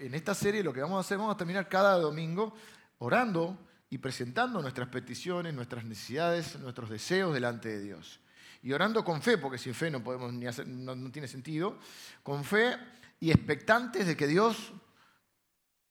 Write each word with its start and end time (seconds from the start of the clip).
en 0.00 0.14
esta 0.14 0.34
serie 0.34 0.64
lo 0.64 0.72
que 0.72 0.80
vamos 0.80 0.96
a 0.96 1.00
hacer, 1.00 1.18
vamos 1.18 1.34
a 1.34 1.38
terminar 1.38 1.68
cada 1.68 1.96
domingo 1.98 2.54
orando 2.98 3.58
y 3.90 3.98
presentando 3.98 4.62
nuestras 4.62 4.88
peticiones, 4.88 5.52
nuestras 5.52 5.84
necesidades, 5.84 6.58
nuestros 6.58 6.88
deseos 6.88 7.34
delante 7.34 7.68
de 7.68 7.82
Dios. 7.82 8.20
Y 8.62 8.72
orando 8.72 9.04
con 9.04 9.20
fe, 9.20 9.38
porque 9.38 9.58
sin 9.58 9.74
fe 9.74 9.90
no 9.90 10.02
podemos 10.02 10.32
ni 10.32 10.46
hacer, 10.46 10.66
no, 10.66 10.94
no 10.94 11.10
tiene 11.10 11.28
sentido, 11.28 11.78
con 12.22 12.44
fe 12.44 12.76
y 13.18 13.30
expectantes 13.30 14.06
de 14.06 14.16
que 14.16 14.26
Dios 14.26 14.72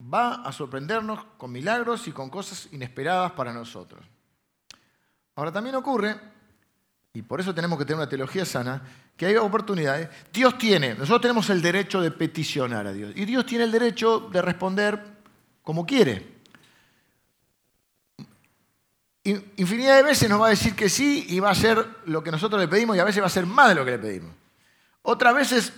va 0.02 0.36
a 0.36 0.52
sorprendernos 0.52 1.26
con 1.38 1.52
milagros 1.52 2.08
y 2.08 2.12
con 2.12 2.30
cosas 2.30 2.70
inesperadas 2.72 3.34
para 3.34 3.54
nosotros. 3.54 4.06
Ahora 5.36 5.52
también 5.52 5.76
ocurre, 5.76 6.20
y 7.14 7.22
por 7.22 7.40
eso 7.40 7.54
tenemos 7.54 7.78
que 7.78 7.86
tener 7.86 7.98
una 7.98 8.10
teología 8.10 8.46
sana, 8.46 8.82
que 9.20 9.26
hay 9.26 9.36
oportunidades. 9.36 10.08
Dios 10.32 10.58
tiene, 10.58 10.94
nosotros 10.94 11.20
tenemos 11.20 11.50
el 11.50 11.62
derecho 11.62 12.00
de 12.00 12.10
peticionar 12.10 12.88
a 12.88 12.94
Dios, 12.94 13.12
y 13.14 13.26
Dios 13.26 13.46
tiene 13.46 13.66
el 13.66 13.72
derecho 13.72 14.30
de 14.32 14.42
responder 14.42 15.04
como 15.62 15.86
quiere. 15.86 16.40
Infinidad 19.26 19.98
de 19.98 20.04
veces 20.04 20.30
nos 20.30 20.42
va 20.42 20.48
a 20.48 20.52
decir 20.52 20.74
que 20.74 20.88
sí 20.88 21.26
y 21.28 21.42
va 21.42 21.50
a 21.50 21.52
hacer 21.52 21.86
lo 22.06 22.24
que 22.24 22.32
nosotros 22.32 22.62
le 22.62 22.70
pedimos 22.70 22.96
y 22.96 23.00
a 23.02 23.04
veces 23.04 23.22
va 23.22 23.28
a 23.28 23.30
ser 23.30 23.46
más 23.46 23.68
de 23.68 23.76
lo 23.76 23.84
que 23.84 23.92
le 23.92 24.00
pedimos. 24.00 24.32
Otras 25.02 25.36
veces 25.36 25.74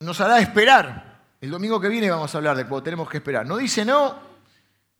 nos 0.00 0.20
hará 0.20 0.40
esperar. 0.40 1.22
El 1.40 1.50
domingo 1.50 1.80
que 1.80 1.88
viene 1.88 2.10
vamos 2.10 2.34
a 2.34 2.38
hablar 2.38 2.54
de 2.54 2.64
cuando 2.66 2.82
tenemos 2.82 3.08
que 3.08 3.16
esperar. 3.16 3.46
No 3.46 3.56
dice 3.56 3.86
no, 3.86 4.14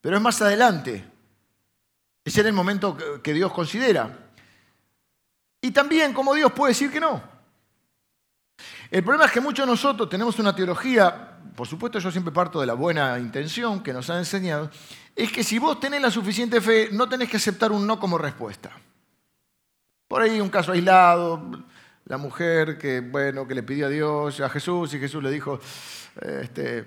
pero 0.01 0.17
es 0.17 0.23
más 0.23 0.41
adelante. 0.41 1.05
Ese 2.25 2.41
es 2.41 2.47
el 2.47 2.55
momento 2.55 2.97
que 3.23 3.35
Dios 3.35 3.53
considera. 3.53 4.28
Y 5.61 5.71
también 5.71 6.13
como 6.13 6.35
Dios 6.35 6.53
puede 6.53 6.73
decir 6.73 6.91
que 6.91 7.01
no. 7.01 7.23
El 8.91 9.03
problema 9.03 9.27
es 9.27 9.33
que 9.33 9.41
muchos 9.41 9.67
de 9.67 9.73
nosotros 9.73 10.09
tenemos 10.09 10.39
una 10.39 10.55
teología, 10.55 11.39
por 11.55 11.67
supuesto 11.67 11.99
yo 11.99 12.11
siempre 12.11 12.33
parto 12.33 12.61
de 12.61 12.67
la 12.67 12.75
buena 12.75 13.19
intención 13.19 13.83
que 13.83 13.93
nos 13.93 14.09
han 14.09 14.19
enseñado, 14.19 14.71
es 15.15 15.31
que 15.31 15.45
si 15.45 15.59
vos 15.59 15.79
tenés 15.79 16.01
la 16.01 16.11
suficiente 16.11 16.61
fe, 16.61 16.89
no 16.93 17.09
tenés 17.09 17.29
que 17.29 17.37
aceptar 17.37 17.71
un 17.73 17.87
no 17.87 17.99
como 18.01 18.17
respuesta. 18.17 18.71
Por 20.07 20.23
ahí 20.23 20.41
un 20.41 20.49
caso 20.49 20.73
aislado, 20.73 21.65
la 22.07 22.17
mujer 22.17 22.79
que, 22.79 23.01
bueno, 23.01 23.47
que 23.47 23.55
le 23.55 23.63
pidió 23.63 23.87
a 23.87 23.91
Dios, 23.91 24.41
a 24.41 24.49
Jesús, 24.49 24.95
y 24.95 24.99
Jesús 24.99 25.23
le 25.23 25.31
dijo, 25.31 25.61
este, 26.23 26.87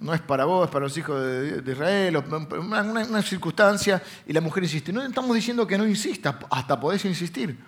no 0.00 0.14
es 0.14 0.20
para 0.22 0.46
vos, 0.46 0.64
es 0.64 0.70
para 0.70 0.84
los 0.84 0.96
hijos 0.96 1.22
de, 1.22 1.62
Israel, 1.70 2.16
una, 2.16 3.22
circunstancia, 3.22 4.02
y 4.26 4.32
la 4.32 4.40
mujer 4.40 4.62
insiste. 4.62 4.92
No 4.92 5.02
estamos 5.02 5.34
diciendo 5.34 5.66
que 5.66 5.76
no 5.76 5.86
insista, 5.86 6.38
hasta 6.50 6.80
podés 6.80 7.04
insistir. 7.04 7.58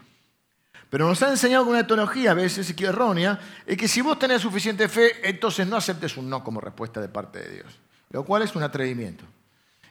Pero 0.89 1.07
nos 1.07 1.23
ha 1.23 1.31
enseñado 1.31 1.65
con 1.65 1.75
una 1.75 1.87
teología 1.87 2.33
a 2.33 2.35
veces 2.35 2.75
errónea, 2.81 3.39
es 3.67 3.77
que 3.77 3.89
si 3.89 4.01
vos 4.01 4.19
tenés 4.19 4.43
suficiente 4.43 4.89
fe, 4.89 5.29
entonces 5.29 5.67
no 5.67 5.77
aceptes 5.77 6.17
un 6.17 6.29
no 6.29 6.43
como 6.43 6.61
respuesta 6.61 7.01
de 7.01 7.09
parte 7.09 7.39
de 7.39 7.55
Dios. 7.57 7.79
Lo 8.11 8.25
cual 8.25 8.43
es 8.43 8.55
un 8.55 8.63
atrevimiento. 8.63 9.25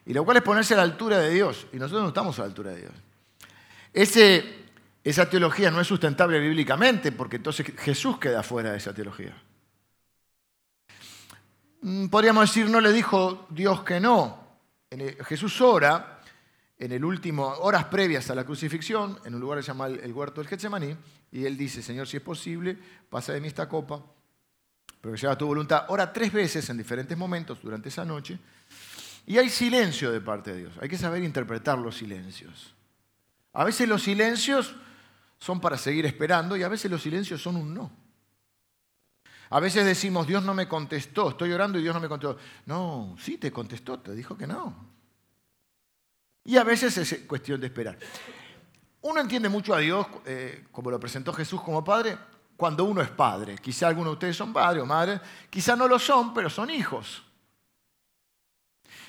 Y 0.06 0.14
lo 0.14 0.26
cual 0.26 0.38
es 0.38 0.44
ponerse 0.44 0.74
a 0.74 0.78
la 0.78 0.84
altura 0.84 1.20
de 1.20 1.32
Dios. 1.32 1.68
Y 1.74 1.78
nosotros 1.78 2.04
no 2.04 2.08
estamos 2.10 2.38
a 2.40 2.44
la 2.44 2.48
altura 2.48 2.72
de 2.72 2.82
Dios. 2.82 2.94
Esa 5.04 5.30
teología 5.30 5.72
no 5.72 5.82
es 5.82 5.88
sustentable 5.88 6.40
bíblicamente 6.40 7.12
porque 7.12 7.38
entonces 7.38 7.66
Jesús 7.80 8.20
queda 8.20 8.44
fuera 8.44 8.72
de 8.72 8.78
esa 8.78 8.94
teología. 8.94 9.36
Mm, 11.82 12.08
podríamos 12.08 12.50
decir, 12.50 12.70
no 12.70 12.80
le 12.80 12.92
dijo 12.92 13.48
Dios 13.50 13.84
que 13.84 14.00
no. 14.00 14.40
Jesús 15.26 15.60
ora 15.62 16.22
en 16.78 16.92
el 16.92 17.06
último, 17.06 17.48
horas 17.48 17.86
previas 17.86 18.30
a 18.30 18.36
la 18.36 18.44
crucifixión, 18.44 19.20
en 19.24 19.36
un 19.36 19.42
lugar 19.42 19.60
que 19.60 19.64
se 19.64 19.68
llama 19.68 19.88
el 19.88 20.12
huerto 20.12 20.42
del 20.42 20.50
Getsemaní, 20.50 20.98
y 21.32 21.46
él 21.46 21.56
dice, 21.56 21.82
Señor, 21.82 22.08
si 22.08 22.18
es 22.18 22.24
posible, 22.24 22.78
pasa 23.10 23.34
de 23.34 23.40
mí 23.40 23.48
esta 23.48 23.70
copa, 23.70 24.04
pero 25.00 25.16
que 25.16 25.36
tu 25.36 25.46
voluntad. 25.46 25.86
Ora 25.90 26.12
tres 26.12 26.34
veces 26.34 26.68
en 26.70 26.78
diferentes 26.78 27.16
momentos 27.16 27.62
durante 27.62 27.90
esa 27.90 28.04
noche, 28.04 28.40
y 29.28 29.38
hay 29.38 29.50
silencio 29.50 30.12
de 30.12 30.22
parte 30.22 30.52
de 30.52 30.58
Dios. 30.58 30.74
Hay 30.82 30.90
que 30.90 30.98
saber 30.98 31.24
interpretar 31.24 31.78
los 31.78 31.98
silencios. 31.98 32.74
A 33.54 33.64
veces 33.64 33.88
los 33.88 34.02
silencios 34.02 34.76
son 35.38 35.62
para 35.62 35.78
seguir 35.78 36.06
esperando 36.06 36.58
y 36.58 36.64
a 36.64 36.68
veces 36.70 36.90
los 36.90 37.02
silencios 37.02 37.42
son 37.42 37.58
un 37.58 37.74
no. 37.74 37.92
A 39.52 39.60
veces 39.60 39.86
decimos, 39.86 40.26
Dios 40.28 40.44
no 40.44 40.54
me 40.54 40.66
contestó, 40.68 41.30
estoy 41.30 41.52
orando 41.52 41.78
y 41.78 41.82
Dios 41.82 41.94
no 41.94 42.00
me 42.00 42.08
contestó. 42.08 42.38
No, 42.66 43.16
sí 43.20 43.38
te 43.38 43.52
contestó, 43.52 44.00
te 44.00 44.16
dijo 44.16 44.38
que 44.38 44.48
no. 44.48 44.74
Y 46.46 46.56
a 46.56 46.64
veces 46.64 46.98
es 46.98 47.26
cuestión 47.28 47.60
de 47.60 47.68
esperar. 47.68 48.00
Uno 49.02 49.20
entiende 49.20 49.50
mucho 49.50 49.76
a 49.76 49.80
Dios, 49.80 50.08
eh, 50.26 50.68
como 50.72 50.90
lo 50.90 51.00
presentó 51.02 51.34
Jesús 51.34 51.62
como 51.62 51.84
Padre, 51.84 52.18
cuando 52.56 52.86
uno 52.86 53.02
es 53.02 53.10
padre. 53.10 53.58
Quizá 53.58 53.90
algunos 53.90 54.12
de 54.12 54.14
ustedes 54.14 54.38
son 54.38 54.54
padres 54.54 54.84
o 54.84 54.86
madres, 54.86 55.20
quizá 55.50 55.76
no 55.76 55.86
lo 55.86 56.00
son, 56.00 56.34
pero 56.34 56.50
son 56.50 56.70
hijos. 56.70 57.22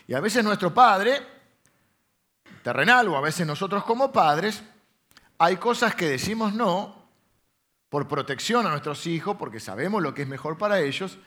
Y 0.09 0.15
a 0.15 0.21
veces 0.21 0.43
nuestro 0.43 0.75
Padre, 0.75 1.25
terrenal, 2.65 3.07
o 3.09 3.17
a 3.17 3.21
veces 3.21 3.47
nosotros 3.47 3.85
como 3.85 4.11
padres, 4.11 4.61
hay 5.39 5.57
cosas 5.57 5.95
que 5.95 6.09
decimos 6.09 6.53
no 6.53 7.02
por 7.93 8.09
protección 8.09 8.67
a 8.67 8.71
nuestros 8.71 9.07
hijos, 9.07 9.37
porque 9.37 9.61
sabemos 9.61 10.03
lo 10.03 10.15
que 10.15 10.23
es 10.23 10.29
mejor 10.29 10.57
para 10.57 10.81
ellos, 10.81 11.19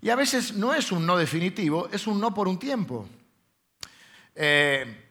y 0.00 0.08
a 0.08 0.14
veces 0.14 0.54
no 0.54 0.72
es 0.72 0.92
un 0.92 1.04
no 1.04 1.16
definitivo, 1.16 1.88
es 1.90 2.06
un 2.06 2.20
no 2.20 2.32
por 2.32 2.46
un 2.46 2.60
tiempo. 2.60 3.08
Eh, 4.36 5.10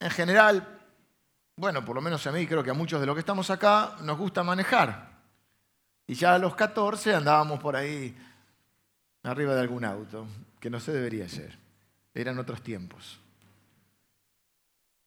en 0.00 0.10
general, 0.10 0.80
bueno, 1.56 1.82
por 1.82 1.96
lo 1.96 2.02
menos 2.02 2.26
a 2.26 2.30
mí, 2.30 2.46
creo 2.46 2.62
que 2.62 2.68
a 2.68 2.74
muchos 2.74 3.00
de 3.00 3.06
los 3.06 3.14
que 3.16 3.20
estamos 3.20 3.48
acá, 3.48 3.96
nos 4.02 4.18
gusta 4.18 4.42
manejar. 4.42 5.12
Y 6.06 6.12
ya 6.12 6.34
a 6.34 6.38
los 6.38 6.54
14 6.54 7.14
andábamos 7.14 7.58
por 7.58 7.74
ahí 7.74 8.14
arriba 9.22 9.54
de 9.54 9.62
algún 9.62 9.86
auto, 9.86 10.26
que 10.60 10.68
no 10.68 10.78
se 10.78 10.92
debería 10.92 11.26
ser. 11.26 11.56
Eran 12.12 12.38
otros 12.38 12.60
tiempos. 12.60 13.18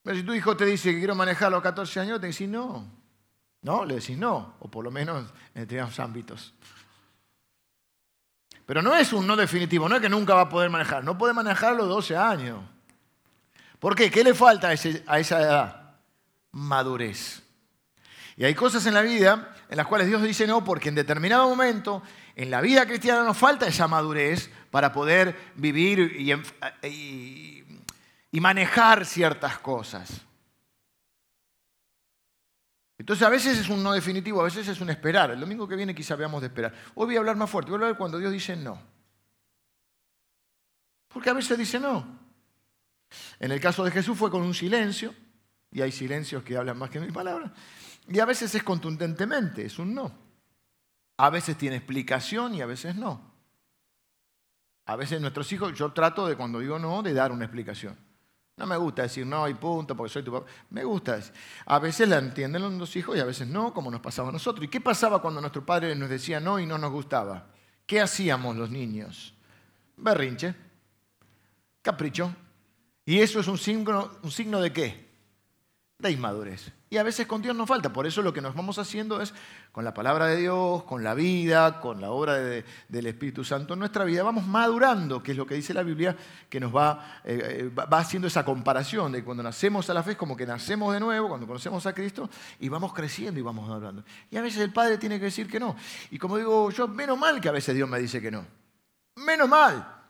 Pero 0.02 0.18
si 0.18 0.24
tu 0.24 0.34
hijo 0.34 0.58
te 0.58 0.66
dice 0.66 0.92
que 0.92 0.98
quiero 0.98 1.14
manejar 1.14 1.50
a 1.50 1.52
los 1.52 1.62
14 1.62 2.00
años, 2.00 2.20
te 2.20 2.26
decís 2.26 2.50
no. 2.50 3.01
No, 3.62 3.86
le 3.86 3.96
decís 3.96 4.18
no, 4.18 4.56
o 4.60 4.68
por 4.68 4.84
lo 4.84 4.92
menos 4.92 5.26
en 5.54 5.62
determinados 5.62 6.00
ámbitos. 6.00 6.54
Pero 8.66 8.82
no 8.82 8.96
es 8.96 9.14
un 9.14 9.28
no 9.28 9.36
definitivo, 9.36 9.88
no 9.88 9.96
es 9.96 10.02
que 10.02 10.10
nunca 10.10 10.34
va 10.34 10.42
a 10.42 10.50
poder 10.50 10.70
manejar, 10.70 11.04
no 11.04 11.18
puede 11.18 11.34
manejar 11.34 11.74
a 11.74 11.78
los 11.78 11.88
12 11.88 12.16
años. 12.18 12.62
¿Por 13.80 13.96
qué? 13.96 14.10
¿Qué 14.10 14.24
le 14.24 14.34
falta 14.34 14.70
a, 14.70 14.74
esa 14.74 15.42
edad? 15.42 15.96
Madurez. 16.52 17.44
Y 18.38 18.46
hay 18.46 18.56
cosas 18.56 18.86
en 18.86 18.94
la 18.94 19.02
vida 19.02 19.56
en 19.70 19.78
las 19.78 19.88
cuales 19.88 20.08
Dios 20.08 20.22
dice 20.22 20.48
no, 20.48 20.64
porque 20.64 20.90
en 20.90 20.96
determinado 20.96 21.48
momento 21.48 22.02
en 22.36 22.50
la 22.50 22.62
vida 22.62 22.86
cristiana 22.86 23.24
nos 23.24 23.38
falta 23.38 23.68
esa 23.68 23.88
madurez 23.88 24.50
para 24.72 24.92
poder 24.94 25.52
vivir 25.56 26.00
y 26.20 26.32
y 28.32 28.40
manejar 28.40 29.06
ciertas 29.06 29.60
cosas. 29.60 30.22
Entonces 33.02 33.26
a 33.26 33.32
veces 33.32 33.58
es 33.58 33.68
un 33.68 33.82
no 33.82 33.94
definitivo, 33.94 34.42
a 34.42 34.44
veces 34.44 34.68
es 34.68 34.80
un 34.80 34.92
esperar. 34.92 35.32
El 35.32 35.40
domingo 35.40 35.68
que 35.68 35.76
viene 35.76 35.96
quizá 35.96 36.16
veamos 36.16 36.40
de 36.40 36.50
esperar. 36.50 36.72
Hoy 36.94 37.08
voy 37.08 37.16
a 37.16 37.20
hablar 37.20 37.36
más 37.36 37.50
fuerte, 37.50 37.72
voy 37.72 37.80
a 37.80 37.86
hablar 37.86 37.98
cuando 37.98 38.20
Dios 38.20 38.32
dice 38.32 38.56
no. 38.56 38.80
Porque 41.08 41.32
a 41.32 41.34
veces 41.34 41.58
dice 41.58 41.80
no. 41.80 42.20
En 43.40 43.52
el 43.52 43.60
caso 43.60 43.84
de 43.84 43.90
Jesús 43.90 44.16
fue 44.16 44.30
con 44.30 44.44
un 44.44 44.54
silencio, 44.54 45.16
y 45.72 45.82
hay 45.82 45.92
silencios 45.92 46.44
que 46.44 46.56
hablan 46.56 46.78
más 46.78 46.92
que 46.92 47.00
mil 47.00 47.12
palabras, 47.12 47.52
y 48.08 48.20
a 48.20 48.26
veces 48.26 48.54
es 48.54 48.62
contundentemente, 48.62 49.66
es 49.66 49.80
un 49.80 49.96
no. 49.96 50.16
A 51.18 51.32
veces 51.32 51.58
tiene 51.58 51.78
explicación 51.78 52.54
y 52.54 52.62
a 52.62 52.68
veces 52.68 52.96
no. 52.96 53.34
A 54.86 54.96
veces 54.96 55.20
nuestros 55.20 55.52
hijos, 55.52 55.74
yo 55.74 55.92
trato 55.92 56.28
de 56.28 56.36
cuando 56.36 56.60
digo 56.60 56.78
no, 56.78 57.02
de 57.02 57.16
dar 57.16 57.32
una 57.32 57.46
explicación. 57.46 57.98
No 58.62 58.68
me 58.68 58.78
gusta 58.78 59.02
decir 59.02 59.26
no 59.26 59.50
y 59.50 59.56
punto 59.56 59.98
porque 59.98 60.14
soy 60.14 60.22
tu 60.22 60.32
papá. 60.32 60.46
Me 60.70 60.84
gusta. 60.84 61.20
A 61.66 61.80
veces 61.80 62.08
la 62.08 62.20
entienden 62.20 62.78
los 62.78 62.96
hijos 62.96 63.18
y 63.18 63.20
a 63.20 63.26
veces 63.26 63.48
no, 63.48 63.74
como 63.74 63.90
nos 63.90 64.02
pasaba 64.02 64.30
a 64.30 64.32
nosotros. 64.32 64.64
¿Y 64.66 64.68
qué 64.68 64.80
pasaba 64.80 65.20
cuando 65.20 65.42
nuestro 65.42 65.66
padre 65.66 65.96
nos 65.96 66.12
decía 66.12 66.40
no 66.40 66.60
y 66.60 66.68
no 66.68 66.78
nos 66.78 66.92
gustaba? 66.92 67.48
¿Qué 67.88 68.00
hacíamos 68.00 68.56
los 68.56 68.70
niños? 68.70 69.34
Berrinche, 69.98 70.54
capricho. 71.82 72.36
¿Y 73.04 73.18
eso 73.18 73.40
es 73.40 73.48
un 73.48 73.58
signo, 73.58 74.12
un 74.22 74.30
signo 74.30 74.62
de 74.62 74.72
qué? 74.72 75.11
De 76.02 76.10
inmadurez. 76.10 76.72
Y 76.90 76.98
a 76.98 77.04
veces 77.04 77.28
con 77.28 77.44
Dios 77.44 77.56
nos 77.56 77.70
falta. 77.70 77.94
Por 77.94 78.08
eso 78.08 78.24
lo 78.24 78.34
que 78.34 78.42
nos 78.42 78.56
vamos 78.56 78.80
haciendo 78.80 79.22
es, 79.22 79.34
con 79.72 79.86
la 79.86 79.94
palabra 79.94 80.26
de 80.26 80.38
Dios, 80.38 80.84
con 80.84 81.04
la 81.04 81.14
vida, 81.14 81.80
con 81.80 82.02
la 82.02 82.10
obra 82.10 82.34
del 82.34 83.06
Espíritu 83.06 83.44
Santo 83.44 83.76
en 83.76 83.80
nuestra 83.80 84.04
vida, 84.04 84.24
vamos 84.24 84.48
madurando, 84.48 85.22
que 85.22 85.32
es 85.32 85.38
lo 85.38 85.46
que 85.46 85.54
dice 85.54 85.76
la 85.76 85.84
Biblia, 85.84 86.18
que 86.50 86.60
nos 86.60 86.76
va, 86.76 87.22
eh, 87.24 87.70
va 87.78 88.00
haciendo 88.00 88.28
esa 88.28 88.44
comparación 88.44 89.12
de 89.12 89.24
cuando 89.24 89.44
nacemos 89.44 89.90
a 89.92 89.94
la 89.94 90.02
fe, 90.02 90.12
es 90.12 90.18
como 90.18 90.36
que 90.36 90.46
nacemos 90.46 90.92
de 90.94 91.00
nuevo, 91.00 91.30
cuando 91.30 91.46
conocemos 91.46 91.86
a 91.86 91.94
Cristo, 91.94 92.28
y 92.60 92.68
vamos 92.68 92.94
creciendo 92.94 93.40
y 93.40 93.44
vamos 93.44 93.70
madurando. 93.70 94.04
Y 94.32 94.38
a 94.38 94.42
veces 94.42 94.62
el 94.62 94.74
Padre 94.74 94.98
tiene 94.98 95.20
que 95.20 95.26
decir 95.26 95.48
que 95.48 95.60
no. 95.60 95.76
Y 96.10 96.18
como 96.18 96.36
digo 96.38 96.72
yo, 96.72 96.88
menos 96.88 97.18
mal 97.18 97.40
que 97.40 97.48
a 97.48 97.54
veces 97.54 97.76
Dios 97.76 97.88
me 97.88 98.00
dice 98.00 98.20
que 98.20 98.32
no. 98.32 98.44
Menos 99.18 99.48
mal. 99.48 100.01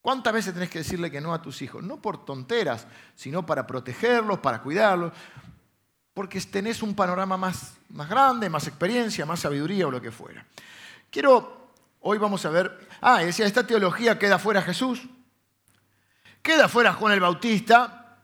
¿Cuántas 0.00 0.32
veces 0.32 0.54
tenés 0.54 0.70
que 0.70 0.78
decirle 0.78 1.10
que 1.10 1.20
no 1.20 1.34
a 1.34 1.42
tus 1.42 1.60
hijos? 1.62 1.82
No 1.82 2.00
por 2.00 2.24
tonteras, 2.24 2.86
sino 3.14 3.44
para 3.44 3.66
protegerlos, 3.66 4.38
para 4.38 4.62
cuidarlos, 4.62 5.12
porque 6.14 6.40
tenés 6.40 6.82
un 6.82 6.94
panorama 6.94 7.36
más, 7.36 7.74
más 7.90 8.08
grande, 8.08 8.48
más 8.48 8.66
experiencia, 8.66 9.26
más 9.26 9.40
sabiduría 9.40 9.86
o 9.86 9.90
lo 9.90 10.00
que 10.00 10.10
fuera. 10.10 10.46
Quiero 11.10 11.60
Hoy 12.02 12.16
vamos 12.16 12.46
a 12.46 12.50
ver, 12.50 12.88
ah, 13.02 13.22
decía, 13.22 13.44
esta 13.44 13.66
teología 13.66 14.18
queda 14.18 14.38
fuera 14.38 14.62
Jesús, 14.62 15.02
queda 16.40 16.66
fuera 16.66 16.94
Juan 16.94 17.12
el 17.12 17.20
Bautista, 17.20 18.16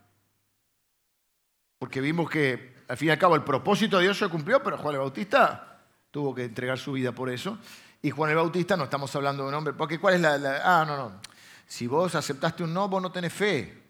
porque 1.79 2.01
vimos 2.01 2.31
que 2.31 2.75
al 2.89 2.97
fin 2.97 3.09
y 3.09 3.11
al 3.11 3.19
cabo 3.19 3.35
el 3.37 3.45
propósito 3.45 3.99
de 3.99 4.05
Dios 4.05 4.19
se 4.19 4.29
cumplió, 4.29 4.63
pero 4.63 4.79
Juan 4.79 4.95
el 4.95 5.01
Bautista 5.01 5.83
tuvo 6.11 6.35
que 6.35 6.45
entregar 6.45 6.79
su 6.79 6.93
vida 6.93 7.13
por 7.13 7.29
eso. 7.29 7.59
Y 8.01 8.11
Juan 8.11 8.31
el 8.31 8.37
Bautista 8.37 8.79
no 8.79 8.85
estamos 8.85 9.15
hablando 9.15 9.43
de 9.43 9.51
un 9.51 9.55
hombre, 9.55 9.75
porque 9.75 9.99
¿cuál 9.99 10.15
es 10.15 10.21
la, 10.23 10.61
Ah, 10.65 10.85
no, 10.87 10.97
no. 10.97 11.21
Si 11.67 11.87
vos 11.87 12.15
aceptaste 12.15 12.63
un 12.63 12.73
no, 12.73 12.89
vos 12.89 13.03
no 13.03 13.13
tenés 13.13 13.33
fe. 13.33 13.83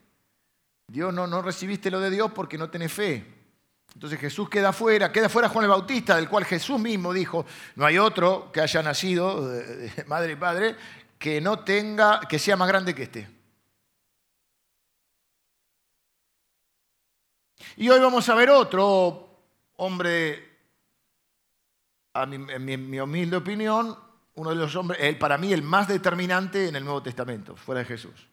Dios 0.89 1.13
no, 1.13 1.27
no 1.27 1.43
recibiste 1.43 1.91
lo 1.91 2.01
de 2.01 2.11
Dios 2.11 2.33
porque 2.33 2.59
no 2.59 2.71
tenés 2.71 2.93
fe. 2.93 3.35
Entonces 3.95 4.19
Jesús 4.19 4.49
queda 4.49 4.73
fuera, 4.73 5.11
queda 5.13 5.29
fuera 5.29 5.49
Juan 5.49 5.65
el 5.65 5.71
Bautista, 5.71 6.17
del 6.17 6.29
cual 6.29 6.45
Jesús 6.45 6.79
mismo 6.79 7.13
dijo, 7.13 7.47
no 7.77 7.87
hay 7.87 7.99
otro 7.99 8.51
que 8.53 8.61
haya 8.61 8.83
nacido 8.83 9.49
de 9.49 10.05
madre 10.07 10.33
y 10.33 10.37
padre 10.37 10.77
que 11.19 11.41
no 11.41 11.61
tenga, 11.61 12.21
que 12.29 12.39
sea 12.39 12.57
más 12.57 12.69
grande 12.69 12.95
que 12.95 13.05
este. 13.05 13.37
Y 17.77 17.89
hoy 17.89 18.01
vamos 18.01 18.29
a 18.29 18.35
ver 18.35 18.51
otro 18.51 19.29
hombre, 19.77 20.59
en 22.15 22.65
mi, 22.65 23.01
humilde 23.01 23.37
opinión, 23.37 23.97
uno 24.37 24.51
de 24.51 24.57
los 24.57 24.75
hombres, 24.77 25.17
para 25.17 25.37
mí 25.37 25.53
el 25.53 25.63
más 25.63 25.89
determinante 25.89 26.69
en 26.69 26.77
el 26.77 26.85
Nuevo 26.85 27.03
Testamento, 27.03 27.57
fuera 27.57 27.81
de 27.81 27.87
Jesús. 27.87 28.29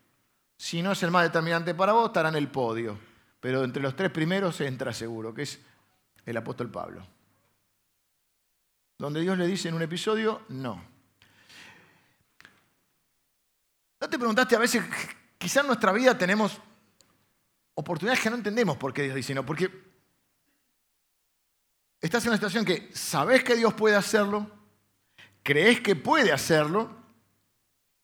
Si 0.56 0.82
no 0.82 0.94
es 0.94 1.04
el 1.04 1.12
más 1.12 1.24
determinante 1.24 1.74
para 1.74 1.94
vos, 1.94 2.08
estará 2.08 2.30
en 2.30 2.36
el 2.36 2.48
podio 2.48 2.98
pero 3.44 3.66
entre 3.66 3.84
los 3.84 3.94
tres 3.94 4.10
primeros 4.10 4.62
entra 4.62 4.94
seguro, 4.94 5.34
que 5.34 5.42
es 5.42 5.60
el 6.26 6.38
apóstol 6.38 6.72
Pablo. 6.72 7.06
Donde 8.98 9.20
Dios 9.20 9.38
le 9.38 9.46
dice 9.46 9.68
en 9.68 9.76
un 9.76 9.82
episodio, 9.82 10.44
no. 10.48 10.82
¿No 14.00 14.08
te 14.08 14.18
preguntaste 14.18 14.56
a 14.56 14.60
veces, 14.60 14.82
quizás 15.38 15.58
en 15.58 15.68
nuestra 15.68 15.92
vida 15.92 16.18
tenemos 16.18 16.58
oportunidades 17.74 18.24
que 18.24 18.30
no 18.30 18.38
entendemos 18.38 18.78
por 18.78 18.94
qué 18.94 19.04
Dios 19.04 19.16
dice 19.18 19.36
no? 19.36 19.46
Porque 19.46 19.70
estás 22.00 22.24
en 22.24 22.30
una 22.30 22.38
situación 22.38 22.64
que 22.64 22.92
sabes 22.94 23.44
que 23.44 23.58
Dios 23.58 23.74
puede 23.74 23.98
hacerlo, 23.98 24.50
crees 25.44 25.82
que 25.82 25.96
puede 25.96 26.32
hacerlo, 26.32 26.90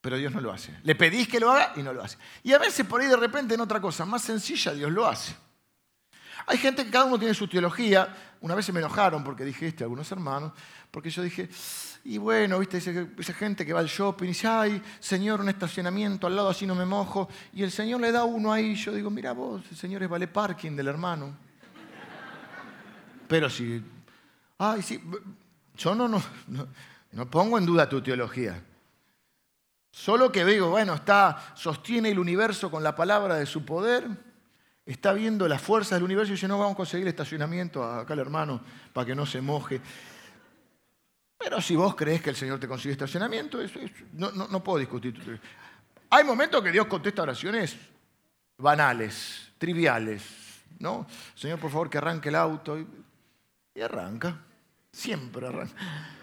pero 0.02 0.18
Dios 0.18 0.32
no 0.34 0.42
lo 0.42 0.52
hace. 0.52 0.78
Le 0.84 0.96
pedís 0.96 1.28
que 1.28 1.40
lo 1.40 1.52
haga 1.52 1.74
y 1.76 1.82
no 1.82 1.94
lo 1.94 2.04
hace. 2.04 2.18
Y 2.44 2.54
a 2.54 2.60
veces 2.60 2.86
por 2.86 3.02
ahí 3.02 3.08
de 3.08 3.18
repente 3.18 3.56
en 3.56 3.62
otra 3.62 3.82
cosa 3.82 4.06
más 4.06 4.22
sencilla 4.22 4.74
Dios 4.74 4.92
lo 4.92 5.08
hace. 5.08 5.36
Hay 6.46 6.58
gente 6.58 6.86
que 6.86 6.92
cada 6.92 7.06
uno 7.06 7.20
tiene 7.20 7.34
su 7.34 7.48
teología. 7.48 8.16
Una 8.42 8.56
vez 8.56 8.66
se 8.66 8.74
me 8.74 8.80
enojaron 8.80 9.24
porque 9.24 9.44
dije 9.44 9.68
este, 9.68 9.84
algunos 9.84 10.10
hermanos, 10.12 10.54
porque 10.90 11.10
yo 11.10 11.22
dije, 11.22 11.50
y 12.06 12.18
bueno, 12.18 12.58
viste, 12.60 12.78
esa 12.78 13.34
gente 13.34 13.66
que 13.66 13.74
va 13.74 13.82
al 13.82 13.88
shopping 13.88 14.26
y 14.26 14.30
dice, 14.30 14.48
ay, 14.48 14.82
señor, 15.00 15.42
un 15.42 15.50
estacionamiento 15.50 16.28
al 16.28 16.36
lado 16.36 16.50
así 16.50 16.66
no 16.66 16.76
me 16.76 16.86
mojo. 16.86 17.30
Y 17.54 17.62
el 17.62 17.72
señor 17.72 18.00
le 18.00 18.12
da 18.12 18.24
uno 18.24 18.54
ahí. 18.54 18.76
Yo 18.76 18.94
digo, 18.94 19.10
mira 19.10 19.34
vos, 19.34 19.62
el 19.70 19.78
señor 19.78 20.02
es 20.02 20.10
vale 20.10 20.28
parking 20.28 20.76
del 20.76 20.88
hermano. 20.88 21.36
Pero 23.28 23.50
si, 23.50 23.84
ay, 24.58 24.82
sí, 24.82 25.00
yo 25.78 25.94
no, 25.94 26.08
no 26.08 26.24
pongo 27.30 27.58
en 27.58 27.66
duda 27.66 27.90
tu 27.90 28.02
teología. 28.02 28.64
Solo 29.92 30.32
que 30.32 30.46
digo, 30.46 30.70
bueno, 30.70 30.94
está, 30.94 31.54
sostiene 31.56 32.10
el 32.10 32.20
universo 32.20 32.70
con 32.70 32.84
la 32.84 32.96
palabra 32.96 33.36
de 33.36 33.46
su 33.46 33.66
poder, 33.66 34.08
está 34.86 35.14
viendo 35.14 35.48
las 35.48 35.62
fuerzas 35.62 35.98
del 35.98 36.04
universo 36.04 36.32
y 36.32 36.36
dice, 36.36 36.48
no, 36.48 36.60
vamos 36.60 36.74
a 36.74 36.78
conseguir 36.78 37.08
estacionamiento 37.08 37.84
acá 37.84 38.14
al 38.14 38.20
hermano 38.20 38.62
para 38.94 39.08
que 39.08 39.16
no 39.16 39.26
se 39.26 39.42
moje. 39.42 39.82
Pero 41.38 41.62
si 41.62 41.76
vos 41.76 41.96
crees 41.96 42.22
que 42.22 42.30
el 42.30 42.36
Señor 42.36 42.60
te 42.60 42.68
consigue 42.68 42.92
estacionamiento, 42.92 43.62
eso, 43.62 43.80
no, 44.14 44.32
no, 44.32 44.64
puedo 44.64 44.78
discutir. 44.78 45.40
Hay 46.10 46.24
momentos 46.24 46.62
que 46.64 46.72
Dios 46.72 46.86
contesta 46.88 47.24
oraciones 47.24 47.78
banales, 48.58 49.52
triviales, 49.58 50.24
¿no? 50.80 51.08
Señor, 51.34 51.60
por 51.60 51.72
favor, 51.72 51.90
que 51.90 51.98
arranque 51.98 52.30
el 52.30 52.36
auto. 52.36 52.78
y 53.74 53.82
arranca, 53.82 54.38
siempre 54.92 55.48
arranca. 55.48 56.19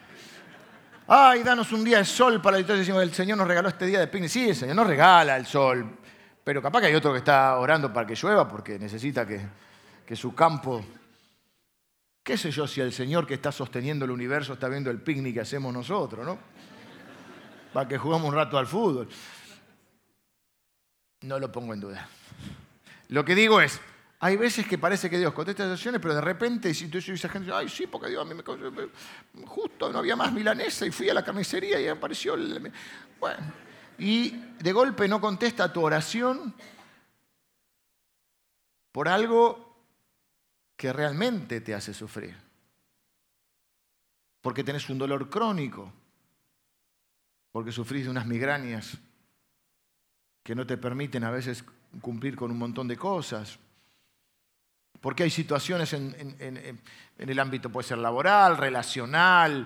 Ay, 1.08 1.44
danos 1.44 1.70
un 1.70 1.84
día 1.84 1.98
de 1.98 2.04
sol 2.04 2.42
para 2.42 2.56
liturgia. 2.56 2.80
Decimos, 2.80 3.02
el 3.02 3.14
Señor 3.14 3.38
nos 3.38 3.46
regaló 3.46 3.68
este 3.68 3.86
día 3.86 4.00
de 4.00 4.08
picnic. 4.08 4.28
Sí, 4.28 4.48
el 4.48 4.56
Señor 4.56 4.74
nos 4.74 4.88
regala 4.88 5.36
el 5.36 5.46
sol. 5.46 5.98
Pero 6.42 6.60
capaz 6.60 6.80
que 6.80 6.86
hay 6.86 6.94
otro 6.96 7.12
que 7.12 7.18
está 7.18 7.56
orando 7.58 7.92
para 7.92 8.06
que 8.06 8.16
llueva 8.16 8.48
porque 8.48 8.78
necesita 8.78 9.26
que, 9.26 9.40
que 10.04 10.16
su 10.16 10.34
campo... 10.34 10.84
¿Qué 12.24 12.36
sé 12.36 12.50
yo 12.50 12.66
si 12.66 12.80
el 12.80 12.92
Señor 12.92 13.24
que 13.24 13.34
está 13.34 13.52
sosteniendo 13.52 14.04
el 14.04 14.10
universo 14.10 14.54
está 14.54 14.68
viendo 14.68 14.90
el 14.90 15.00
picnic 15.00 15.34
que 15.34 15.40
hacemos 15.42 15.72
nosotros, 15.72 16.26
no? 16.26 16.38
Para 17.72 17.86
que 17.86 17.98
jugamos 17.98 18.28
un 18.28 18.34
rato 18.34 18.58
al 18.58 18.66
fútbol. 18.66 19.08
No 21.22 21.38
lo 21.38 21.52
pongo 21.52 21.72
en 21.72 21.80
duda. 21.80 22.08
Lo 23.10 23.24
que 23.24 23.36
digo 23.36 23.60
es, 23.60 23.80
hay 24.18 24.36
veces 24.36 24.66
que 24.66 24.78
parece 24.78 25.10
que 25.10 25.18
Dios 25.18 25.34
contesta 25.34 25.64
las 25.64 25.72
oraciones, 25.72 26.00
pero 26.00 26.14
de 26.14 26.22
repente, 26.22 26.72
si 26.72 26.88
tú 26.88 26.98
esa 26.98 27.28
gente, 27.28 27.52
ay, 27.52 27.68
sí, 27.68 27.86
porque 27.86 28.08
Dios 28.08 28.22
a 28.22 28.24
mí 28.24 28.34
me 28.34 29.46
justo 29.46 29.92
no 29.92 29.98
había 29.98 30.16
más 30.16 30.32
milanesa 30.32 30.86
y 30.86 30.90
fui 30.90 31.10
a 31.10 31.14
la 31.14 31.24
carnicería 31.24 31.78
y 31.80 31.88
apareció 31.88 32.34
el... 32.34 32.72
Bueno, 33.20 33.52
y 33.98 34.30
de 34.30 34.72
golpe 34.72 35.06
no 35.06 35.20
contesta 35.20 35.70
tu 35.70 35.82
oración 35.82 36.54
por 38.90 39.08
algo 39.08 39.76
que 40.76 40.92
realmente 40.92 41.60
te 41.60 41.74
hace 41.74 41.92
sufrir. 41.92 42.34
Porque 44.40 44.64
tenés 44.64 44.88
un 44.88 44.96
dolor 44.96 45.28
crónico, 45.28 45.92
porque 47.52 47.72
sufrís 47.72 48.04
de 48.04 48.10
unas 48.10 48.26
migrañas 48.26 48.96
que 50.42 50.54
no 50.54 50.66
te 50.66 50.78
permiten 50.78 51.24
a 51.24 51.30
veces 51.30 51.64
cumplir 52.00 52.36
con 52.36 52.50
un 52.50 52.58
montón 52.58 52.88
de 52.88 52.96
cosas 52.96 53.58
porque 55.06 55.22
hay 55.22 55.30
situaciones 55.30 55.92
en, 55.92 56.82
el 57.16 57.38
ámbito, 57.38 57.70
puede 57.70 57.86
ser 57.86 57.98
laboral, 57.98 58.56
relacional, 58.56 59.64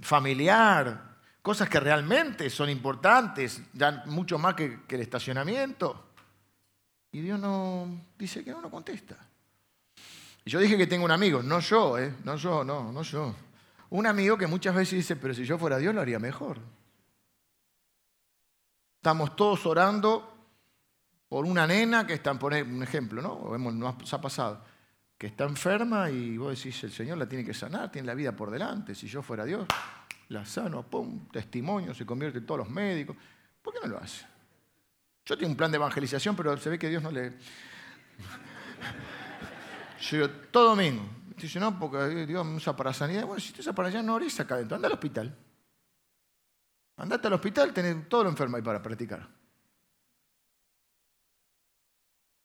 familiar, 0.00 1.18
cosas 1.42 1.68
que 1.68 1.78
realmente 1.78 2.48
son 2.48 2.70
importantes, 2.70 3.60
dan 3.74 4.04
mucho 4.06 4.38
más 4.38 4.54
que, 4.54 4.78
el 4.88 5.00
estacionamiento. 5.02 6.06
Y 7.12 7.20
Dios 7.20 7.38
no 7.38 8.06
dice 8.16 8.42
que 8.42 8.52
no, 8.52 8.62
no 8.62 8.70
contesta. 8.70 9.18
Y 10.46 10.50
yo 10.50 10.58
dije 10.60 10.78
que 10.78 10.86
tengo 10.86 11.04
un 11.04 11.10
amigo, 11.10 11.42
no 11.42 11.60
yo, 11.60 11.98
¿eh? 11.98 12.14
no 12.24 12.36
yo, 12.36 12.64
no, 12.64 12.90
no 12.90 13.02
yo. 13.02 13.34
Un 13.90 14.06
amigo 14.06 14.38
que 14.38 14.46
muchas 14.46 14.74
veces 14.74 14.94
dice, 14.94 15.16
pero 15.16 15.34
si 15.34 15.44
yo 15.44 15.58
fuera 15.58 15.76
Dios 15.76 15.94
lo 15.94 16.00
haría 16.00 16.18
mejor. 16.18 16.56
Estamos 18.96 19.36
todos 19.36 19.66
orando 19.66 20.33
por 21.28 21.44
una 21.44 21.66
nena 21.66 22.06
que 22.06 22.14
está, 22.14 22.38
por 22.38 22.52
un 22.52 22.82
ejemplo, 22.82 23.20
¿no? 23.20 23.58
Nos 23.58 24.14
ha 24.14 24.20
pasado, 24.20 24.64
que 25.18 25.28
está 25.28 25.44
enferma 25.44 26.10
y 26.10 26.36
vos 26.36 26.56
decís, 26.56 26.82
el 26.84 26.92
Señor 26.92 27.18
la 27.18 27.28
tiene 27.28 27.44
que 27.44 27.54
sanar, 27.54 27.90
tiene 27.90 28.06
la 28.06 28.14
vida 28.14 28.36
por 28.36 28.50
delante. 28.50 28.94
Si 28.94 29.06
yo 29.06 29.22
fuera 29.22 29.44
Dios, 29.44 29.66
la 30.28 30.44
sano, 30.44 30.82
pum, 30.82 31.28
testimonio, 31.28 31.94
se 31.94 32.06
convierte 32.06 32.38
en 32.38 32.46
todos 32.46 32.58
los 32.58 32.70
médicos. 32.70 33.16
¿Por 33.62 33.72
qué 33.72 33.80
no 33.82 33.88
lo 33.88 33.98
hace? 33.98 34.26
Yo 35.24 35.38
tengo 35.38 35.50
un 35.50 35.56
plan 35.56 35.70
de 35.70 35.76
evangelización, 35.76 36.36
pero 36.36 36.56
se 36.58 36.70
ve 36.70 36.78
que 36.78 36.88
Dios 36.88 37.02
no 37.02 37.10
le... 37.10 37.30
Yo 40.00 40.18
digo, 40.18 40.30
todo 40.50 40.70
domingo. 40.70 41.02
Dice, 41.36 41.58
no, 41.58 41.78
porque 41.78 42.26
Dios 42.26 42.44
me 42.44 42.56
usa 42.56 42.76
para 42.76 42.92
sanidad. 42.92 43.26
Bueno, 43.26 43.40
si 43.40 43.52
te 43.52 43.60
usa 43.60 43.72
para 43.72 43.88
allá, 43.88 44.02
no 44.02 44.14
ores 44.14 44.38
acá 44.38 44.56
adentro. 44.56 44.76
Anda 44.76 44.88
al 44.88 44.94
hospital. 44.94 45.34
Andate 46.96 47.26
al 47.26 47.32
hospital, 47.32 47.72
tenés 47.72 48.08
todo 48.08 48.24
lo 48.24 48.30
enfermo 48.30 48.56
ahí 48.56 48.62
para 48.62 48.80
practicar. 48.80 49.28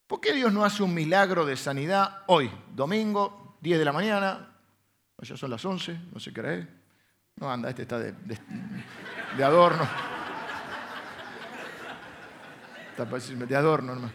¿Por 0.10 0.20
qué 0.20 0.34
Dios 0.34 0.52
no 0.52 0.66
hace 0.66 0.82
un 0.82 0.92
milagro 0.92 1.46
de 1.46 1.56
sanidad 1.56 2.24
hoy, 2.26 2.50
domingo, 2.74 3.58
10 3.62 3.78
de 3.78 3.86
la 3.86 3.94
mañana? 3.94 4.56
Ya 5.20 5.38
son 5.38 5.52
las 5.52 5.64
11, 5.64 6.00
no 6.12 6.20
sé 6.20 6.34
qué. 6.34 6.68
No, 7.36 7.52
anda, 7.52 7.70
este 7.70 7.84
está 7.84 8.00
de, 8.00 8.16
adorno. 9.44 9.88
De 13.48 13.56
adorno 13.56 13.94
nomás. 13.94 14.12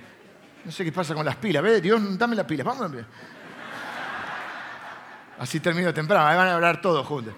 No 0.64 0.72
sé 0.72 0.84
qué 0.84 0.90
pasa 0.90 1.14
con 1.14 1.24
las 1.24 1.36
pilas. 1.36 1.62
¿Ves? 1.62 1.80
Dios, 1.80 2.18
dame 2.18 2.34
las 2.34 2.46
pilas. 2.46 2.66
Vamos 2.66 2.90
Así 5.38 5.60
termino 5.60 5.94
temprano. 5.94 6.26
Ahí 6.26 6.36
van 6.36 6.48
a 6.48 6.54
hablar 6.56 6.80
todos 6.80 7.06
juntos. 7.06 7.34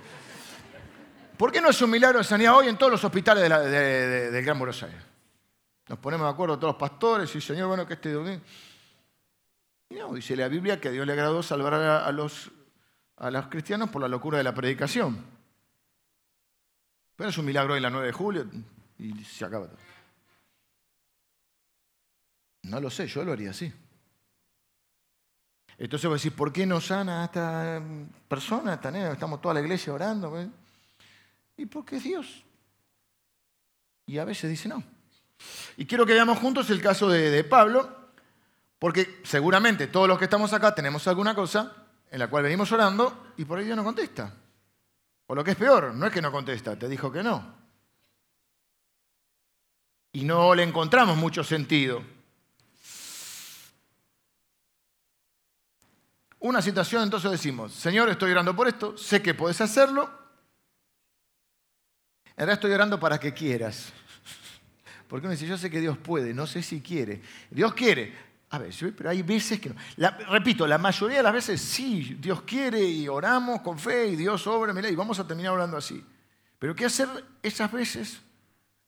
¿Por 1.37 1.53
qué 1.53 1.61
no 1.61 1.69
es 1.69 1.83
un 1.83 1.91
milagro 1.91 2.21
de 2.21 2.25
sanidad 2.25 2.57
hoy 2.57 2.69
en 2.69 2.79
todos 2.79 2.91
los 2.91 3.05
hospitales 3.05 3.45
del 3.45 4.43
Gran 4.43 4.59
Buenos 4.59 4.83
Aires? 4.83 5.16
Nos 5.89 5.99
ponemos 5.99 6.27
de 6.27 6.33
acuerdo 6.33 6.59
todos 6.59 6.73
los 6.75 6.81
pastores 6.81 7.35
y 7.35 7.41
Señor, 7.41 7.69
bueno, 7.69 7.87
que 7.87 7.95
este 7.95 8.13
domingo. 8.13 8.43
Y 9.89 9.95
no, 9.95 10.13
dice 10.15 10.35
la 10.35 10.49
Biblia 10.49 10.81
que 10.81 10.89
a 10.89 10.91
Dios 10.91 11.07
le 11.07 11.13
agradó 11.13 11.43
salvar 11.43 11.75
a 11.75 12.11
los, 12.13 12.51
a 13.17 13.31
los 13.31 13.47
cristianos 13.47 13.91
por 13.91 14.03
la 14.03 14.09
locura 14.09 14.39
de 14.39 14.45
la 14.45 14.55
predicación. 14.55 15.25
Pero 17.15 17.31
es 17.31 17.39
un 17.39 17.47
milagro 17.47 17.77
en 17.77 17.83
la 17.83 17.91
9 17.91 18.07
de 18.07 18.13
julio 18.13 18.51
y 18.99 19.25
se 19.25 19.45
acaba 19.45 19.69
todo. 19.69 19.79
No 22.63 22.81
lo 22.81 22.91
sé, 22.91 23.07
yo 23.07 23.25
lo 23.25 23.33
haría 23.33 23.51
así. 23.51 23.73
Entonces 25.79 26.11
vos 26.11 26.21
decís, 26.21 26.37
¿por 26.37 26.53
qué 26.53 26.67
no 26.67 26.81
sana 26.81 27.23
a 27.23 27.25
esta 27.27 27.83
persona? 28.27 28.75
Estamos 28.75 29.41
toda 29.41 29.55
la 29.55 29.61
iglesia 29.61 29.93
orando. 29.93 30.51
Y 31.57 31.67
porque 31.67 32.01
Dios 32.01 32.43
y 34.07 34.19
a 34.19 34.25
veces 34.25 34.49
dice 34.49 34.69
no. 34.69 34.83
Y 35.77 35.87
quiero 35.87 36.07
que 36.07 36.15
veamos 36.15 36.39
juntos 36.39 36.71
el 36.71 36.81
caso 36.81 37.09
de, 37.09 37.45
Pablo, 37.45 38.11
porque 38.79 39.21
seguramente 39.25 39.89
todos 39.89 40.09
los 40.09 40.19
que 40.19 40.25
estamos 40.25 40.53
acá 40.53 40.75
tenemos 40.75 41.07
alguna 41.07 41.35
cosa 41.35 41.75
en 42.11 42.19
la 42.19 42.29
cual 42.29 42.45
venimos 42.45 42.71
orando 42.73 43.33
y 43.37 43.45
por 43.45 43.59
ahí 43.59 43.65
Dios 43.65 43.77
no 43.77 43.85
contesta. 43.85 44.33
O 45.27 45.35
lo 45.35 45.45
que 45.45 45.51
es 45.53 45.57
peor, 45.57 45.95
no 45.95 46.07
es 46.07 46.13
que 46.13 46.23
no 46.23 46.33
contesta, 46.33 46.79
te 46.79 46.89
dijo 46.89 47.11
que 47.11 47.23
no. 47.23 47.55
Y 50.13 50.25
no 50.25 50.55
le 50.55 50.63
encontramos 50.63 51.17
mucho 51.17 51.45
sentido. 51.45 52.03
Una 56.39 56.63
situación, 56.63 57.03
entonces 57.03 57.31
decimos, 57.31 57.73
Señor, 57.73 58.09
estoy 58.09 58.31
orando 58.31 58.55
por 58.55 58.69
esto, 58.69 58.97
sé 58.97 59.21
que 59.21 59.35
puedes 59.35 59.61
hacerlo. 59.61 60.09
Realidad 62.37 62.55
estoy 62.55 62.73
orando 62.73 63.01
para 63.01 63.19
que 63.19 63.35
quieras. 63.35 63.93
Porque 65.09 65.27
uno 65.27 65.33
dice, 65.33 65.47
yo 65.47 65.57
sé 65.57 65.71
que 65.71 65.81
Dios 65.81 65.99
puede, 65.99 66.35
no 66.35 66.47
sé 66.47 66.63
si 66.63 66.81
quiere. 66.81 67.21
Dios 67.51 67.75
quiere, 67.75 68.13
a 68.51 68.59
ver, 68.59 68.73
pero 68.97 69.11
hay 69.11 69.23
veces 69.23 69.61
que 69.61 69.71
no. 69.71 69.77
repito, 70.29 70.67
la 70.67 70.79
mayoría 70.79 71.19
de 71.19 71.23
las 71.23 71.33
veces 71.33 71.61
sí, 71.61 72.17
Dios 72.21 72.43
quiere 72.43 72.83
y 72.83 73.09
oramos 73.09 73.61
con 73.61 73.79
fe 73.79 74.07
y 74.09 74.17
Dios 74.17 74.47
obra, 74.47 74.73
mira, 74.73 74.89
y 74.89 74.95
vamos 74.95 75.19
a 75.19 75.27
terminar 75.27 75.53
orando 75.53 75.77
así. 75.77 76.05
Pero 76.59 76.75
¿qué 76.75 76.87
hacer 76.87 77.09
esas 77.43 77.71
veces? 77.71 78.21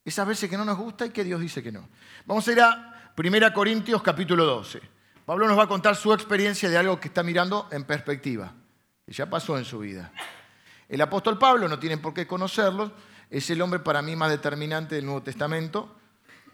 Esas 0.05 0.27
veces 0.27 0.49
que 0.49 0.57
no 0.57 0.65
nos 0.65 0.79
gusta 0.79 1.07
y 1.07 1.11
que 1.11 1.25
Dios 1.25 1.41
dice 1.41 1.63
que 1.63 1.73
no. 1.73 1.89
Vamos 2.25 2.47
a 2.49 2.53
ir 2.53 2.61
a 2.61 3.13
1 3.17 3.53
Corintios 3.53 4.03
capítulo 4.03 4.45
12. 4.45 4.81
Pablo 5.27 5.47
nos 5.47 5.59
va 5.59 5.65
a 5.65 5.69
contar 5.69 5.97
su 5.97 6.13
experiencia 6.13 6.71
de 6.71 6.79
algo 6.79 6.99
que 6.99 7.09
está 7.09 7.23
mirando 7.23 7.69
en 7.71 7.85
perspectiva, 7.85 8.55
que 9.05 9.13
ya 9.13 9.29
pasó 9.29 9.59
en 9.59 9.65
su 9.65 9.81
vida. 9.81 10.13
El 10.89 11.03
apóstol 11.03 11.37
Pablo, 11.37 11.69
no 11.69 11.79
tienen 11.79 12.01
por 12.01 12.15
qué 12.15 12.27
conocerlo, 12.27 12.93
es 13.29 13.51
el 13.51 13.61
hombre 13.61 13.81
para 13.81 14.01
mí 14.01 14.17
más 14.17 14.31
determinante 14.31 14.95
del 14.95 15.05
Nuevo 15.05 15.23
Testamento, 15.23 15.95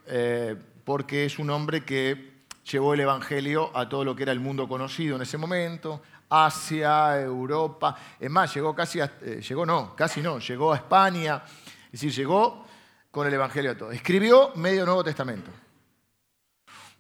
eh, 0.06 0.56
porque 0.84 1.24
es 1.24 1.38
un 1.38 1.50
hombre 1.50 1.84
que 1.84 2.34
llevó 2.70 2.94
el 2.94 3.00
Evangelio 3.00 3.76
a 3.76 3.88
todo 3.88 4.04
lo 4.04 4.16
que 4.16 4.22
era 4.22 4.32
el 4.32 4.40
mundo 4.40 4.68
conocido 4.68 5.16
en 5.16 5.22
ese 5.22 5.38
momento, 5.38 6.02
Asia, 6.28 7.20
Europa, 7.20 7.96
es 8.18 8.30
más, 8.30 8.52
llegó 8.54 8.74
casi, 8.74 9.00
a, 9.00 9.18
eh, 9.22 9.40
llegó 9.46 9.64
no, 9.66 9.94
casi 9.94 10.20
no, 10.20 10.38
llegó 10.38 10.72
a 10.72 10.76
España, 10.76 11.42
es 11.86 11.92
decir, 11.92 12.12
llegó 12.12 12.66
con 13.10 13.26
el 13.26 13.34
Evangelio 13.34 13.70
a 13.72 13.76
todo. 13.76 13.92
Escribió 13.92 14.52
medio 14.56 14.84
Nuevo 14.84 15.04
Testamento. 15.04 15.50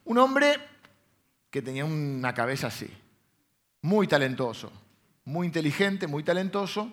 Un 0.04 0.18
hombre 0.18 0.56
que 1.50 1.62
tenía 1.62 1.84
una 1.84 2.34
cabeza 2.34 2.68
así, 2.68 2.88
muy 3.82 4.06
talentoso, 4.06 4.70
muy 5.24 5.46
inteligente, 5.46 6.06
muy 6.06 6.22
talentoso, 6.22 6.92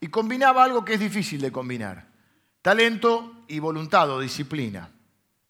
y 0.00 0.08
combinaba 0.08 0.64
algo 0.64 0.84
que 0.84 0.94
es 0.94 1.00
difícil 1.00 1.40
de 1.40 1.52
combinar, 1.52 2.08
talento 2.60 3.44
y 3.48 3.60
voluntad 3.60 4.10
o 4.10 4.20
disciplina. 4.20 4.90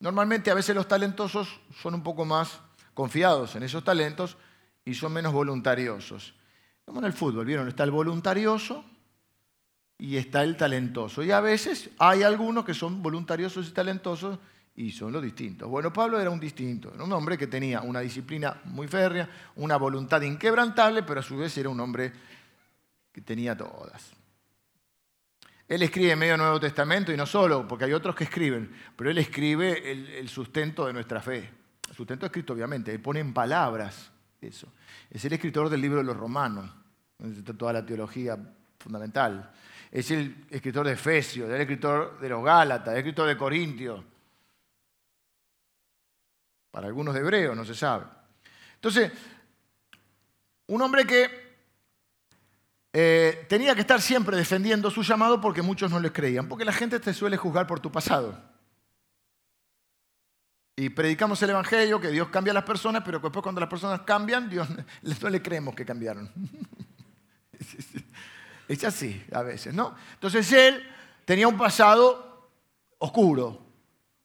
Normalmente 0.02 0.50
a 0.50 0.54
veces 0.54 0.75
los 0.75 0.88
talentosos 0.88 1.61
son 1.80 1.94
un 1.94 2.02
poco 2.02 2.25
más 2.25 2.59
confiados 2.92 3.54
en 3.54 3.62
esos 3.62 3.85
talentos 3.85 4.37
y 4.85 4.94
son 4.94 5.12
menos 5.12 5.32
voluntariosos. 5.32 6.35
Como 6.85 6.99
en 6.99 7.04
el 7.04 7.12
fútbol, 7.12 7.47
¿vieron? 7.47 7.68
Está 7.68 7.85
el 7.85 7.92
voluntarioso 7.92 8.85
y 9.97 10.16
está 10.16 10.42
el 10.42 10.56
talentoso. 10.56 11.23
Y 11.23 11.30
a 11.30 11.40
veces 11.40 11.90
hay 11.99 12.25
algunos 12.25 12.64
que 12.64 12.75
son 12.75 13.00
voluntariosos 13.00 13.68
y 13.68 13.71
talentosos 13.71 14.40
y 14.75 14.90
son 14.90 15.12
los 15.12 15.23
distintos. 15.23 15.68
Bueno, 15.68 15.92
Pablo 15.92 16.18
era 16.18 16.30
un 16.30 16.40
distinto, 16.40 16.92
era 16.92 17.04
un 17.04 17.12
hombre 17.12 17.38
que 17.38 17.47
tenía 17.47 17.82
una 17.82 18.00
disciplina 18.00 18.61
muy 18.64 18.88
férrea, 18.88 19.30
una 19.54 19.76
voluntad 19.76 20.21
inquebrantable, 20.23 21.04
pero 21.04 21.21
a 21.21 21.23
su 21.23 21.37
vez 21.37 21.56
era 21.56 21.68
un 21.68 21.78
hombre 21.78 22.12
que 23.12 23.21
tenía 23.21 23.56
todas. 23.56 24.11
Él 25.69 25.83
escribe 25.83 26.16
medio 26.16 26.37
Nuevo 26.37 26.61
Testamento 26.61 27.12
y 27.12 27.16
no 27.16 27.26
solo, 27.26 27.66
porque 27.66 27.85
hay 27.85 27.92
otros 27.92 28.14
que 28.14 28.25
escriben, 28.25 28.71
pero 28.97 29.11
él 29.11 29.19
escribe 29.19 29.90
el, 30.19 30.28
sustento 30.28 30.87
de 30.87 30.92
nuestra 30.92 31.21
fe. 31.21 31.50
El 31.88 31.95
sustento 31.95 32.26
escrito, 32.26 32.52
obviamente, 32.52 32.92
él 32.92 33.00
pone 33.00 33.21
en 33.21 33.33
palabras 33.33 34.11
eso. 34.40 34.73
Es 35.11 35.25
el 35.25 35.33
escritor 35.33 35.69
del 35.69 35.81
libro 35.81 35.99
de 35.99 36.04
los 36.04 36.16
Romanos, 36.16 36.71
donde 37.19 37.38
está 37.38 37.54
toda 37.54 37.73
la 37.73 37.87
teología 37.87 38.37
fundamental. 38.78 39.50
Es 39.90 40.11
el 40.11 40.47
escritor 40.50 40.87
de 40.87 40.92
Efesios, 40.92 41.49
el 41.49 41.61
escritor 41.61 42.19
de 42.19 42.28
los 42.28 42.45
Gálatas, 42.45 42.92
el 42.92 42.99
escritor 42.99 43.28
de 43.28 43.37
Corintios. 43.37 44.04
Para 46.71 46.87
algunos 46.87 47.14
de 47.14 47.21
hebreos, 47.21 47.57
no 47.57 47.64
se 47.64 47.75
sabe. 47.75 48.07
Entonces, 48.75 49.12
un 50.66 50.81
hombre 50.81 51.07
que 51.07 51.41
eh, 52.92 53.46
tenía 53.49 53.75
que 53.75 53.80
estar 53.80 54.00
siempre 54.00 54.37
defendiendo 54.37 54.90
su 54.90 55.02
llamado 55.02 55.40
porque 55.40 55.62
muchos 55.62 55.90
no 55.90 55.99
le 55.99 56.12
creían, 56.12 56.49
porque 56.49 56.64
la 56.64 56.72
gente 56.72 57.00
te 57.00 57.14
suele 57.14 57.37
juzgar 57.37 57.66
por 57.66 57.80
tu 57.80 57.90
pasado. 57.90 58.38
Y 60.76 60.88
predicamos 60.90 61.42
el 61.42 61.50
Evangelio, 61.50 62.00
que 62.00 62.11
Dios 62.11 62.28
cambia 62.28 62.50
a 62.50 62.54
las 62.54 62.64
personas, 62.64 63.02
pero 63.04 63.18
después 63.18 63.42
cuando 63.42 63.61
las 63.61 63.70
personas 63.70 64.00
cambian, 64.02 64.49
Dios 64.49 64.68
no 65.22 65.28
le 65.30 65.42
creemos 65.42 65.75
que 65.75 65.84
cambiaron. 65.84 66.30
Es 68.68 68.84
así 68.84 69.22
a 69.32 69.42
veces, 69.42 69.75
¿no? 69.75 69.94
Entonces 70.14 70.50
él 70.52 70.82
tenía 71.26 71.46
un 71.46 71.58
pasado 71.58 72.49
oscuro, 72.99 73.66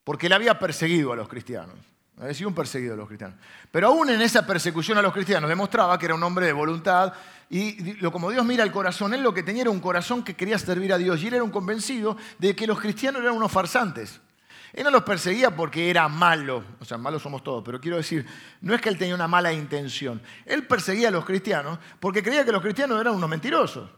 porque 0.05 0.27
él 0.27 0.33
había 0.33 0.57
perseguido 0.57 1.11
a 1.11 1.17
los 1.17 1.27
cristianos. 1.27 1.75
Había 2.19 2.33
sido 2.33 2.49
un 2.49 2.55
perseguido 2.55 2.95
a 2.95 2.97
los 2.97 3.07
cristianos. 3.07 3.37
Pero 3.71 3.87
aún 3.87 4.09
en 4.09 4.21
esa 4.21 4.45
persecución 4.45 4.97
a 4.97 5.01
los 5.03 5.13
cristianos 5.13 5.47
demostraba 5.47 5.99
que 5.99 6.05
era 6.05 6.15
un 6.15 6.23
hombre 6.23 6.47
de 6.47 6.53
voluntad 6.53 7.13
y 7.49 7.93
como 8.11 8.31
Dios 8.31 8.43
mira 8.43 8.63
el 8.63 8.71
corazón, 8.71 9.13
él 9.13 9.21
lo 9.21 9.33
que 9.33 9.43
tenía 9.43 9.61
era 9.61 9.71
un 9.71 9.79
corazón 9.79 10.23
que 10.23 10.35
quería 10.35 10.57
servir 10.57 10.91
a 10.91 10.97
Dios 10.97 11.21
y 11.21 11.27
él 11.27 11.35
era 11.35 11.43
un 11.43 11.51
convencido 11.51 12.17
de 12.39 12.55
que 12.55 12.67
los 12.67 12.79
cristianos 12.79 13.21
eran 13.21 13.35
unos 13.35 13.51
farsantes. 13.51 14.19
Él 14.73 14.83
no 14.83 14.91
los 14.91 15.03
perseguía 15.03 15.55
porque 15.55 15.89
era 15.89 16.09
malo, 16.09 16.63
o 16.79 16.85
sea, 16.85 16.97
malos 16.97 17.21
somos 17.21 17.43
todos, 17.43 17.63
pero 17.63 17.79
quiero 17.79 17.97
decir, 17.97 18.25
no 18.61 18.73
es 18.75 18.81
que 18.81 18.89
él 18.89 18.97
tenía 18.97 19.15
una 19.15 19.27
mala 19.27 19.53
intención. 19.53 20.21
Él 20.45 20.67
perseguía 20.67 21.07
a 21.07 21.11
los 21.11 21.23
cristianos 21.23 21.79
porque 21.99 22.21
creía 22.21 22.43
que 22.43 22.51
los 22.51 22.61
cristianos 22.61 22.99
eran 22.99 23.15
unos 23.15 23.29
mentirosos. 23.29 23.89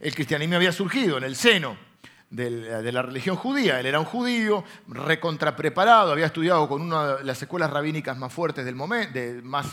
El 0.00 0.14
cristianismo 0.14 0.56
había 0.56 0.72
surgido 0.72 1.18
en 1.18 1.24
el 1.24 1.36
seno 1.36 1.89
de 2.30 2.92
la 2.92 3.02
religión 3.02 3.36
judía. 3.36 3.80
Él 3.80 3.86
era 3.86 4.00
un 4.00 4.06
judío 4.06 4.64
recontrapreparado, 4.88 6.12
había 6.12 6.26
estudiado 6.26 6.68
con 6.68 6.80
una 6.80 7.16
de 7.16 7.24
las 7.24 7.42
escuelas 7.42 7.70
rabínicas 7.70 8.16
más 8.16 8.32
fuertes 8.32 8.64
del 8.64 8.76
momento, 8.76 9.18
más 9.42 9.66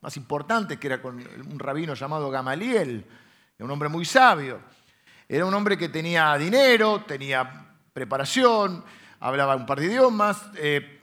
más 0.00 0.16
importante, 0.16 0.78
que 0.78 0.86
era 0.86 1.02
con 1.02 1.16
un 1.16 1.58
rabino 1.58 1.94
llamado 1.94 2.30
Gamaliel, 2.30 3.04
un 3.58 3.70
hombre 3.70 3.88
muy 3.88 4.04
sabio. 4.04 4.60
Era 5.28 5.44
un 5.44 5.52
hombre 5.54 5.76
que 5.76 5.88
tenía 5.88 6.36
dinero, 6.38 7.04
tenía 7.06 7.66
preparación, 7.92 8.84
hablaba 9.20 9.56
un 9.56 9.66
par 9.66 9.80
de 9.80 9.86
idiomas, 9.86 10.40
eh, 10.56 10.94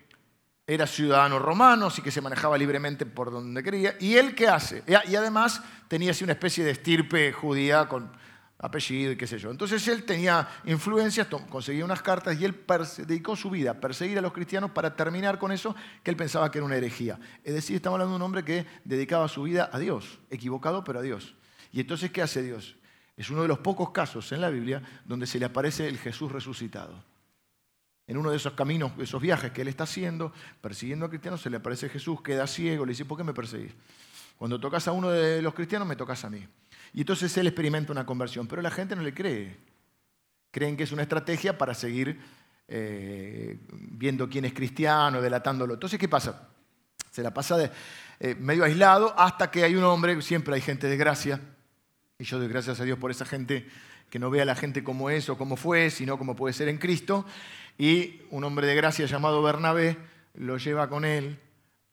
era 0.65 0.87
ciudadano 0.87 1.37
romano, 1.37 1.87
así 1.87 2.01
que 2.01 2.09
se 2.09 2.21
manejaba 2.21 2.57
libremente 2.57 3.05
por 3.05 3.29
donde 3.29 3.61
quería. 3.61 3.95
¿Y 3.99 4.15
él 4.15 4.33
qué 4.33 4.47
hace? 4.47 4.83
Y 4.87 5.15
además 5.15 5.61
tenía 5.87 6.11
así 6.11 6.23
una 6.23 6.33
especie 6.33 6.63
de 6.63 6.71
estirpe 6.71 7.33
judía 7.33 7.87
con 7.87 8.11
apellido 8.65 9.11
y 9.11 9.15
qué 9.15 9.27
sé 9.27 9.37
yo. 9.37 9.51
Entonces 9.51 9.87
él 9.87 10.03
tenía 10.03 10.47
influencias, 10.65 11.27
conseguía 11.49 11.85
unas 11.85 12.01
cartas 12.01 12.39
y 12.39 12.45
él 12.45 12.63
dedicó 13.05 13.35
su 13.35 13.49
vida 13.49 13.71
a 13.71 13.73
perseguir 13.75 14.17
a 14.17 14.21
los 14.21 14.33
cristianos 14.33 14.71
para 14.71 14.95
terminar 14.95 15.39
con 15.39 15.51
eso 15.51 15.75
que 16.03 16.11
él 16.11 16.17
pensaba 16.17 16.51
que 16.51 16.57
era 16.57 16.65
una 16.65 16.75
herejía. 16.75 17.19
Es 17.43 17.53
decir, 17.53 17.75
estamos 17.75 17.95
hablando 17.95 18.13
de 18.13 18.15
un 18.17 18.21
hombre 18.23 18.43
que 18.43 18.65
dedicaba 18.83 19.27
su 19.27 19.43
vida 19.43 19.69
a 19.71 19.79
Dios, 19.79 20.19
equivocado 20.29 20.83
pero 20.83 20.99
a 20.99 21.01
Dios. 21.01 21.35
Y 21.71 21.81
entonces, 21.81 22.11
¿qué 22.11 22.21
hace 22.21 22.41
Dios? 22.41 22.75
Es 23.17 23.29
uno 23.29 23.41
de 23.41 23.47
los 23.47 23.59
pocos 23.59 23.91
casos 23.91 24.31
en 24.31 24.41
la 24.41 24.49
Biblia 24.49 24.81
donde 25.05 25.27
se 25.27 25.39
le 25.39 25.45
aparece 25.45 25.87
el 25.87 25.97
Jesús 25.97 26.31
resucitado. 26.31 27.03
En 28.07 28.17
uno 28.17 28.29
de 28.29 28.37
esos 28.37 28.53
caminos, 28.53 28.91
esos 28.99 29.21
viajes 29.21 29.51
que 29.51 29.61
él 29.61 29.67
está 29.67 29.85
haciendo, 29.85 30.31
persiguiendo 30.61 31.05
a 31.05 31.09
cristianos, 31.09 31.41
se 31.41 31.49
le 31.49 31.57
aparece 31.57 31.89
Jesús, 31.89 32.21
queda 32.21 32.45
ciego, 32.45 32.85
le 32.85 32.91
dice, 32.91 33.05
¿por 33.05 33.17
qué 33.17 33.23
me 33.23 33.33
perseguís? 33.33 33.73
Cuando 34.37 34.59
tocas 34.59 34.87
a 34.87 34.91
uno 34.91 35.09
de 35.09 35.41
los 35.41 35.53
cristianos, 35.53 35.87
me 35.87 35.95
tocas 35.95 36.23
a 36.25 36.29
mí. 36.29 36.45
Y 36.95 37.01
entonces 37.01 37.35
él 37.37 37.45
experimenta 37.45 37.91
una 37.91 38.05
conversión, 38.05 38.47
pero 38.47 38.61
la 38.61 38.71
gente 38.71 38.95
no 38.95 39.01
le 39.01 39.13
cree. 39.13 39.57
Creen 40.49 40.77
que 40.77 40.83
es 40.83 40.93
una 40.93 41.01
estrategia 41.01 41.57
para 41.57 41.73
seguir 41.73 42.17
eh, 42.69 43.59
viendo 43.69 44.29
quién 44.29 44.45
es 44.45 44.53
cristiano, 44.53 45.21
delatándolo. 45.21 45.73
Entonces, 45.73 45.99
¿qué 45.99 46.07
pasa? 46.07 46.47
Se 47.11 47.21
la 47.21 47.33
pasa 47.33 47.57
de, 47.57 47.69
eh, 48.21 48.35
medio 48.39 48.63
aislado 48.63 49.13
hasta 49.19 49.51
que 49.51 49.65
hay 49.65 49.75
un 49.75 49.83
hombre, 49.83 50.21
siempre 50.21 50.55
hay 50.55 50.61
gente 50.61 50.87
de 50.87 50.95
gracia, 50.95 51.41
y 52.17 52.23
yo 52.23 52.39
doy 52.39 52.47
gracias 52.47 52.79
a 52.79 52.85
Dios 52.85 52.97
por 52.97 53.11
esa 53.11 53.25
gente 53.25 53.67
que 54.09 54.17
no 54.17 54.29
ve 54.29 54.41
a 54.41 54.45
la 54.45 54.55
gente 54.55 54.81
como 54.81 55.09
es 55.09 55.27
o 55.27 55.37
como 55.37 55.57
fue, 55.57 55.89
sino 55.89 56.17
como 56.17 56.37
puede 56.37 56.53
ser 56.53 56.69
en 56.69 56.77
Cristo, 56.77 57.25
y 57.77 58.21
un 58.29 58.45
hombre 58.45 58.67
de 58.67 58.75
gracia 58.75 59.05
llamado 59.05 59.43
Bernabé 59.43 59.97
lo 60.33 60.57
lleva 60.57 60.87
con 60.87 61.03
él 61.03 61.39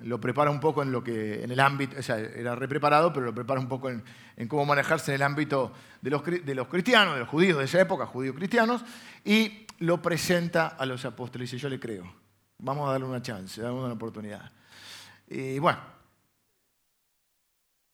lo 0.02 0.20
prepara 0.20 0.50
un 0.50 0.60
poco 0.60 0.82
en 0.82 0.92
lo 0.92 1.02
que 1.02 1.42
en 1.42 1.50
el 1.50 1.60
ámbito, 1.60 1.98
o 1.98 2.02
sea, 2.02 2.18
era 2.18 2.54
repreparado, 2.54 3.12
pero 3.12 3.26
lo 3.26 3.34
prepara 3.34 3.60
un 3.60 3.68
poco 3.68 3.90
en, 3.90 4.02
cómo 4.48 4.64
manejarse 4.66 5.12
en 5.12 5.16
el 5.16 5.22
ámbito 5.22 5.72
de 6.00 6.10
los, 6.10 6.24
de 6.24 6.54
los, 6.54 6.68
cristianos, 6.68 7.14
de 7.14 7.20
los 7.20 7.28
judíos 7.28 7.58
de 7.58 7.64
esa 7.64 7.80
época, 7.80 8.06
judíos 8.06 8.36
cristianos, 8.36 8.84
y 9.24 9.66
lo 9.78 10.00
presenta 10.00 10.68
a 10.68 10.86
los 10.86 11.04
apóstoles 11.04 11.52
y 11.52 11.56
dice, 11.56 11.62
yo 11.62 11.68
le 11.68 11.80
creo, 11.80 12.12
vamos 12.58 12.88
a 12.88 12.92
darle 12.92 13.06
una 13.06 13.22
chance, 13.22 13.60
damos 13.60 13.84
una 13.84 13.94
oportunidad. 13.94 14.50
Y 15.28 15.58
bueno, 15.58 15.80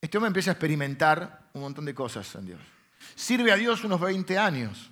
este 0.01 0.17
hombre 0.19 0.29
empieza 0.29 0.51
a 0.51 0.55
experimentar 0.55 1.49
un 1.55 1.63
montón 1.63 1.85
de 1.85 1.95
cosas 1.95 2.33
en 2.37 2.47
Dios. 2.47 2.61
Sirve 3.15 3.53
a 3.53 3.57
Dios 3.57 3.85
unos 3.85 4.01
20 4.01 4.39
años. 4.39 4.91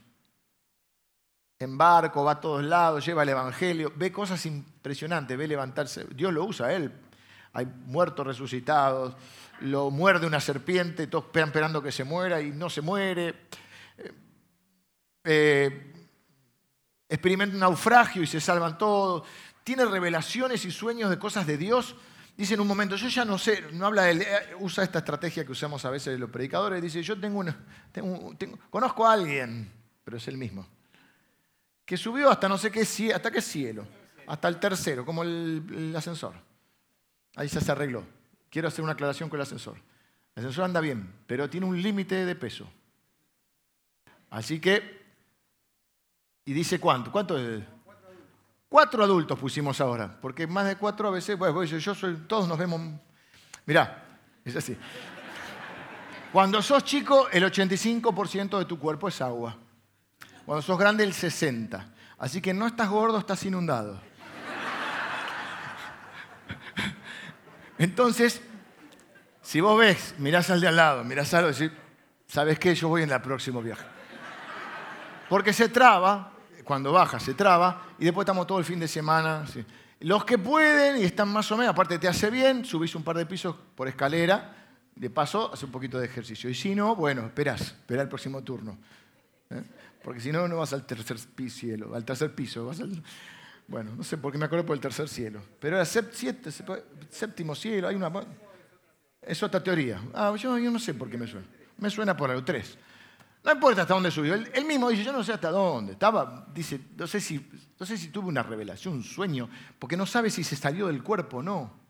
en 1.58 1.78
barco, 1.78 2.22
va 2.22 2.32
a 2.32 2.40
todos 2.40 2.62
lados, 2.62 3.06
lleva 3.06 3.22
el 3.22 3.30
Evangelio, 3.30 3.90
ve 3.96 4.12
cosas 4.12 4.44
impresionantes, 4.44 5.38
ve 5.38 5.48
levantarse. 5.48 6.04
Dios 6.14 6.30
lo 6.30 6.44
usa 6.44 6.66
a 6.66 6.74
él. 6.74 6.92
Hay 7.56 7.66
muertos 7.66 8.26
resucitados, 8.26 9.14
lo 9.60 9.90
muerde 9.90 10.26
una 10.26 10.40
serpiente, 10.40 11.06
todos 11.06 11.26
esperan 11.26 11.48
esperando 11.48 11.82
que 11.82 11.92
se 11.92 12.04
muera 12.04 12.40
y 12.40 12.50
no 12.50 12.68
se 12.68 12.80
muere. 12.80 13.28
Eh, 13.98 14.12
eh, 15.24 15.92
experimenta 17.08 17.54
un 17.54 17.60
naufragio 17.60 18.22
y 18.22 18.26
se 18.26 18.40
salvan 18.40 18.76
todos. 18.76 19.26
Tiene 19.64 19.84
revelaciones 19.84 20.64
y 20.64 20.70
sueños 20.70 21.10
de 21.10 21.18
cosas 21.18 21.46
de 21.46 21.56
Dios. 21.56 21.96
Dice 22.36 22.54
en 22.54 22.60
un 22.60 22.68
momento, 22.68 22.96
yo 22.96 23.08
ya 23.08 23.24
no 23.24 23.38
sé, 23.38 23.62
no 23.72 23.86
habla 23.86 24.10
eh, 24.10 24.54
usa 24.60 24.84
esta 24.84 24.98
estrategia 24.98 25.44
que 25.44 25.52
usamos 25.52 25.84
a 25.84 25.90
veces 25.90 26.20
los 26.20 26.28
predicadores, 26.28 26.82
dice, 26.82 27.02
yo 27.02 27.18
tengo, 27.18 27.38
una, 27.38 27.58
conozco 28.68 29.06
a 29.06 29.14
alguien, 29.14 29.72
pero 30.04 30.18
es 30.18 30.28
el 30.28 30.36
mismo 30.36 30.68
que 31.86 31.96
subió 31.96 32.28
hasta 32.28 32.48
no 32.48 32.58
sé 32.58 32.70
qué, 32.70 32.80
hasta 33.14 33.30
qué 33.30 33.40
cielo, 33.40 33.86
hasta 34.26 34.48
el 34.48 34.58
tercero, 34.58 35.06
como 35.06 35.22
el, 35.22 35.94
ascensor. 35.96 36.34
Ahí 37.36 37.48
se 37.48 37.70
arregló. 37.70 38.04
Quiero 38.50 38.68
hacer 38.68 38.82
una 38.82 38.94
aclaración 38.94 39.28
con 39.28 39.38
el 39.38 39.42
ascensor. 39.42 39.76
El 40.34 40.42
ascensor 40.42 40.64
anda 40.64 40.80
bien, 40.80 41.12
pero 41.26 41.48
tiene 41.48 41.66
un 41.66 41.80
límite 41.80 42.24
de 42.24 42.34
peso. 42.34 42.68
Así 44.30 44.58
que, 44.58 45.04
y 46.44 46.52
dice 46.52 46.80
cuánto, 46.80 47.12
¿cuánto? 47.12 47.38
Cuatro 48.68 49.04
adultos 49.04 49.38
pusimos 49.38 49.80
ahora, 49.80 50.18
porque 50.20 50.46
más 50.46 50.66
de 50.66 50.76
cuatro 50.76 51.08
a 51.08 51.12
veces, 51.12 51.38
bueno, 51.38 51.62
yo 51.64 51.94
soy, 51.94 52.16
todos 52.26 52.48
nos 52.48 52.58
vemos, 52.58 52.80
mirá, 53.64 54.18
es 54.44 54.56
así. 54.56 54.76
Cuando 56.32 56.60
sos 56.60 56.84
chico, 56.84 57.28
el 57.30 57.44
85% 57.44 58.58
de 58.58 58.64
tu 58.64 58.78
cuerpo 58.78 59.08
es 59.08 59.20
agua. 59.20 59.56
Cuando 60.44 60.60
sos 60.62 60.78
grande, 60.78 61.04
el 61.04 61.12
60. 61.12 61.94
Así 62.18 62.40
que 62.40 62.52
no 62.52 62.66
estás 62.66 62.88
gordo, 62.88 63.18
estás 63.18 63.44
inundado. 63.44 64.00
Entonces, 67.78 68.40
si 69.42 69.60
vos 69.60 69.78
ves, 69.78 70.14
mirás 70.18 70.50
al 70.50 70.60
de 70.60 70.68
al 70.68 70.76
lado, 70.76 71.04
mirás 71.04 71.32
y 71.32 71.36
decís, 71.36 71.70
¿sabes 72.26 72.58
qué? 72.58 72.74
Yo 72.74 72.88
voy 72.88 73.02
en 73.02 73.10
el 73.10 73.20
próximo 73.20 73.62
viaje. 73.62 73.84
Porque 75.28 75.52
se 75.52 75.68
traba, 75.68 76.32
cuando 76.64 76.92
baja 76.92 77.20
se 77.20 77.34
traba, 77.34 77.82
y 77.98 78.04
después 78.04 78.24
estamos 78.24 78.46
todo 78.46 78.58
el 78.58 78.64
fin 78.64 78.80
de 78.80 78.88
semana. 78.88 79.44
Los 80.00 80.24
que 80.24 80.38
pueden 80.38 80.98
y 80.98 81.04
están 81.04 81.28
más 81.28 81.50
o 81.52 81.56
menos, 81.56 81.72
aparte 81.72 81.98
te 81.98 82.08
hace 82.08 82.30
bien, 82.30 82.64
subís 82.64 82.94
un 82.94 83.02
par 83.02 83.16
de 83.16 83.26
pisos 83.26 83.56
por 83.74 83.88
escalera, 83.88 84.54
de 84.94 85.10
paso, 85.10 85.52
hace 85.52 85.66
un 85.66 85.72
poquito 85.72 85.98
de 85.98 86.06
ejercicio. 86.06 86.48
Y 86.48 86.54
si 86.54 86.74
no, 86.74 86.96
bueno, 86.96 87.26
esperás, 87.26 87.60
esperá 87.60 88.02
el 88.02 88.08
próximo 88.08 88.42
turno. 88.42 88.78
¿eh? 89.50 89.62
porque 90.06 90.20
si 90.20 90.30
no, 90.30 90.46
no 90.46 90.58
vas 90.58 90.72
al 90.72 90.86
tercer 90.86 91.18
cielo, 91.50 91.92
al 91.92 92.04
tercer 92.04 92.32
piso. 92.32 92.70
Bueno, 93.68 93.92
no 93.96 94.04
sé 94.04 94.16
por 94.16 94.30
qué 94.30 94.38
me 94.38 94.44
acuerdo 94.44 94.64
por 94.64 94.74
el 94.74 94.80
tercer 94.80 95.08
cielo. 95.08 95.42
Pero 95.58 95.76
era 95.76 95.84
séptimo 95.84 97.54
cielo, 97.54 97.88
hay 97.88 97.96
una... 97.96 98.10
Es 99.20 99.42
otra 99.42 99.62
teoría. 99.62 100.00
Ah, 100.14 100.34
yo, 100.36 100.56
no 100.58 100.78
sé 100.78 100.94
por 100.94 101.10
qué 101.10 101.18
me 101.18 101.26
suena. 101.26 101.46
Me 101.78 101.90
suena 101.90 102.16
por 102.16 102.30
el 102.30 102.44
tres. 102.44 102.78
No 103.42 103.52
importa 103.52 103.82
hasta 103.82 103.94
dónde 103.94 104.10
subió. 104.10 104.34
Él, 104.34 104.64
mismo 104.64 104.88
dice, 104.88 105.04
yo 105.04 105.12
no 105.12 105.22
sé 105.24 105.32
hasta 105.32 105.50
dónde. 105.50 105.92
Estaba, 105.92 106.46
dice, 106.54 106.80
no 106.96 107.06
sé, 107.06 107.20
si, 107.20 107.44
no 107.78 107.84
sé 107.84 107.96
si 107.96 108.08
tuvo 108.08 108.28
una 108.28 108.42
revelación, 108.42 108.94
un 108.94 109.02
sueño, 109.02 109.48
porque 109.78 109.96
no 109.96 110.06
sabe 110.06 110.30
si 110.30 110.44
se 110.44 110.56
salió 110.56 110.86
del 110.86 111.02
cuerpo 111.02 111.38
o 111.38 111.42
no. 111.42 111.86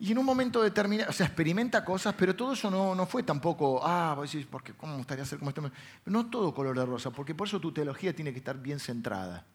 Y 0.00 0.10
en 0.10 0.18
un 0.18 0.24
momento 0.24 0.60
determinado, 0.62 1.10
o 1.10 1.12
sea, 1.12 1.26
experimenta 1.26 1.84
cosas, 1.84 2.12
pero 2.18 2.34
todo 2.34 2.54
eso 2.54 2.68
no, 2.68 2.92
no 2.92 3.06
fue 3.06 3.22
tampoco, 3.22 3.80
ah, 3.84 4.14
vos 4.16 4.32
decís, 4.32 4.48
porque, 4.50 4.72
¿cómo 4.72 4.94
me 4.94 4.98
gustaría 4.98 5.24
ser 5.24 5.38
como 5.38 5.50
este? 5.50 5.62
No 6.06 6.28
todo 6.28 6.52
color 6.52 6.76
de 6.76 6.84
rosa, 6.84 7.10
porque 7.10 7.36
por 7.36 7.46
eso 7.46 7.60
tu 7.60 7.70
teología 7.70 8.14
tiene 8.14 8.32
que 8.32 8.38
estar 8.38 8.58
bien 8.58 8.80
centrada. 8.80 9.46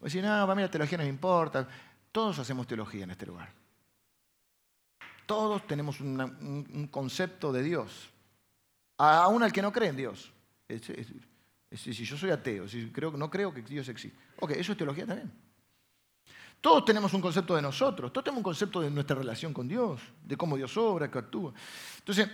Vos 0.00 0.12
decís, 0.12 0.22
no, 0.22 0.46
para 0.46 0.54
mí 0.54 0.62
la 0.62 0.70
teología 0.70 0.98
no 0.98 1.04
me 1.04 1.10
importa. 1.10 1.66
Todos 2.12 2.38
hacemos 2.38 2.66
teología 2.66 3.04
en 3.04 3.10
este 3.10 3.26
lugar. 3.26 3.52
Todos 5.26 5.66
tenemos 5.66 6.00
un, 6.00 6.88
concepto 6.90 7.52
de 7.52 7.62
Dios. 7.62 8.10
Aún 8.98 9.42
al 9.42 9.52
que 9.52 9.62
no 9.62 9.72
cree 9.72 9.88
en 9.88 9.96
Dios. 9.96 10.32
si 11.72 11.92
yo 11.92 12.16
soy 12.16 12.30
ateo, 12.30 12.68
si 12.68 12.90
creo, 12.90 13.10
no 13.12 13.30
creo 13.30 13.52
que 13.52 13.62
Dios 13.62 13.88
existe. 13.88 14.18
Ok, 14.40 14.52
eso 14.52 14.72
es 14.72 14.78
teología 14.78 15.06
también. 15.06 15.32
Todos 16.60 16.84
tenemos 16.84 17.12
un 17.12 17.20
concepto 17.20 17.54
de 17.54 17.62
nosotros, 17.62 18.12
todos 18.12 18.24
tenemos 18.24 18.38
un 18.38 18.44
concepto 18.44 18.80
de 18.80 18.90
nuestra 18.90 19.16
relación 19.16 19.52
con 19.52 19.68
Dios, 19.68 20.00
de 20.24 20.36
cómo 20.36 20.56
Dios 20.56 20.76
obra, 20.76 21.10
que 21.10 21.18
actúa. 21.18 21.52
Entonces, 21.98 22.28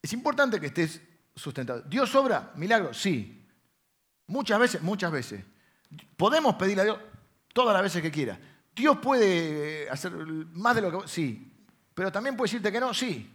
es 0.00 0.12
importante 0.12 0.60
que 0.60 0.66
estés 0.66 1.00
sustentado. 1.34 1.82
¿Dios 1.82 2.14
obra? 2.14 2.52
¿Milagros? 2.56 2.96
Sí. 2.96 3.46
Muchas 4.26 4.58
veces, 4.58 4.82
muchas 4.82 5.10
veces. 5.10 5.44
Podemos 6.16 6.54
pedirle 6.54 6.82
a 6.82 6.84
Dios 6.84 6.98
todas 7.52 7.72
las 7.72 7.82
veces 7.82 8.02
que 8.02 8.10
quiera. 8.10 8.38
¿Dios 8.74 8.98
puede 8.98 9.88
hacer 9.90 10.12
más 10.12 10.74
de 10.74 10.82
lo 10.82 11.02
que... 11.02 11.08
Sí. 11.08 11.52
Pero 11.94 12.12
también 12.12 12.36
puede 12.36 12.48
decirte 12.48 12.72
que 12.72 12.80
no, 12.80 12.94
sí. 12.94 13.30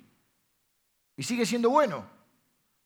Y 1.17 1.23
sigue 1.23 1.45
siendo 1.45 1.69
bueno. 1.69 2.05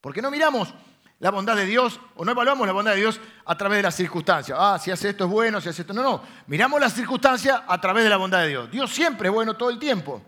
Porque 0.02 0.22
no 0.22 0.32
miramos 0.32 0.74
la 1.20 1.32
bondad 1.32 1.56
de 1.56 1.66
Dios, 1.66 2.00
o 2.16 2.24
no 2.24 2.32
evaluamos 2.32 2.66
la 2.66 2.74
bondad 2.74 2.94
de 2.94 3.00
Dios 3.00 3.20
a 3.46 3.58
través 3.58 3.80
de 3.80 3.84
las 3.84 3.96
circunstancias. 3.96 4.58
Ah, 4.60 4.80
si 4.80 4.90
hace 4.90 5.10
esto 5.10 5.26
es 5.26 5.30
bueno, 5.30 5.60
si 5.60 5.70
hace 5.70 5.82
esto. 5.82 5.94
No, 5.94 6.02
no. 6.02 6.24
Miramos 6.48 6.80
las 6.80 6.94
circunstancias 6.94 7.62
a 7.68 7.80
través 7.82 8.06
de 8.06 8.10
la 8.10 8.18
bondad 8.18 8.42
de 8.42 8.48
Dios. 8.48 8.72
Dios 8.72 8.90
siempre 8.90 9.28
es 9.28 9.34
bueno 9.34 9.56
todo 9.58 9.70
el 9.70 9.78
tiempo, 9.80 10.22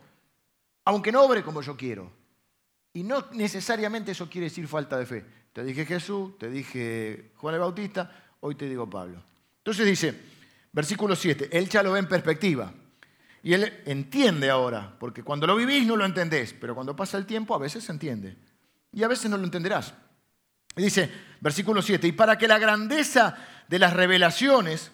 aunque 0.85 1.11
no 1.11 1.23
obre 1.23 1.43
como 1.43 1.61
yo 1.61 1.77
quiero. 1.77 2.11
Y 2.93 3.03
no 3.03 3.25
necesariamente 3.31 4.11
eso 4.11 4.29
quiere 4.29 4.45
decir 4.45 4.67
falta 4.67 4.97
de 4.97 5.05
fe. 5.05 5.25
Te 5.53 5.63
dije 5.63 5.85
Jesús, 5.85 6.37
te 6.37 6.49
dije 6.49 7.31
Juan 7.37 7.55
el 7.55 7.61
Bautista, 7.61 8.11
hoy 8.41 8.55
te 8.55 8.67
digo 8.67 8.89
Pablo. 8.89 9.23
Entonces 9.61 9.85
dice, 9.85 10.19
versículo 10.71 11.15
7, 11.15 11.49
él 11.51 11.69
ya 11.69 11.83
lo 11.83 11.91
ve 11.91 11.99
en 11.99 12.07
perspectiva. 12.07 12.73
Y 13.43 13.53
él 13.53 13.81
entiende 13.85 14.49
ahora, 14.49 14.95
porque 14.99 15.23
cuando 15.23 15.45
lo 15.45 15.55
vivís 15.55 15.85
no 15.85 15.95
lo 15.95 16.05
entendés, 16.05 16.53
pero 16.53 16.73
cuando 16.73 16.95
pasa 16.95 17.17
el 17.17 17.25
tiempo 17.25 17.53
a 17.53 17.59
veces 17.59 17.83
se 17.83 17.91
entiende. 17.91 18.37
Y 18.91 19.03
a 19.03 19.07
veces 19.07 19.29
no 19.29 19.37
lo 19.37 19.43
entenderás. 19.43 19.93
Dice, 20.75 21.11
versículo 21.39 21.81
7, 21.81 22.07
y 22.07 22.11
para 22.11 22.37
que 22.37 22.47
la 22.47 22.57
grandeza 22.57 23.37
de 23.67 23.79
las 23.79 23.93
revelaciones 23.93 24.91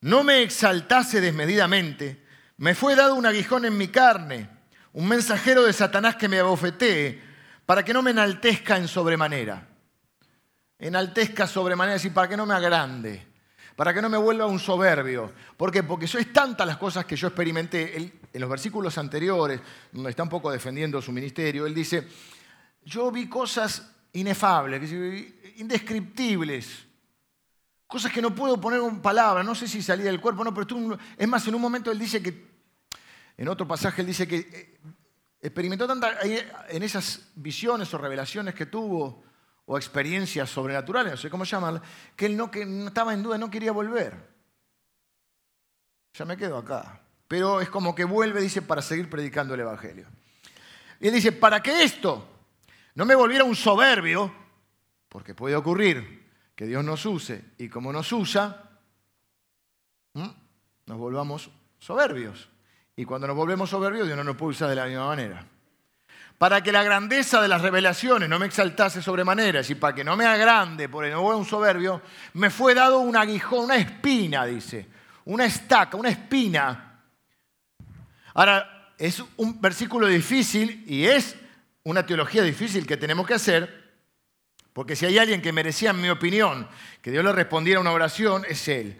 no 0.00 0.24
me 0.24 0.42
exaltase 0.42 1.20
desmedidamente, 1.20 2.24
me 2.56 2.74
fue 2.74 2.94
dado 2.94 3.14
un 3.14 3.26
aguijón 3.26 3.64
en 3.64 3.76
mi 3.76 3.88
carne, 3.88 4.48
un 4.92 5.08
mensajero 5.08 5.64
de 5.64 5.72
Satanás 5.72 6.16
que 6.16 6.28
me 6.28 6.38
abofetee, 6.38 7.20
para 7.66 7.84
que 7.84 7.92
no 7.92 8.02
me 8.02 8.12
enaltezca 8.12 8.76
en 8.76 8.88
sobremanera. 8.88 9.68
Enaltezca 10.78 11.46
sobremanera, 11.46 12.00
y 12.02 12.10
para 12.10 12.28
que 12.28 12.36
no 12.36 12.46
me 12.46 12.54
agrande, 12.54 13.26
para 13.76 13.92
que 13.92 14.00
no 14.00 14.08
me 14.08 14.16
vuelva 14.16 14.46
un 14.46 14.58
soberbio. 14.58 15.32
¿Por 15.56 15.70
qué? 15.70 15.82
Porque 15.82 16.08
son 16.08 16.24
tantas 16.32 16.66
las 16.66 16.78
cosas 16.78 17.04
que 17.04 17.14
yo 17.14 17.28
experimenté. 17.28 17.96
en 18.32 18.40
los 18.40 18.50
versículos 18.50 18.96
anteriores, 18.98 19.60
donde 19.92 20.10
está 20.10 20.22
un 20.22 20.28
poco 20.30 20.50
defendiendo 20.50 21.00
su 21.00 21.12
ministerio, 21.12 21.66
él 21.66 21.74
dice, 21.74 22.08
yo 22.84 23.10
vi 23.10 23.28
cosas 23.28 23.90
inefables, 24.14 24.90
indescriptibles. 25.56 26.86
Cosas 27.86 28.10
que 28.10 28.22
no 28.22 28.34
puedo 28.34 28.60
poner 28.60 28.80
en 28.80 29.00
palabras, 29.00 29.44
no 29.44 29.54
sé 29.54 29.68
si 29.68 29.80
salía 29.80 30.06
del 30.06 30.20
cuerpo, 30.20 30.42
no, 30.42 30.52
pero 30.52 30.98
es 31.16 31.28
más, 31.28 31.46
en 31.46 31.54
un 31.54 31.60
momento 31.60 31.92
él 31.92 31.98
dice 31.98 32.20
que, 32.22 32.46
en 33.36 33.48
otro 33.48 33.68
pasaje 33.68 34.00
él 34.00 34.08
dice 34.08 34.26
que 34.26 34.38
eh, 34.38 34.78
experimentó 35.40 35.86
tanta, 35.86 36.18
en 36.22 36.82
esas 36.82 37.28
visiones 37.36 37.92
o 37.94 37.98
revelaciones 37.98 38.54
que 38.54 38.66
tuvo, 38.66 39.22
o 39.66 39.76
experiencias 39.76 40.48
sobrenaturales, 40.48 41.12
no 41.12 41.16
sé 41.16 41.28
cómo 41.28 41.44
llamarlas, 41.44 41.82
que 42.14 42.26
él 42.26 42.36
no, 42.36 42.50
que 42.50 42.62
estaba 42.86 43.12
en 43.12 43.22
duda, 43.22 43.36
no 43.36 43.50
quería 43.50 43.72
volver. 43.72 44.16
Ya 46.14 46.24
me 46.24 46.36
quedo 46.36 46.56
acá. 46.56 47.00
Pero 47.28 47.60
es 47.60 47.68
como 47.68 47.94
que 47.94 48.04
vuelve, 48.04 48.40
dice, 48.40 48.62
para 48.62 48.80
seguir 48.80 49.10
predicando 49.10 49.54
el 49.54 49.60
Evangelio. 49.60 50.06
Y 51.00 51.08
él 51.08 51.14
dice, 51.14 51.32
para 51.32 51.60
que 51.60 51.82
esto, 51.82 52.26
no 52.94 53.04
me 53.04 53.16
volviera 53.16 53.44
un 53.44 53.56
soberbio, 53.56 54.32
porque 55.08 55.34
puede 55.34 55.56
ocurrir 55.56 56.30
que 56.54 56.66
Dios 56.66 56.84
nos 56.84 57.04
use 57.04 57.52
y 57.58 57.68
como 57.68 57.92
nos 57.92 58.10
usa, 58.12 58.80
nos 60.14 60.98
volvamos 60.98 61.50
soberbios. 61.78 62.48
Y 62.94 63.04
cuando 63.04 63.26
nos 63.26 63.36
volvemos 63.36 63.68
soberbios, 63.68 64.06
Dios 64.06 64.16
no 64.16 64.24
nos 64.24 64.36
puede 64.36 64.52
usar 64.52 64.70
de 64.70 64.76
la 64.76 64.86
misma 64.86 65.08
manera. 65.08 65.46
Para 66.38 66.62
que 66.62 66.70
la 66.70 66.82
grandeza 66.82 67.40
de 67.40 67.48
las 67.48 67.62
revelaciones 67.62 68.28
no 68.28 68.38
me 68.38 68.46
exaltase 68.46 69.00
sobremanera, 69.00 69.62
y 69.66 69.74
para 69.74 69.94
que 69.94 70.04
no 70.04 70.16
me 70.16 70.26
agrande 70.26 70.88
por 70.88 71.04
el 71.04 71.12
no 71.12 71.22
un 71.22 71.46
soberbio, 71.46 72.02
me 72.34 72.50
fue 72.50 72.74
dado 72.74 72.98
un 72.98 73.16
aguijón, 73.16 73.64
una 73.64 73.76
espina, 73.76 74.44
dice, 74.44 74.86
una 75.24 75.46
estaca, 75.46 75.96
una 75.96 76.10
espina. 76.10 77.00
Ahora, 78.34 78.92
es 78.98 79.22
un 79.36 79.60
versículo 79.60 80.06
difícil 80.06 80.84
y 80.86 81.06
es 81.06 81.36
una 81.84 82.04
teología 82.04 82.42
difícil 82.42 82.86
que 82.86 82.96
tenemos 82.96 83.26
que 83.26 83.34
hacer, 83.34 83.86
porque 84.74 84.94
si 84.94 85.06
hay 85.06 85.16
alguien 85.16 85.40
que 85.40 85.52
merecía, 85.52 85.90
en 85.90 86.02
mi 86.02 86.10
opinión, 86.10 86.68
que 87.00 87.10
Dios 87.10 87.24
le 87.24 87.32
respondiera 87.32 87.80
una 87.80 87.92
oración, 87.92 88.44
es 88.46 88.68
Él. 88.68 88.98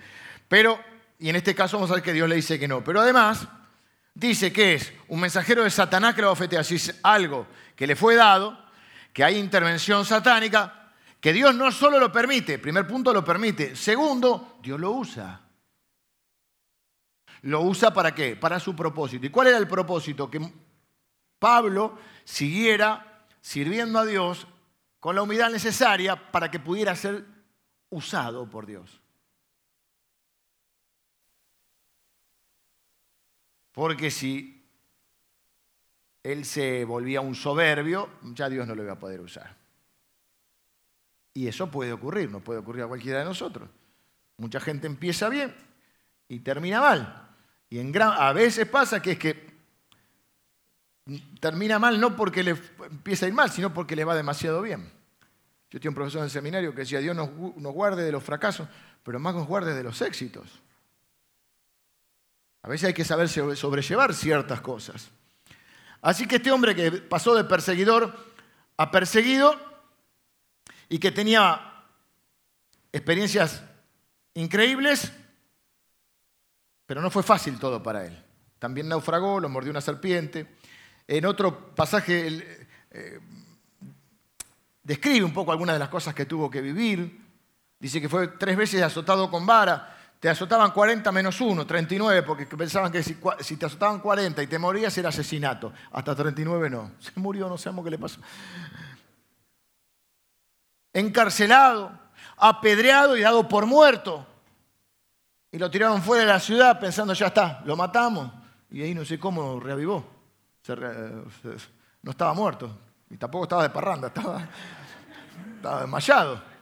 Pero, 0.48 0.80
y 1.18 1.28
en 1.28 1.36
este 1.36 1.54
caso 1.54 1.76
vamos 1.76 1.90
a 1.90 1.94
ver 1.94 2.02
que 2.02 2.14
Dios 2.14 2.28
le 2.28 2.36
dice 2.36 2.58
que 2.58 2.66
no. 2.66 2.82
Pero 2.82 3.02
además, 3.02 3.46
dice 4.16 4.52
que 4.52 4.74
es 4.74 4.92
un 5.08 5.20
mensajero 5.20 5.62
de 5.62 5.70
Satanás 5.70 6.14
que 6.14 6.22
lo 6.22 6.30
bofetea. 6.30 6.64
Si 6.64 6.76
es 6.76 6.98
algo 7.02 7.46
que 7.76 7.86
le 7.86 7.94
fue 7.94 8.16
dado, 8.16 8.58
que 9.12 9.22
hay 9.22 9.36
intervención 9.36 10.04
satánica, 10.04 10.92
que 11.20 11.32
Dios 11.32 11.54
no 11.54 11.70
solo 11.70 12.00
lo 12.00 12.10
permite, 12.10 12.58
primer 12.58 12.86
punto 12.86 13.12
lo 13.12 13.24
permite, 13.24 13.76
segundo, 13.76 14.58
Dios 14.62 14.80
lo 14.80 14.92
usa. 14.92 15.40
Lo 17.42 17.60
usa 17.60 17.92
para 17.92 18.14
qué? 18.14 18.34
Para 18.34 18.58
su 18.58 18.74
propósito. 18.74 19.26
¿Y 19.26 19.30
cuál 19.30 19.48
era 19.48 19.58
el 19.58 19.68
propósito? 19.68 20.30
Que 20.30 20.40
Pablo 21.38 21.98
siguiera 22.24 23.26
sirviendo 23.40 23.98
a 23.98 24.06
Dios 24.06 24.46
con 24.98 25.14
la 25.14 25.22
humildad 25.22 25.50
necesaria 25.50 26.32
para 26.32 26.50
que 26.50 26.58
pudiera 26.58 26.96
ser 26.96 27.24
usado 27.90 28.48
por 28.48 28.66
Dios. 28.66 29.00
Porque 33.76 34.10
si 34.10 34.64
él 36.22 36.46
se 36.46 36.86
volvía 36.86 37.20
un 37.20 37.34
soberbio, 37.34 38.08
ya 38.22 38.48
Dios 38.48 38.66
no 38.66 38.74
lo 38.74 38.82
iba 38.82 38.94
a 38.94 38.98
poder 38.98 39.20
usar. 39.20 39.54
Y 41.34 41.46
eso 41.46 41.70
puede 41.70 41.92
ocurrir, 41.92 42.30
no 42.30 42.40
puede 42.40 42.60
ocurrir 42.60 42.84
a 42.84 42.86
cualquiera 42.86 43.18
de 43.18 43.26
nosotros. 43.26 43.68
Mucha 44.38 44.60
gente 44.60 44.86
empieza 44.86 45.28
bien 45.28 45.54
y 46.26 46.38
termina 46.38 46.80
mal. 46.80 47.28
Y 47.68 47.78
a 48.00 48.32
veces 48.32 48.66
pasa 48.66 49.02
que 49.02 49.12
es 49.12 49.18
que 49.18 49.46
termina 51.38 51.78
mal 51.78 52.00
no 52.00 52.16
porque 52.16 52.42
le 52.42 52.52
empieza 52.88 53.26
a 53.26 53.28
ir 53.28 53.34
mal, 53.34 53.50
sino 53.50 53.74
porque 53.74 53.94
le 53.94 54.06
va 54.06 54.16
demasiado 54.16 54.62
bien. 54.62 54.90
Yo 55.68 55.78
tenía 55.78 55.90
un 55.90 55.96
profesor 55.96 56.20
en 56.20 56.24
el 56.24 56.30
seminario 56.30 56.70
que 56.70 56.80
decía, 56.80 57.00
Dios 57.00 57.14
nos 57.14 57.28
guarde 57.74 58.04
de 58.04 58.12
los 58.12 58.24
fracasos, 58.24 58.68
pero 59.02 59.20
más 59.20 59.34
nos 59.34 59.46
guarde 59.46 59.74
de 59.74 59.82
los 59.82 60.00
éxitos. 60.00 60.62
A 62.66 62.68
veces 62.68 62.88
hay 62.88 62.94
que 62.94 63.04
saber 63.04 63.28
sobrellevar 63.28 64.12
ciertas 64.12 64.60
cosas. 64.60 65.08
Así 66.02 66.26
que 66.26 66.36
este 66.36 66.50
hombre 66.50 66.74
que 66.74 66.90
pasó 66.90 67.32
de 67.36 67.44
perseguidor 67.44 68.12
a 68.76 68.90
perseguido 68.90 69.54
y 70.88 70.98
que 70.98 71.12
tenía 71.12 71.84
experiencias 72.90 73.62
increíbles, 74.34 75.12
pero 76.86 77.00
no 77.00 77.08
fue 77.08 77.22
fácil 77.22 77.56
todo 77.60 77.80
para 77.80 78.04
él. 78.04 78.20
También 78.58 78.88
naufragó, 78.88 79.38
lo 79.38 79.48
mordió 79.48 79.70
una 79.70 79.80
serpiente. 79.80 80.56
En 81.06 81.24
otro 81.24 81.72
pasaje 81.72 82.64
eh, 82.90 83.20
describe 84.82 85.24
un 85.24 85.32
poco 85.32 85.52
algunas 85.52 85.76
de 85.76 85.78
las 85.78 85.88
cosas 85.88 86.16
que 86.16 86.26
tuvo 86.26 86.50
que 86.50 86.60
vivir. 86.60 87.24
Dice 87.78 88.00
que 88.00 88.08
fue 88.08 88.26
tres 88.26 88.56
veces 88.56 88.82
azotado 88.82 89.30
con 89.30 89.46
vara. 89.46 89.95
Te 90.26 90.30
azotaban 90.30 90.72
40 90.72 91.12
menos 91.12 91.40
1, 91.40 91.64
39, 91.64 92.24
porque 92.24 92.46
pensaban 92.46 92.90
que 92.90 93.00
si, 93.00 93.14
te 93.14 93.66
azotaban 93.66 94.00
40 94.00 94.42
y 94.42 94.48
te 94.48 94.58
morías 94.58 94.98
era 94.98 95.10
asesinato. 95.10 95.72
Hasta 95.92 96.16
39 96.16 96.68
no. 96.68 96.90
Se 96.98 97.12
murió, 97.14 97.48
no 97.48 97.56
sabemos 97.56 97.84
qué 97.84 97.92
le 97.92 97.98
pasó. 97.98 98.20
Encarcelado, 100.92 101.92
apedreado 102.38 103.16
y 103.16 103.20
dado 103.20 103.46
por 103.46 103.66
muerto. 103.66 104.26
Y 105.52 105.58
lo 105.58 105.70
tiraron 105.70 106.02
fuera 106.02 106.24
de 106.24 106.32
la 106.32 106.40
ciudad 106.40 106.80
pensando, 106.80 107.12
ya 107.12 107.28
está, 107.28 107.62
lo 107.64 107.76
matamos. 107.76 108.28
Y 108.68 108.82
ahí 108.82 108.96
no 108.96 109.04
sé 109.04 109.20
cómo 109.20 109.60
reavivó. 109.60 110.04
no 112.02 112.10
estaba 112.10 112.34
muerto. 112.34 112.76
Y 113.10 113.16
tampoco 113.16 113.44
estaba 113.44 113.62
de 113.62 113.70
parranda, 113.70 114.08
estaba, 114.08 114.44
estaba 115.54 115.80
desmayado. 115.82 116.55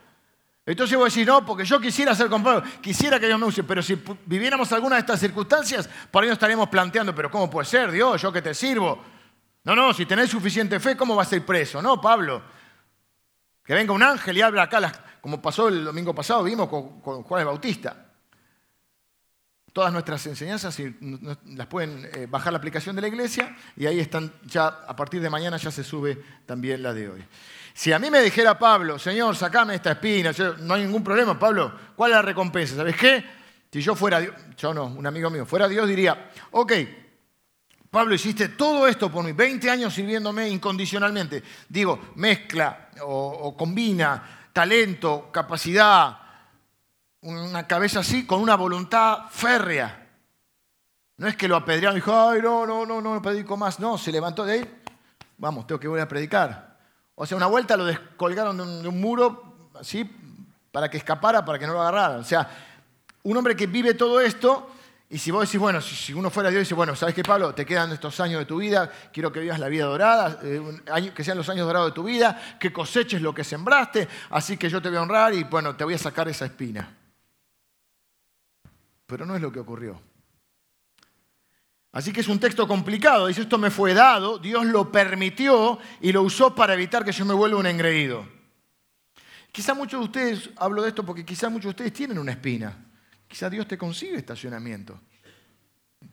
Entonces 0.65 0.97
vos 0.97 1.13
decís, 1.13 1.27
no, 1.27 1.45
porque 1.45 1.63
yo 1.63 1.79
quisiera 1.79 2.15
ser 2.15 2.27
compadre, 2.27 2.67
quisiera 2.81 3.19
que 3.19 3.27
Dios 3.27 3.39
me 3.39 3.45
use, 3.45 3.63
pero 3.63 3.83
si 3.83 4.01
viviéramos 4.25 4.71
alguna 4.71 4.95
de 4.95 5.01
estas 5.01 5.19
circunstancias, 5.19 5.87
por 6.09 6.23
ahí 6.23 6.29
nos 6.29 6.37
estaríamos 6.37 6.69
planteando, 6.69 7.13
pero 7.13 7.29
¿cómo 7.29 7.49
puede 7.49 7.67
ser, 7.67 7.91
Dios, 7.91 8.19
yo 8.19 8.31
que 8.31 8.41
te 8.41 8.53
sirvo? 8.53 9.03
No, 9.63 9.75
no, 9.75 9.93
si 9.93 10.05
tenés 10.07 10.29
suficiente 10.29 10.79
fe, 10.79 10.97
¿cómo 10.97 11.15
vas 11.15 11.31
a 11.31 11.35
ir 11.35 11.45
preso? 11.45 11.81
No, 11.81 12.01
Pablo. 12.01 12.41
Que 13.63 13.73
venga 13.73 13.93
un 13.93 14.01
ángel 14.01 14.37
y 14.37 14.41
habla 14.41 14.63
acá, 14.63 14.91
como 15.21 15.41
pasó 15.41 15.67
el 15.67 15.85
domingo 15.85 16.13
pasado, 16.13 16.43
vimos 16.43 16.69
con, 16.69 17.01
Juan 17.23 17.41
el 17.41 17.47
Bautista. 17.47 18.05
Todas 19.73 19.91
nuestras 19.91 20.25
enseñanzas 20.27 20.79
las 21.45 21.67
pueden 21.67 22.09
eh, 22.13 22.27
bajar 22.29 22.53
la 22.53 22.57
aplicación 22.57 22.95
de 22.95 23.01
la 23.01 23.07
iglesia 23.07 23.55
y 23.75 23.87
ahí 23.87 23.99
están, 23.99 24.31
ya 24.45 24.67
a 24.67 24.95
partir 24.95 25.21
de 25.21 25.29
mañana 25.29 25.57
ya 25.57 25.69
se 25.69 25.83
sube 25.83 26.23
también 26.45 26.81
la 26.81 26.93
de 26.93 27.09
hoy. 27.09 27.25
Si 27.75 27.91
a 27.91 27.99
mí 27.99 28.09
me 28.09 28.21
dijera 28.21 28.57
Pablo, 28.57 28.97
Señor, 28.97 29.35
sacame 29.35 29.75
esta 29.75 29.91
espina, 29.91 30.31
no 30.59 30.75
hay 30.75 30.85
ningún 30.85 31.03
problema, 31.03 31.37
Pablo, 31.37 31.73
¿cuál 31.93 32.11
es 32.11 32.15
la 32.15 32.21
recompensa? 32.21 32.73
¿Sabes 32.73 32.95
qué? 32.95 33.25
Si 33.69 33.81
yo 33.81 33.95
fuera 33.95 34.21
Dios, 34.21 34.33
yo 34.55 34.73
no, 34.73 34.85
un 34.85 35.05
amigo 35.05 35.29
mío, 35.29 35.45
fuera 35.45 35.67
Dios 35.67 35.85
diría, 35.85 36.31
ok, 36.51 36.71
Pablo, 37.91 38.15
hiciste 38.15 38.47
todo 38.47 38.87
esto 38.87 39.11
por 39.11 39.25
mí, 39.25 39.33
20 39.33 39.69
años 39.69 39.93
sirviéndome 39.93 40.47
incondicionalmente. 40.47 41.43
Digo, 41.67 42.11
mezcla 42.15 42.91
o, 43.01 43.53
combina 43.57 44.47
talento, 44.53 45.29
capacidad, 45.29 46.17
una 47.23 47.67
cabeza 47.67 47.99
así, 47.99 48.25
con 48.25 48.39
una 48.39 48.55
voluntad 48.55 49.25
férrea. 49.29 50.07
No 51.17 51.27
es 51.27 51.35
que 51.35 51.49
lo 51.49 51.57
apedrearon 51.57 51.97
y 51.97 51.99
dijo, 51.99 52.17
ay, 52.17 52.41
no, 52.41 52.65
no, 52.65 52.85
no, 52.85 53.01
no, 53.01 53.15
no 53.15 53.21
predico 53.21 53.57
más. 53.57 53.81
No, 53.81 53.97
se 53.97 54.13
levantó 54.13 54.45
de 54.45 54.53
ahí, 54.53 54.81
vamos, 55.37 55.67
tengo 55.67 55.77
que 55.77 55.89
volver 55.89 56.03
a 56.03 56.07
predicar. 56.07 56.74
O 57.15 57.25
sea, 57.25 57.37
una 57.37 57.47
vuelta 57.47 57.77
lo 57.77 57.85
descolgaron 57.85 58.57
de 58.57 58.87
un, 58.89 59.01
muro, 59.01 59.69
así, 59.79 60.09
para 60.71 60.89
que 60.89 60.97
escapara, 60.97 61.45
para 61.45 61.57
que 61.57 61.65
no 61.65 61.73
lo 61.73 61.81
agarraran. 61.81 62.19
O 62.19 62.23
sea, 62.25 62.49
un 63.23 63.37
hombre 63.37 63.55
que 63.55 63.67
vive 63.67 63.93
todo 63.93 64.19
esto, 64.19 64.69
y 65.09 65.17
si 65.17 65.31
vos 65.31 65.47
decís, 65.47 65.59
bueno, 65.59 65.79
si 65.79 66.13
uno 66.13 66.29
fuera 66.29 66.49
Dios, 66.49 66.61
dice, 66.61 66.75
bueno, 66.75 66.93
¿sabes 66.93 67.15
qué, 67.15 67.23
Pablo? 67.23 67.55
Te 67.55 67.65
quedan 67.65 67.91
estos 67.93 68.19
años 68.19 68.39
de 68.39 68.45
tu 68.45 68.57
vida, 68.57 68.91
quiero 69.13 69.31
que 69.31 69.39
vivas 69.39 69.59
la 69.59 69.69
vida 69.69 69.85
dorada, 69.85 70.39
eh, 70.43 71.11
que 71.15 71.23
sean 71.23 71.37
los 71.37 71.47
años 71.47 71.65
dorados 71.65 71.91
de 71.91 71.95
tu 71.95 72.03
vida, 72.03 72.57
que 72.59 72.73
coseches 72.73 73.21
lo 73.21 73.33
que 73.33 73.45
sembraste, 73.45 74.09
así 74.31 74.57
que 74.57 74.69
yo 74.69 74.81
te 74.81 74.89
voy 74.89 74.97
a 74.97 75.03
honrar 75.03 75.33
y, 75.33 75.45
bueno, 75.45 75.75
te 75.75 75.85
voy 75.85 75.93
a 75.93 75.99
sacar 75.99 76.27
esa 76.27 76.45
espina. 76.45 76.97
Pero 79.05 79.25
no 79.25 79.35
es 79.35 79.41
lo 79.41 79.51
que 79.53 79.59
ocurrió. 79.59 80.01
Así 81.95 82.11
que 82.11 82.19
es 82.19 82.27
un 82.27 82.41
texto 82.41 82.67
complicado. 82.67 83.27
Dice, 83.27 83.43
esto 83.43 83.57
me 83.57 83.71
fue 83.71 83.93
dado, 83.93 84.37
Dios 84.37 84.65
lo 84.65 84.91
permitió 84.91 85.79
y 86.01 86.11
lo 86.11 86.23
usó 86.23 86.53
para 86.53 86.73
evitar 86.73 87.05
que 87.05 87.13
yo 87.13 87.23
me 87.23 87.33
vuelva 87.33 87.57
un 87.57 87.67
engreído. 87.67 88.27
Quizá 89.49 89.73
muchos 89.73 90.01
de 90.01 90.05
ustedes, 90.05 90.49
hablo 90.57 90.81
de 90.81 90.89
esto 90.89 91.05
porque 91.05 91.23
quizá 91.23 91.47
muchos 91.47 91.63
de 91.63 91.69
ustedes 91.69 91.93
tienen 91.93 92.19
una 92.19 92.33
espina. 92.33 92.77
Quizá 93.29 93.49
Dios 93.49 93.65
te 93.65 93.77
consigue 93.77 94.17
estacionamiento. 94.17 94.99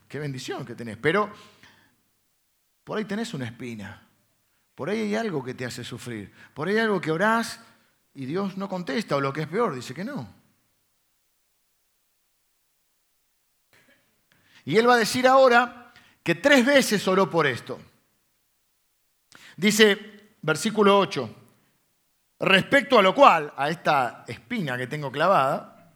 Qué 0.07 0.21
bendición 0.21 0.64
que 0.64 0.77
tenés. 0.77 0.99
Pero 0.99 1.33
por 2.85 2.99
ahí 2.99 3.05
tenés 3.05 3.35
una 3.35 3.47
espina. 3.47 4.07
Por 4.77 4.88
ahí 4.88 5.01
hay 5.01 5.16
algo 5.16 5.42
que 5.42 5.55
te 5.55 5.64
hace 5.64 5.83
sufrir. 5.83 6.33
Por 6.55 6.68
ahí 6.68 6.75
hay 6.75 6.83
algo 6.83 7.01
que 7.01 7.11
orás 7.11 7.59
y 8.14 8.27
Dios 8.27 8.57
no 8.57 8.68
contesta. 8.68 9.16
O 9.16 9.21
lo 9.21 9.33
que 9.33 9.40
es 9.40 9.49
peor, 9.49 9.75
dice 9.75 9.92
que 9.92 10.05
no. 10.05 10.41
Y 14.64 14.77
él 14.77 14.88
va 14.88 14.94
a 14.94 14.98
decir 14.98 15.27
ahora 15.27 15.92
que 16.22 16.35
tres 16.35 16.64
veces 16.64 17.07
oró 17.09 17.29
por 17.29 17.46
esto. 17.46 17.81
Dice, 19.57 20.35
versículo 20.40 20.98
8, 20.98 21.35
respecto 22.40 22.98
a 22.98 23.03
lo 23.03 23.14
cual, 23.14 23.53
a 23.57 23.68
esta 23.68 24.25
espina 24.27 24.77
que 24.77 24.87
tengo 24.87 25.11
clavada, 25.11 25.92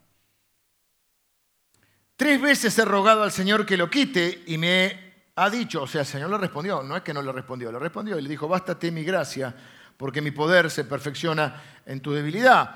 tres 2.16 2.40
veces 2.40 2.78
he 2.78 2.84
rogado 2.84 3.22
al 3.22 3.32
Señor 3.32 3.64
que 3.64 3.76
lo 3.76 3.88
quite 3.88 4.44
y 4.46 4.58
me 4.58 5.06
ha 5.36 5.50
dicho, 5.50 5.82
o 5.82 5.86
sea, 5.86 6.00
el 6.02 6.06
Señor 6.06 6.30
le 6.30 6.38
respondió, 6.38 6.82
no 6.82 6.96
es 6.96 7.02
que 7.02 7.14
no 7.14 7.22
le 7.22 7.32
respondió, 7.32 7.70
le 7.70 7.78
respondió 7.78 8.18
y 8.18 8.22
le 8.22 8.28
dijo, 8.28 8.48
bástate 8.48 8.90
mi 8.90 9.04
gracia, 9.04 9.54
porque 9.96 10.20
mi 10.20 10.30
poder 10.30 10.70
se 10.70 10.84
perfecciona 10.84 11.62
en 11.84 12.00
tu 12.00 12.12
debilidad. 12.12 12.74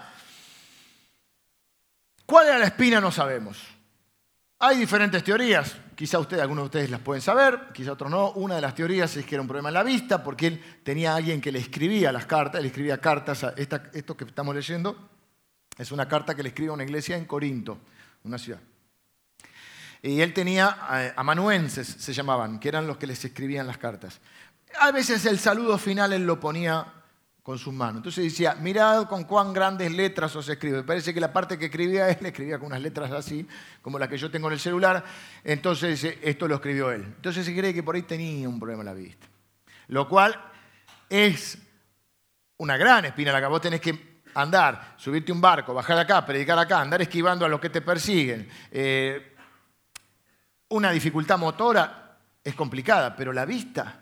¿Cuál 2.27 2.49
era 2.49 2.59
la 2.59 2.67
espina? 2.67 3.01
No 3.01 3.11
sabemos. 3.11 3.80
Hay 4.63 4.77
diferentes 4.77 5.25
teorías, 5.25 5.75
quizá 5.95 6.19
ustedes, 6.19 6.43
algunos 6.43 6.65
de 6.65 6.67
ustedes 6.67 6.91
las 6.91 7.01
pueden 7.01 7.23
saber, 7.23 7.69
quizá 7.73 7.93
otros 7.93 8.11
no. 8.11 8.33
Una 8.33 8.57
de 8.57 8.61
las 8.61 8.75
teorías 8.75 9.17
es 9.17 9.25
que 9.25 9.35
era 9.35 9.41
un 9.41 9.49
problema 9.49 9.71
en 9.71 9.75
la 9.75 9.83
vista, 9.83 10.23
porque 10.23 10.49
él 10.49 10.81
tenía 10.85 11.13
a 11.13 11.17
alguien 11.17 11.41
que 11.41 11.51
le 11.51 11.59
escribía 11.59 12.13
las 12.13 12.27
cartas, 12.27 12.61
le 12.61 12.69
escribía 12.69 12.99
cartas 12.99 13.43
a 13.43 13.55
esto 13.57 14.15
que 14.19 14.25
estamos 14.25 14.55
leyendo, 14.55 15.09
es 15.79 15.91
una 15.93 16.07
carta 16.07 16.35
que 16.35 16.43
le 16.43 16.51
escribe 16.51 16.69
a 16.69 16.75
una 16.75 16.85
iglesia 16.85 17.17
en 17.17 17.25
Corinto, 17.25 17.79
una 18.23 18.37
ciudad. 18.37 18.61
Y 20.03 20.21
él 20.21 20.35
tenía 20.35 20.77
eh, 20.93 21.15
amanuenses, 21.17 21.87
se 21.87 22.13
llamaban, 22.13 22.61
que 22.61 22.69
eran 22.69 22.87
los 22.87 22.99
que 22.99 23.07
les 23.07 23.25
escribían 23.25 23.67
las 23.67 23.79
cartas. 23.79 24.21
A 24.79 24.93
veces 24.93 25.25
el 25.25 25.39
saludo 25.39 25.79
final 25.79 26.13
él 26.13 26.27
lo 26.27 26.39
ponía 26.39 27.00
con 27.51 27.59
sus 27.59 27.75
manos. 27.75 27.97
Entonces 27.97 28.23
decía, 28.23 28.55
mirad 28.61 29.09
con 29.09 29.25
cuán 29.25 29.53
grandes 29.53 29.91
letras 29.91 30.37
os 30.37 30.49
escribe. 30.49 30.85
Parece 30.85 31.13
que 31.13 31.19
la 31.19 31.33
parte 31.33 31.59
que 31.59 31.65
escribía 31.65 32.09
él 32.09 32.25
escribía 32.27 32.61
con 32.61 32.69
unas 32.69 32.81
letras 32.81 33.11
así, 33.11 33.45
como 33.83 33.99
las 33.99 34.09
que 34.09 34.17
yo 34.17 34.31
tengo 34.31 34.47
en 34.47 34.53
el 34.53 34.61
celular. 34.61 35.03
Entonces 35.43 36.05
esto 36.23 36.47
lo 36.47 36.55
escribió 36.55 36.93
él. 36.93 37.03
Entonces 37.03 37.45
se 37.45 37.53
cree 37.53 37.75
que 37.75 37.83
por 37.83 37.97
ahí 37.97 38.03
tenía 38.03 38.49
un 38.49 38.61
problema 38.61 38.83
en 38.83 38.87
la 38.87 38.95
vista. 38.95 39.27
Lo 39.89 40.09
cual 40.09 40.41
es 41.09 41.59
una 42.59 42.77
gran 42.77 43.07
espina 43.07 43.33
la 43.33 43.41
que 43.41 43.47
vos 43.49 43.61
tenés 43.61 43.81
que 43.81 44.21
andar, 44.35 44.95
subirte 44.97 45.33
un 45.33 45.41
barco, 45.41 45.75
bajar 45.75 45.99
acá, 45.99 46.25
predicar 46.25 46.57
acá, 46.57 46.81
andar 46.81 47.03
esquivando 47.03 47.45
a 47.45 47.49
los 47.49 47.59
que 47.59 47.71
te 47.71 47.81
persiguen. 47.81 48.49
Eh, 48.71 49.37
una 50.69 50.93
dificultad 50.93 51.37
motora 51.37 52.17
es 52.45 52.55
complicada, 52.55 53.17
pero 53.17 53.33
la 53.33 53.45
vista 53.45 54.00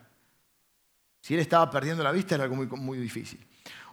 si 1.28 1.34
él 1.34 1.40
estaba 1.40 1.70
perdiendo 1.70 2.02
la 2.02 2.10
vista 2.10 2.36
era 2.36 2.44
algo 2.44 2.56
muy, 2.56 2.66
muy 2.68 2.96
difícil. 2.96 3.38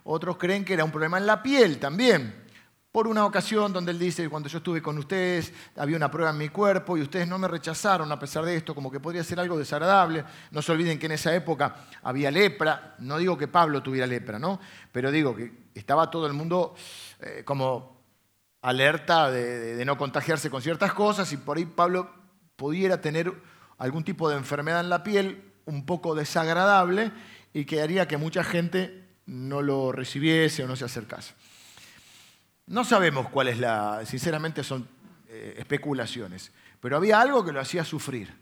Otros 0.05 0.37
creen 0.37 0.63
que 0.63 0.73
era 0.73 0.85
un 0.85 0.89
problema 0.91 1.17
en 1.17 1.25
la 1.25 1.43
piel 1.43 1.79
también. 1.79 2.33
Por 2.93 3.09
una 3.09 3.25
ocasión 3.25 3.73
donde 3.73 3.91
él 3.91 3.99
dice, 3.99 4.29
cuando 4.29 4.47
yo 4.47 4.59
estuve 4.59 4.81
con 4.81 4.97
ustedes, 4.97 5.51
había 5.75 5.97
una 5.97 6.09
prueba 6.09 6.31
en 6.31 6.37
mi 6.37 6.47
cuerpo 6.47 6.95
y 6.95 7.01
ustedes 7.01 7.27
no 7.27 7.37
me 7.37 7.49
rechazaron 7.49 8.09
a 8.09 8.17
pesar 8.17 8.45
de 8.45 8.55
esto, 8.55 8.73
como 8.73 8.89
que 8.89 9.01
podría 9.01 9.21
ser 9.21 9.37
algo 9.41 9.57
desagradable. 9.57 10.23
No 10.51 10.61
se 10.61 10.71
olviden 10.71 10.97
que 10.97 11.07
en 11.07 11.11
esa 11.11 11.35
época 11.35 11.75
había 12.03 12.31
lepra. 12.31 12.95
No 12.99 13.17
digo 13.17 13.37
que 13.37 13.49
Pablo 13.49 13.83
tuviera 13.83 14.07
lepra, 14.07 14.39
¿no? 14.39 14.61
Pero 14.93 15.11
digo 15.11 15.35
que 15.35 15.51
estaba 15.73 16.09
todo 16.09 16.27
el 16.27 16.33
mundo 16.33 16.73
eh, 17.19 17.41
como 17.43 18.01
alerta 18.61 19.29
de, 19.29 19.75
de 19.75 19.83
no 19.83 19.97
contagiarse 19.97 20.49
con 20.49 20.61
ciertas 20.61 20.93
cosas 20.93 21.29
y 21.33 21.35
por 21.35 21.57
ahí 21.57 21.65
Pablo 21.65 22.09
pudiera 22.55 23.01
tener 23.01 23.33
algún 23.77 24.05
tipo 24.05 24.29
de 24.29 24.37
enfermedad 24.37 24.79
en 24.79 24.89
la 24.89 25.03
piel 25.03 25.51
un 25.65 25.85
poco 25.85 26.15
desagradable 26.15 27.11
y 27.53 27.65
que 27.65 27.81
haría 27.81 28.07
que 28.07 28.17
mucha 28.17 28.43
gente 28.43 29.05
no 29.25 29.61
lo 29.61 29.91
recibiese 29.91 30.63
o 30.63 30.67
no 30.67 30.75
se 30.75 30.85
acercase. 30.85 31.33
No 32.67 32.83
sabemos 32.83 33.29
cuál 33.29 33.47
es 33.49 33.59
la, 33.59 34.05
sinceramente 34.05 34.63
son 34.63 34.87
eh, 35.27 35.55
especulaciones, 35.57 36.51
pero 36.79 36.97
había 36.97 37.21
algo 37.21 37.45
que 37.45 37.51
lo 37.51 37.59
hacía 37.59 37.83
sufrir, 37.83 38.33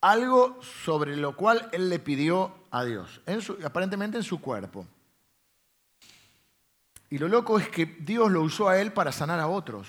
algo 0.00 0.60
sobre 0.62 1.16
lo 1.16 1.36
cual 1.36 1.68
él 1.72 1.88
le 1.88 1.98
pidió 1.98 2.54
a 2.70 2.84
Dios, 2.84 3.20
aparentemente 3.64 4.16
en 4.16 4.24
su 4.24 4.40
cuerpo. 4.40 4.86
Y 7.10 7.18
lo 7.18 7.28
loco 7.28 7.58
es 7.58 7.68
que 7.68 7.86
Dios 7.86 8.30
lo 8.30 8.42
usó 8.42 8.68
a 8.68 8.80
él 8.80 8.92
para 8.92 9.10
sanar 9.10 9.40
a 9.40 9.48
otros. 9.48 9.88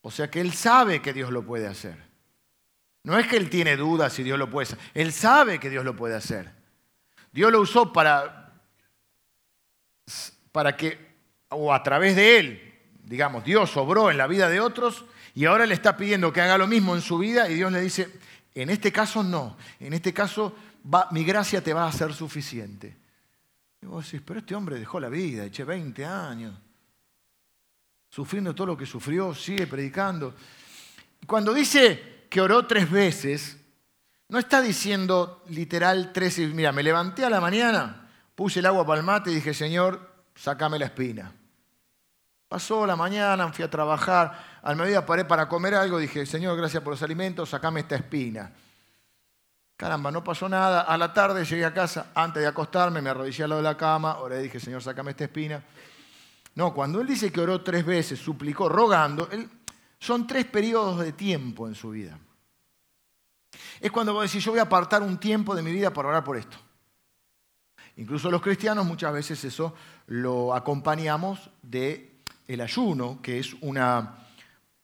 O 0.00 0.10
sea 0.10 0.30
que 0.30 0.40
él 0.40 0.52
sabe 0.54 1.02
que 1.02 1.12
Dios 1.12 1.30
lo 1.30 1.42
puede 1.44 1.66
hacer. 1.66 2.07
No 3.08 3.18
es 3.18 3.26
que 3.26 3.38
él 3.38 3.48
tiene 3.48 3.74
dudas 3.74 4.12
si 4.12 4.22
Dios 4.22 4.38
lo 4.38 4.50
puede 4.50 4.66
hacer. 4.66 4.78
Él 4.92 5.14
sabe 5.14 5.58
que 5.58 5.70
Dios 5.70 5.82
lo 5.82 5.96
puede 5.96 6.14
hacer. 6.14 6.52
Dios 7.32 7.50
lo 7.50 7.62
usó 7.62 7.90
para, 7.90 8.52
para 10.52 10.76
que, 10.76 11.16
o 11.48 11.72
a 11.72 11.82
través 11.82 12.16
de 12.16 12.38
él, 12.38 12.74
digamos, 13.04 13.44
Dios 13.44 13.74
obró 13.78 14.10
en 14.10 14.18
la 14.18 14.26
vida 14.26 14.50
de 14.50 14.60
otros 14.60 15.06
y 15.34 15.46
ahora 15.46 15.64
le 15.64 15.72
está 15.72 15.96
pidiendo 15.96 16.34
que 16.34 16.42
haga 16.42 16.58
lo 16.58 16.66
mismo 16.66 16.94
en 16.94 17.00
su 17.00 17.16
vida 17.16 17.48
y 17.48 17.54
Dios 17.54 17.72
le 17.72 17.80
dice, 17.80 18.12
en 18.54 18.68
este 18.68 18.92
caso 18.92 19.22
no, 19.22 19.56
en 19.80 19.94
este 19.94 20.12
caso 20.12 20.54
mi 21.10 21.24
gracia 21.24 21.64
te 21.64 21.72
va 21.72 21.86
a 21.86 21.92
ser 21.92 22.12
suficiente. 22.12 22.94
Y 23.80 23.86
vos 23.86 24.04
decís, 24.04 24.20
pero 24.22 24.40
este 24.40 24.54
hombre 24.54 24.78
dejó 24.78 25.00
la 25.00 25.08
vida, 25.08 25.46
eché 25.46 25.64
20 25.64 26.04
años, 26.04 26.54
sufriendo 28.10 28.54
todo 28.54 28.66
lo 28.66 28.76
que 28.76 28.84
sufrió, 28.84 29.34
sigue 29.34 29.66
predicando. 29.66 30.34
Cuando 31.26 31.54
dice 31.54 32.17
que 32.28 32.40
oró 32.40 32.66
tres 32.66 32.90
veces, 32.90 33.58
no 34.28 34.38
está 34.38 34.60
diciendo 34.60 35.42
literal 35.48 36.12
tres 36.12 36.38
mira, 36.38 36.72
me 36.72 36.82
levanté 36.82 37.24
a 37.24 37.30
la 37.30 37.40
mañana, 37.40 38.08
puse 38.34 38.60
el 38.60 38.66
agua 38.66 38.86
para 38.86 39.00
el 39.00 39.06
mate 39.06 39.30
y 39.30 39.36
dije, 39.36 39.54
Señor, 39.54 40.08
sácame 40.34 40.78
la 40.78 40.86
espina. 40.86 41.32
Pasó 42.48 42.86
la 42.86 42.96
mañana, 42.96 43.52
fui 43.52 43.64
a 43.64 43.70
trabajar, 43.70 44.60
al 44.62 44.76
mediodía 44.76 45.04
paré 45.04 45.24
para 45.24 45.48
comer 45.48 45.74
algo, 45.74 45.98
dije, 45.98 46.24
Señor, 46.24 46.56
gracias 46.56 46.82
por 46.82 46.92
los 46.92 47.02
alimentos, 47.02 47.50
sacame 47.50 47.80
esta 47.80 47.96
espina. 47.96 48.52
Caramba, 49.76 50.10
no 50.10 50.24
pasó 50.24 50.48
nada. 50.48 50.80
A 50.82 50.96
la 50.96 51.12
tarde 51.12 51.44
llegué 51.44 51.64
a 51.64 51.72
casa, 51.72 52.10
antes 52.14 52.42
de 52.42 52.48
acostarme, 52.48 53.00
me 53.00 53.10
arrodillé 53.10 53.44
al 53.44 53.50
lado 53.50 53.62
de 53.62 53.68
la 53.68 53.76
cama, 53.76 54.18
oré, 54.18 54.40
dije, 54.40 54.58
Señor, 54.58 54.82
sácame 54.82 55.12
esta 55.12 55.24
espina. 55.24 55.62
No, 56.54 56.74
cuando 56.74 57.00
él 57.00 57.06
dice 57.06 57.30
que 57.30 57.40
oró 57.40 57.62
tres 57.62 57.86
veces, 57.86 58.18
suplicó, 58.18 58.68
rogando, 58.68 59.28
él 59.30 59.48
son 59.98 60.26
tres 60.26 60.44
periodos 60.46 61.00
de 61.00 61.12
tiempo 61.12 61.68
en 61.68 61.74
su 61.74 61.90
vida. 61.90 62.18
Es 63.80 63.90
cuando 63.90 64.12
vos 64.12 64.24
decís, 64.24 64.44
yo 64.44 64.52
voy 64.52 64.60
a 64.60 64.64
apartar 64.64 65.02
un 65.02 65.18
tiempo 65.18 65.54
de 65.54 65.62
mi 65.62 65.72
vida 65.72 65.92
para 65.92 66.08
orar 66.08 66.24
por 66.24 66.36
esto. 66.36 66.56
Incluso 67.96 68.30
los 68.30 68.42
cristianos 68.42 68.86
muchas 68.86 69.12
veces 69.12 69.42
eso 69.44 69.74
lo 70.06 70.54
acompañamos 70.54 71.50
de 71.62 72.20
el 72.46 72.60
ayuno, 72.60 73.20
que 73.20 73.40
es 73.40 73.54
una 73.60 74.26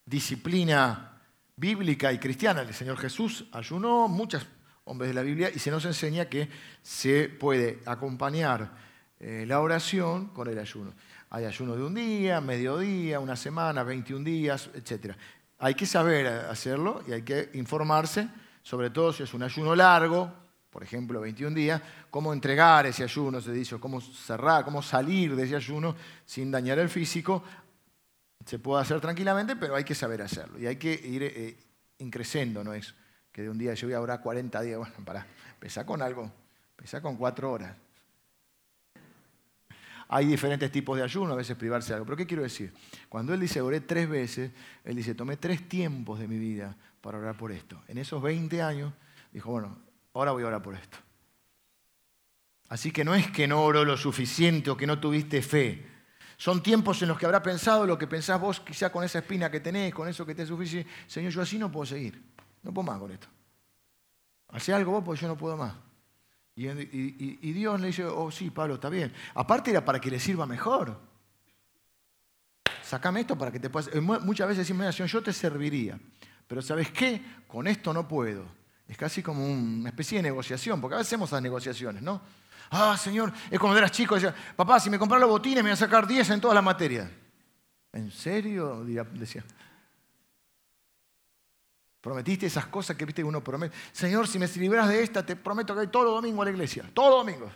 disciplina 0.04 1.12
bíblica 1.56 2.12
y 2.12 2.18
cristiana. 2.18 2.62
El 2.62 2.74
Señor 2.74 2.98
Jesús 2.98 3.46
ayunó, 3.52 4.08
muchos 4.08 4.46
hombres 4.84 5.08
de 5.08 5.14
la 5.14 5.22
Biblia, 5.22 5.50
y 5.54 5.58
se 5.58 5.70
nos 5.70 5.84
enseña 5.84 6.26
que 6.26 6.48
se 6.82 7.28
puede 7.28 7.80
acompañar 7.86 8.72
eh, 9.20 9.44
la 9.46 9.60
oración 9.60 10.28
con 10.28 10.48
el 10.48 10.58
ayuno. 10.58 10.92
Hay 11.34 11.46
ayuno 11.46 11.74
de 11.74 11.82
un 11.82 11.94
día, 11.94 12.40
mediodía, 12.40 13.18
una 13.18 13.34
semana, 13.34 13.82
21 13.82 14.24
días, 14.24 14.70
etc. 14.72 15.16
Hay 15.58 15.74
que 15.74 15.84
saber 15.84 16.28
hacerlo 16.28 17.02
y 17.08 17.12
hay 17.12 17.22
que 17.22 17.50
informarse, 17.54 18.28
sobre 18.62 18.90
todo 18.90 19.12
si 19.12 19.24
es 19.24 19.34
un 19.34 19.42
ayuno 19.42 19.74
largo, 19.74 20.32
por 20.70 20.84
ejemplo, 20.84 21.20
21 21.20 21.56
días, 21.56 21.82
cómo 22.08 22.32
entregar 22.32 22.86
ese 22.86 23.02
ayuno, 23.02 23.40
se 23.40 23.50
dice, 23.50 23.80
cómo 23.80 24.00
cerrar, 24.00 24.64
cómo 24.64 24.80
salir 24.80 25.34
de 25.34 25.42
ese 25.42 25.56
ayuno 25.56 25.96
sin 26.24 26.52
dañar 26.52 26.78
el 26.78 26.88
físico. 26.88 27.42
Se 28.46 28.60
puede 28.60 28.82
hacer 28.82 29.00
tranquilamente, 29.00 29.56
pero 29.56 29.74
hay 29.74 29.82
que 29.82 29.96
saber 29.96 30.22
hacerlo 30.22 30.56
y 30.60 30.68
hay 30.68 30.76
que 30.76 30.92
ir 30.92 31.24
eh, 31.24 31.56
increciendo, 31.98 32.62
no 32.62 32.74
es 32.74 32.94
que 33.32 33.42
de 33.42 33.50
un 33.50 33.58
día 33.58 33.74
yo 33.74 33.88
voy 33.88 33.94
a 33.94 34.00
orar 34.00 34.20
40 34.20 34.60
días, 34.60 34.78
bueno, 34.78 34.94
para, 35.04 35.26
empezar 35.54 35.84
con 35.84 36.00
algo, 36.00 36.30
empezar 36.76 37.02
con 37.02 37.16
cuatro 37.16 37.50
horas. 37.50 37.74
Hay 40.08 40.26
diferentes 40.26 40.70
tipos 40.70 40.96
de 40.96 41.02
ayuno, 41.02 41.32
a 41.32 41.36
veces 41.36 41.56
privarse 41.56 41.88
de 41.88 41.94
algo. 41.94 42.06
Pero 42.06 42.16
¿qué 42.16 42.26
quiero 42.26 42.42
decir? 42.42 42.72
Cuando 43.08 43.32
él 43.34 43.40
dice 43.40 43.60
oré 43.60 43.80
tres 43.80 44.08
veces, 44.08 44.52
él 44.84 44.96
dice 44.96 45.14
tomé 45.14 45.36
tres 45.36 45.68
tiempos 45.68 46.18
de 46.18 46.28
mi 46.28 46.38
vida 46.38 46.76
para 47.00 47.18
orar 47.18 47.36
por 47.36 47.52
esto. 47.52 47.82
En 47.88 47.98
esos 47.98 48.22
20 48.22 48.62
años 48.62 48.92
dijo, 49.32 49.50
bueno, 49.50 49.78
ahora 50.12 50.32
voy 50.32 50.42
a 50.42 50.46
orar 50.46 50.62
por 50.62 50.74
esto. 50.74 50.98
Así 52.68 52.90
que 52.90 53.04
no 53.04 53.14
es 53.14 53.30
que 53.30 53.46
no 53.46 53.62
oró 53.62 53.84
lo 53.84 53.96
suficiente 53.96 54.70
o 54.70 54.76
que 54.76 54.86
no 54.86 54.98
tuviste 54.98 55.42
fe. 55.42 55.86
Son 56.36 56.62
tiempos 56.62 57.00
en 57.02 57.08
los 57.08 57.18
que 57.18 57.26
habrá 57.26 57.42
pensado 57.42 57.86
lo 57.86 57.96
que 57.96 58.06
pensás 58.06 58.40
vos, 58.40 58.60
quizá 58.60 58.90
con 58.90 59.04
esa 59.04 59.20
espina 59.20 59.50
que 59.50 59.60
tenés, 59.60 59.94
con 59.94 60.08
eso 60.08 60.26
que 60.26 60.34
te 60.34 60.44
suficiente. 60.46 60.90
Señor, 61.06 61.32
yo 61.32 61.42
así 61.42 61.58
no 61.58 61.70
puedo 61.70 61.86
seguir. 61.86 62.20
No 62.62 62.72
puedo 62.72 62.86
más 62.86 62.98
con 62.98 63.12
esto. 63.12 63.28
Hace 64.48 64.72
algo 64.72 64.92
vos 64.92 65.04
porque 65.04 65.20
yo 65.20 65.28
no 65.28 65.36
puedo 65.36 65.56
más. 65.56 65.74
Y, 66.56 67.52
Dios 67.52 67.80
le 67.80 67.88
dice, 67.88 68.04
oh 68.04 68.30
sí, 68.30 68.50
Pablo, 68.50 68.74
está 68.74 68.88
bien. 68.88 69.12
Aparte 69.34 69.70
era 69.70 69.84
para 69.84 70.00
que 70.00 70.10
le 70.10 70.20
sirva 70.20 70.46
mejor. 70.46 71.00
Sácame 72.82 73.20
esto 73.20 73.36
para 73.36 73.50
que 73.50 73.58
te 73.58 73.70
puedas... 73.70 73.90
Muchas 74.00 74.46
veces 74.46 74.66
decimos, 74.68 74.94
Señor, 74.94 75.08
yo 75.08 75.22
te 75.22 75.32
serviría. 75.32 75.98
Pero 76.46 76.62
¿sabes 76.62 76.90
qué? 76.90 77.20
Con 77.48 77.66
esto 77.66 77.92
no 77.92 78.06
puedo. 78.06 78.46
Es 78.86 78.96
casi 78.96 79.22
como 79.22 79.44
una 79.44 79.88
especie 79.88 80.18
de 80.18 80.22
negociación, 80.22 80.80
porque 80.80 80.94
a 80.94 80.98
veces 80.98 81.10
hacemos 81.10 81.30
esas 81.30 81.42
negociaciones, 81.42 82.02
¿no? 82.02 82.20
Ah, 82.70 82.96
Señor, 82.96 83.32
es 83.50 83.60
de 83.60 83.78
eras 83.78 83.92
chico, 83.92 84.14
decía, 84.14 84.34
papá, 84.56 84.80
si 84.80 84.90
me 84.90 84.98
compras 84.98 85.20
los 85.20 85.30
botines 85.30 85.62
me 85.62 85.70
voy 85.70 85.72
a 85.72 85.76
sacar 85.76 86.06
10 86.06 86.30
en 86.30 86.40
todas 86.40 86.54
las 86.54 86.64
materias. 86.64 87.08
¿En 87.92 88.10
serio? 88.10 88.84
Decía. 88.84 89.44
Prometiste 92.04 92.44
esas 92.44 92.66
cosas 92.66 92.98
que 92.98 93.06
viste 93.06 93.24
uno 93.24 93.42
promete. 93.42 93.74
Señor, 93.90 94.28
si 94.28 94.38
me 94.38 94.46
libras 94.46 94.90
de 94.90 95.02
esta, 95.02 95.24
te 95.24 95.36
prometo 95.36 95.72
que 95.72 95.78
voy 95.78 95.86
todos 95.86 96.04
los 96.04 96.14
domingos 96.16 96.42
a 96.42 96.44
la 96.44 96.50
iglesia. 96.50 96.90
Todos 96.92 97.08
los 97.08 97.18
domingos. 97.20 97.50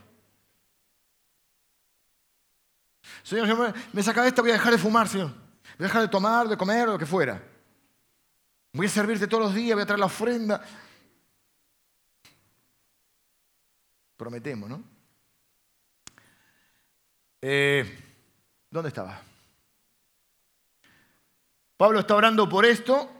Señor, 3.22 3.74
me 3.92 4.02
saca 4.02 4.22
de 4.22 4.28
esta, 4.28 4.40
voy 4.40 4.52
a 4.52 4.54
dejar 4.54 4.72
de 4.72 4.78
fumar, 4.78 5.06
Señor. 5.06 5.34
Voy 5.34 5.80
a 5.80 5.82
dejar 5.82 6.00
de 6.00 6.08
tomar, 6.08 6.48
de 6.48 6.56
comer, 6.56 6.88
lo 6.88 6.98
que 6.98 7.04
fuera. 7.04 7.42
Voy 8.72 8.86
a 8.86 8.88
servirte 8.88 9.26
todos 9.26 9.44
los 9.44 9.54
días, 9.54 9.74
voy 9.74 9.82
a 9.82 9.86
traer 9.86 10.00
la 10.00 10.06
ofrenda. 10.06 10.64
Prometemos, 14.16 14.70
¿no? 14.70 14.82
Eh, 17.42 17.98
¿Dónde 18.70 18.88
estaba? 18.88 19.20
Pablo 21.76 22.00
está 22.00 22.14
orando 22.14 22.48
por 22.48 22.64
esto 22.64 23.17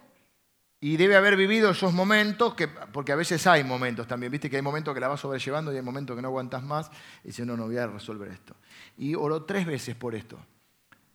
y 0.80 0.96
debe 0.96 1.16
haber 1.16 1.36
vivido 1.36 1.70
esos 1.70 1.92
momentos, 1.92 2.54
que, 2.54 2.68
porque 2.68 3.12
a 3.12 3.16
veces 3.16 3.46
hay 3.46 3.64
momentos 3.64 4.06
también, 4.06 4.30
viste 4.30 4.48
que 4.48 4.56
hay 4.56 4.62
momentos 4.62 4.94
que 4.94 5.00
la 5.00 5.08
vas 5.08 5.20
sobrellevando 5.20 5.72
y 5.72 5.76
hay 5.76 5.82
momentos 5.82 6.14
que 6.14 6.22
no 6.22 6.28
aguantas 6.28 6.62
más 6.62 6.90
y 7.24 7.28
dice, 7.28 7.44
no, 7.44 7.56
no 7.56 7.66
voy 7.66 7.78
a 7.78 7.88
resolver 7.88 8.30
esto. 8.30 8.54
Y 8.96 9.14
oró 9.14 9.42
tres 9.42 9.66
veces 9.66 9.96
por 9.96 10.14
esto, 10.14 10.38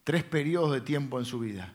tres 0.03 0.23
periodos 0.23 0.73
de 0.73 0.81
tiempo 0.81 1.17
en 1.17 1.25
su 1.25 1.39
vida. 1.39 1.73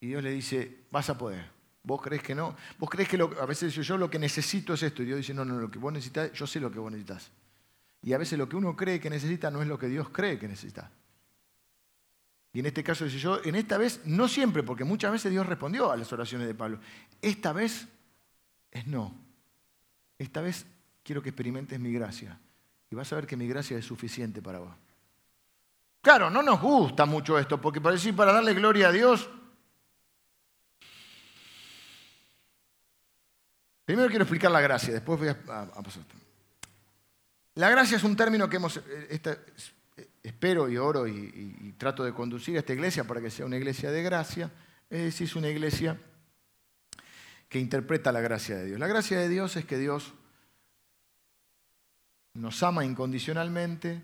Y 0.00 0.08
Dios 0.08 0.22
le 0.22 0.30
dice, 0.30 0.78
vas 0.90 1.08
a 1.08 1.16
poder. 1.16 1.54
¿Vos 1.84 2.00
crees 2.02 2.22
que 2.22 2.34
no? 2.34 2.56
¿Vos 2.78 2.90
crees 2.90 3.08
que 3.08 3.16
a 3.16 3.46
veces 3.46 3.72
yo, 3.74 3.82
yo 3.82 3.96
lo 3.96 4.10
que 4.10 4.18
necesito 4.18 4.74
es 4.74 4.82
esto? 4.82 5.02
Y 5.02 5.06
Dios 5.06 5.18
dice, 5.18 5.34
no, 5.34 5.44
no, 5.44 5.60
lo 5.60 5.70
que 5.70 5.78
vos 5.78 5.92
necesitas, 5.92 6.32
yo 6.32 6.46
sé 6.46 6.58
lo 6.58 6.72
que 6.72 6.78
vos 6.78 6.90
necesitas. 6.90 7.30
Y 8.02 8.12
a 8.12 8.18
veces 8.18 8.38
lo 8.38 8.48
que 8.48 8.56
uno 8.56 8.74
cree 8.74 8.98
que 8.98 9.08
necesita 9.08 9.50
no 9.50 9.62
es 9.62 9.68
lo 9.68 9.78
que 9.78 9.86
Dios 9.86 10.08
cree 10.08 10.38
que 10.38 10.48
necesita. 10.48 10.90
Y 12.54 12.60
en 12.60 12.66
este 12.66 12.84
caso 12.84 13.04
dice 13.04 13.18
yo, 13.18 13.40
en 13.44 13.56
esta 13.56 13.76
vez, 13.76 14.00
no 14.04 14.28
siempre, 14.28 14.62
porque 14.62 14.84
muchas 14.84 15.10
veces 15.10 15.30
Dios 15.30 15.44
respondió 15.44 15.90
a 15.90 15.96
las 15.96 16.10
oraciones 16.12 16.46
de 16.46 16.54
Pablo. 16.54 16.78
Esta 17.20 17.52
vez 17.52 17.88
es 18.70 18.86
no. 18.86 19.12
Esta 20.16 20.40
vez 20.40 20.64
quiero 21.02 21.20
que 21.20 21.30
experimentes 21.30 21.80
mi 21.80 21.92
gracia. 21.92 22.38
Y 22.90 22.94
vas 22.94 23.12
a 23.12 23.16
ver 23.16 23.26
que 23.26 23.36
mi 23.36 23.48
gracia 23.48 23.76
es 23.76 23.84
suficiente 23.84 24.40
para 24.40 24.60
vos. 24.60 24.70
Claro, 26.00 26.30
no 26.30 26.42
nos 26.44 26.60
gusta 26.60 27.06
mucho 27.06 27.36
esto, 27.38 27.60
porque 27.60 27.80
para 27.80 27.96
decir, 27.96 28.14
para 28.14 28.32
darle 28.32 28.54
gloria 28.54 28.88
a 28.88 28.92
Dios, 28.92 29.28
primero 33.84 34.08
quiero 34.08 34.22
explicar 34.22 34.52
la 34.52 34.60
gracia, 34.60 34.92
después 34.94 35.18
voy 35.18 35.28
a, 35.28 35.32
a 35.32 35.82
pasar. 35.82 36.04
La 37.56 37.68
gracia 37.68 37.96
es 37.96 38.04
un 38.04 38.14
término 38.14 38.48
que 38.48 38.56
hemos, 38.56 38.76
eh, 38.76 39.20
espero 40.24 40.70
y 40.70 40.78
oro 40.78 41.06
y, 41.06 41.74
trato 41.76 42.02
de 42.02 42.14
conducir 42.14 42.56
a 42.56 42.60
esta 42.60 42.72
iglesia 42.72 43.04
para 43.04 43.20
que 43.20 43.30
sea 43.30 43.44
una 43.44 43.58
iglesia 43.58 43.90
de 43.90 44.02
gracia, 44.02 44.50
es 44.88 45.02
decir, 45.02 45.26
es 45.26 45.36
una 45.36 45.48
iglesia 45.48 45.98
que 47.48 47.58
interpreta 47.60 48.10
la 48.10 48.22
gracia 48.22 48.56
de 48.56 48.66
Dios. 48.66 48.80
La 48.80 48.86
gracia 48.86 49.18
de 49.18 49.28
Dios 49.28 49.54
es 49.56 49.66
que 49.66 49.78
Dios 49.78 50.14
nos 52.32 52.62
ama 52.62 52.84
incondicionalmente, 52.84 54.02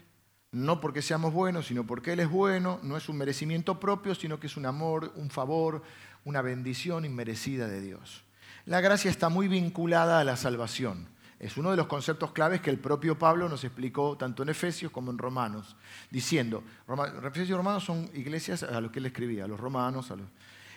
no 0.53 0.81
porque 0.81 1.01
seamos 1.01 1.33
buenos, 1.33 1.67
sino 1.67 1.87
porque 1.87 2.13
Él 2.13 2.21
es 2.21 2.29
bueno, 2.29 2.81
no 2.83 2.97
es 2.97 3.09
un 3.09 3.17
merecimiento 3.17 3.81
propio, 3.81 4.15
sino 4.15 4.39
que 4.39 4.47
es 4.47 4.57
un 4.57 4.67
amor, 4.67 5.13
un 5.17 5.31
favor, 5.31 5.83
una 6.25 6.43
bendición 6.43 7.07
inmerecida 7.07 7.67
de 7.67 7.81
Dios. 7.81 8.25
La 8.67 8.83
gracia 8.83 9.11
está 9.11 9.31
muy 9.31 9.49
vinculada 9.49 10.21
a 10.21 10.25
la 10.25 10.37
salvación. 10.37 11.09
Es 11.41 11.57
uno 11.57 11.71
de 11.71 11.77
los 11.79 11.87
conceptos 11.87 12.33
claves 12.33 12.61
que 12.61 12.69
el 12.69 12.79
propio 12.79 13.19
Pablo 13.19 13.49
nos 13.49 13.65
explicó 13.65 14.15
tanto 14.19 14.43
en 14.43 14.51
Efesios 14.51 14.93
como 14.93 15.11
en 15.11 15.17
Romanos, 15.17 15.75
diciendo, 16.11 16.63
Efesios 17.25 17.49
y 17.49 17.55
Romanos 17.55 17.83
son 17.83 18.11
iglesias 18.13 18.63
a 18.63 18.79
los 18.79 18.91
que 18.93 18.99
él 18.99 19.07
escribía, 19.07 19.45
a 19.45 19.49
los 19.49 19.59
romanos, 19.59 20.13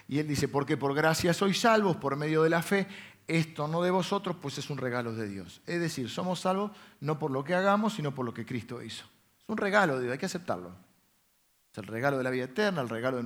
y 0.07 0.19
él 0.19 0.27
dice, 0.27 0.47
porque 0.47 0.77
por 0.77 0.95
gracia 0.95 1.33
sois 1.33 1.59
salvos 1.59 1.97
por 1.97 2.15
medio 2.15 2.43
de 2.43 2.49
la 2.49 2.61
fe, 2.61 2.87
esto 3.27 3.67
no 3.67 3.81
de 3.81 3.91
vosotros, 3.91 4.37
pues 4.41 4.57
es 4.57 4.69
un 4.69 4.77
regalo 4.77 5.13
de 5.13 5.27
Dios. 5.27 5.61
Es 5.67 5.81
decir, 5.81 6.09
somos 6.09 6.39
salvos 6.39 6.71
no 7.01 7.19
por 7.19 7.31
lo 7.31 7.43
que 7.43 7.55
hagamos, 7.55 7.93
sino 7.93 8.15
por 8.15 8.25
lo 8.25 8.33
que 8.33 8.45
Cristo 8.45 8.81
hizo. 8.81 9.03
Es 9.37 9.45
un 9.47 9.57
regalo 9.57 9.95
de 9.95 10.03
Dios, 10.03 10.13
hay 10.13 10.17
que 10.17 10.27
aceptarlo. 10.27 10.71
Es 11.73 11.77
el 11.77 11.87
regalo 11.87 12.17
de 12.17 12.23
la 12.23 12.29
vida 12.29 12.45
eterna, 12.45 12.81
el 12.81 12.89
regalo 12.89 13.21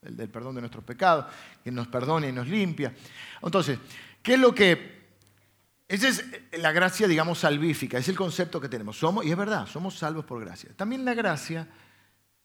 del 0.00 0.28
perdón 0.28 0.56
de 0.56 0.62
nuestros 0.62 0.82
pecados, 0.82 1.26
que 1.62 1.70
nos 1.70 1.86
perdona 1.86 2.26
y 2.26 2.32
nos 2.32 2.48
limpia. 2.48 2.92
Entonces, 3.40 3.78
¿qué 4.20 4.34
es 4.34 4.40
lo 4.40 4.52
que 4.52 5.01
esa 5.92 6.08
es 6.08 6.24
la 6.58 6.72
gracia, 6.72 7.06
digamos, 7.06 7.40
salvífica, 7.40 7.98
es 7.98 8.08
el 8.08 8.16
concepto 8.16 8.58
que 8.58 8.70
tenemos. 8.70 8.96
Somos, 8.96 9.26
y 9.26 9.30
es 9.30 9.36
verdad, 9.36 9.66
somos 9.66 9.98
salvos 9.98 10.24
por 10.24 10.40
gracia. 10.40 10.70
También 10.74 11.04
la 11.04 11.12
gracia 11.12 11.68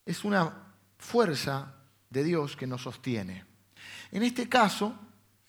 es 0.04 0.22
una 0.22 0.52
fuerza 0.98 1.74
de 2.10 2.24
Dios 2.24 2.56
que 2.56 2.66
nos 2.66 2.82
sostiene. 2.82 3.46
En 4.10 4.22
este 4.22 4.50
caso, 4.50 4.94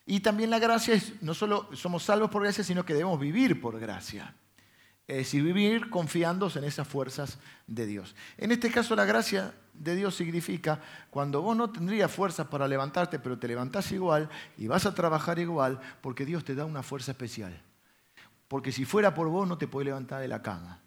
y 0.05 0.21
también 0.21 0.49
la 0.49 0.59
gracia 0.59 0.93
es, 0.93 1.21
no 1.21 1.33
solo 1.33 1.67
somos 1.73 2.03
salvos 2.03 2.29
por 2.29 2.43
gracia, 2.43 2.63
sino 2.63 2.85
que 2.85 2.93
debemos 2.93 3.19
vivir 3.19 3.59
por 3.59 3.77
gracia. 3.77 4.33
Es 5.05 5.17
decir, 5.17 5.43
vivir 5.43 5.89
confiándose 5.89 6.59
en 6.59 6.65
esas 6.65 6.88
fuerzas 6.88 7.38
de 7.67 7.85
Dios. 7.85 8.15
En 8.38 8.53
este 8.53 8.71
caso, 8.71 8.95
la 8.95 9.03
gracia 9.03 9.53
de 9.73 9.97
Dios 9.97 10.15
significa 10.15 10.79
cuando 11.09 11.41
vos 11.41 11.57
no 11.57 11.69
tendrías 11.69 12.09
fuerzas 12.09 12.47
para 12.47 12.65
levantarte, 12.65 13.19
pero 13.19 13.38
te 13.38 13.49
levantás 13.49 13.91
igual 13.91 14.29
y 14.57 14.67
vas 14.67 14.85
a 14.85 14.95
trabajar 14.95 15.38
igual, 15.38 15.81
porque 15.99 16.25
Dios 16.25 16.45
te 16.45 16.55
da 16.55 16.63
una 16.63 16.81
fuerza 16.81 17.12
especial 17.12 17.62
porque 18.49 18.73
si 18.73 18.83
fuera 18.83 19.13
por 19.13 19.29
vos 19.29 19.47
no 19.47 19.57
te 19.57 19.67
podés 19.67 19.85
levantar 19.85 20.19
de 20.19 20.27
la 20.27 20.41
cama. 20.41 20.79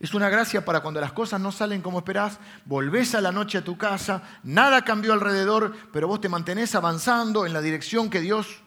Es 0.00 0.12
una 0.12 0.28
gracia 0.28 0.64
para 0.64 0.80
cuando 0.80 1.00
las 1.00 1.12
cosas 1.12 1.40
no 1.40 1.50
salen 1.50 1.80
como 1.80 1.98
esperás, 1.98 2.38
volvés 2.66 3.14
a 3.14 3.22
la 3.22 3.32
noche 3.32 3.58
a 3.58 3.64
tu 3.64 3.78
casa, 3.78 4.22
nada 4.42 4.84
cambió 4.84 5.14
alrededor, 5.14 5.74
pero 5.92 6.06
vos 6.06 6.20
te 6.20 6.28
mantenés 6.28 6.74
avanzando 6.74 7.46
en 7.46 7.54
la 7.54 7.62
dirección 7.62 8.10
que 8.10 8.20
Dios 8.20 8.62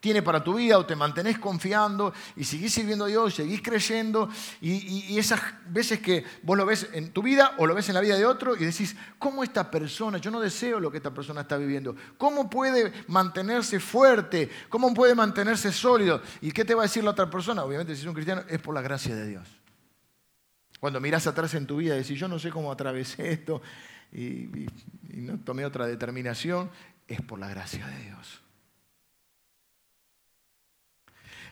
tiene 0.00 0.22
para 0.22 0.44
tu 0.44 0.54
vida 0.54 0.78
o 0.78 0.86
te 0.86 0.94
mantenés 0.94 1.38
confiando 1.38 2.12
y 2.36 2.44
seguís 2.44 2.72
sirviendo 2.72 3.06
a 3.06 3.08
Dios, 3.08 3.34
seguís 3.34 3.62
creyendo 3.62 4.28
y, 4.60 5.18
esas 5.18 5.40
veces 5.68 6.00
que 6.00 6.24
vos 6.42 6.56
lo 6.56 6.66
ves 6.66 6.88
en 6.92 7.12
tu 7.12 7.22
vida 7.22 7.54
o 7.58 7.66
lo 7.66 7.74
ves 7.74 7.88
en 7.88 7.94
la 7.94 8.00
vida 8.00 8.16
de 8.16 8.26
otro 8.26 8.54
y 8.54 8.64
decís, 8.64 8.94
¿cómo 9.18 9.42
esta 9.42 9.70
persona, 9.70 10.18
yo 10.18 10.30
no 10.30 10.40
deseo 10.40 10.80
lo 10.80 10.90
que 10.90 10.98
esta 10.98 11.14
persona 11.14 11.40
está 11.42 11.56
viviendo, 11.56 11.96
cómo 12.18 12.50
puede 12.50 12.92
mantenerse 13.08 13.80
fuerte, 13.80 14.50
cómo 14.68 14.92
puede 14.92 15.14
mantenerse 15.14 15.72
sólido? 15.72 16.20
¿Y 16.40 16.52
qué 16.52 16.64
te 16.64 16.74
va 16.74 16.82
a 16.82 16.86
decir 16.86 17.02
la 17.02 17.10
otra 17.10 17.30
persona? 17.30 17.64
Obviamente 17.64 17.94
si 17.94 18.02
es 18.02 18.06
un 18.06 18.14
cristiano 18.14 18.42
es 18.48 18.60
por 18.60 18.74
la 18.74 18.82
gracia 18.82 19.14
de 19.16 19.26
Dios. 19.26 19.48
Cuando 20.78 21.00
mirás 21.00 21.26
atrás 21.26 21.54
en 21.54 21.66
tu 21.66 21.78
vida 21.78 21.94
y 21.94 21.98
decís, 21.98 22.18
yo 22.18 22.28
no 22.28 22.38
sé 22.38 22.50
cómo 22.50 22.70
atravesé 22.70 23.32
esto 23.32 23.62
y 24.12 24.68
no 25.14 25.38
tomé 25.38 25.64
otra 25.64 25.86
determinación, 25.86 26.70
es 27.08 27.22
por 27.22 27.38
la 27.38 27.48
gracia 27.48 27.86
de 27.86 28.04
Dios. 28.04 28.45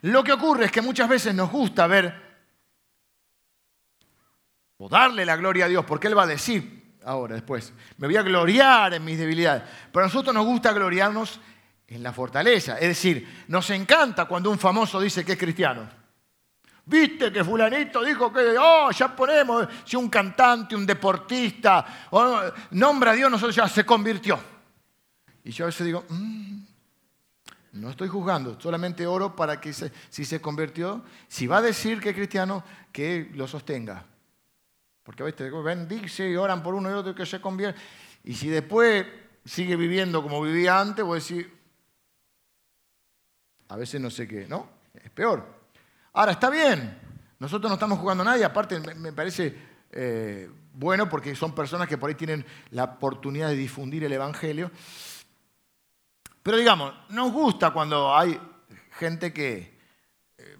Lo 0.04 0.22
que 0.22 0.32
ocurre 0.32 0.66
es 0.66 0.70
que 0.70 0.82
muchas 0.82 1.08
veces 1.08 1.34
nos 1.34 1.50
gusta 1.50 1.86
ver 1.86 2.14
o 4.76 4.86
darle 4.86 5.24
la 5.24 5.34
gloria 5.34 5.64
a 5.64 5.68
Dios, 5.68 5.82
porque 5.86 6.08
Él 6.08 6.18
va 6.18 6.24
a 6.24 6.26
decir 6.26 6.98
ahora, 7.06 7.36
después, 7.36 7.72
me 7.96 8.06
voy 8.06 8.16
a 8.18 8.22
gloriar 8.22 8.92
en 8.92 9.02
mis 9.02 9.16
debilidades. 9.16 9.62
Pero 9.90 10.04
a 10.04 10.08
nosotros 10.08 10.34
nos 10.34 10.44
gusta 10.44 10.74
gloriarnos 10.74 11.40
en 11.86 12.02
la 12.02 12.12
fortaleza. 12.12 12.74
Es 12.74 12.88
decir, 12.88 13.44
nos 13.48 13.70
encanta 13.70 14.26
cuando 14.26 14.50
un 14.50 14.58
famoso 14.58 15.00
dice 15.00 15.24
que 15.24 15.32
es 15.32 15.38
cristiano. 15.38 15.88
Viste 16.84 17.32
que 17.32 17.42
fulanito 17.42 18.04
dijo 18.04 18.30
que, 18.30 18.56
oh, 18.58 18.90
ya 18.90 19.16
ponemos, 19.16 19.66
si 19.86 19.96
un 19.96 20.10
cantante, 20.10 20.76
un 20.76 20.84
deportista, 20.84 22.08
o, 22.10 22.42
nombra 22.72 23.12
a 23.12 23.14
Dios, 23.14 23.30
nosotros 23.30 23.56
ya 23.56 23.66
se 23.68 23.86
convirtió. 23.86 24.38
Y 25.44 25.50
yo 25.50 25.64
a 25.64 25.68
veces 25.68 25.86
digo, 25.86 26.04
mm, 26.10 26.63
no 27.74 27.90
estoy 27.90 28.08
juzgando, 28.08 28.58
solamente 28.60 29.06
oro 29.06 29.34
para 29.34 29.60
que 29.60 29.72
si 29.72 30.24
se 30.24 30.40
convirtió, 30.40 31.02
si 31.28 31.46
va 31.46 31.58
a 31.58 31.62
decir 31.62 32.00
que 32.00 32.10
es 32.10 32.14
cristiano, 32.14 32.64
que 32.92 33.30
lo 33.34 33.48
sostenga. 33.48 34.06
Porque 35.02 35.22
veces 35.24 35.62
bendice 35.62 36.30
y 36.30 36.36
oran 36.36 36.62
por 36.62 36.74
uno 36.74 36.88
y 36.88 36.94
otro 36.94 37.14
que 37.14 37.26
se 37.26 37.40
convierte. 37.40 37.80
Y 38.22 38.34
si 38.34 38.48
después 38.48 39.04
sigue 39.44 39.76
viviendo 39.76 40.22
como 40.22 40.40
vivía 40.40 40.80
antes, 40.80 41.04
voy 41.04 41.16
a 41.16 41.20
decir, 41.20 41.52
a 43.68 43.76
veces 43.76 44.00
no 44.00 44.08
sé 44.08 44.28
qué, 44.28 44.46
¿no? 44.48 44.68
Es 44.94 45.10
peor. 45.10 45.44
Ahora, 46.12 46.32
está 46.32 46.48
bien, 46.48 46.96
nosotros 47.40 47.68
no 47.68 47.74
estamos 47.74 47.98
jugando 47.98 48.22
a 48.22 48.26
nadie, 48.26 48.44
aparte 48.44 48.78
me 48.78 49.12
parece 49.12 49.54
eh, 49.90 50.48
bueno 50.72 51.08
porque 51.08 51.34
son 51.34 51.54
personas 51.54 51.88
que 51.88 51.98
por 51.98 52.08
ahí 52.08 52.14
tienen 52.14 52.46
la 52.70 52.84
oportunidad 52.84 53.48
de 53.48 53.56
difundir 53.56 54.04
el 54.04 54.12
Evangelio. 54.12 54.70
Pero 56.44 56.58
digamos, 56.58 56.92
nos 57.08 57.32
gusta 57.32 57.70
cuando 57.70 58.14
hay 58.14 58.38
gente 58.98 59.32
que, 59.32 59.80
eh, 60.36 60.56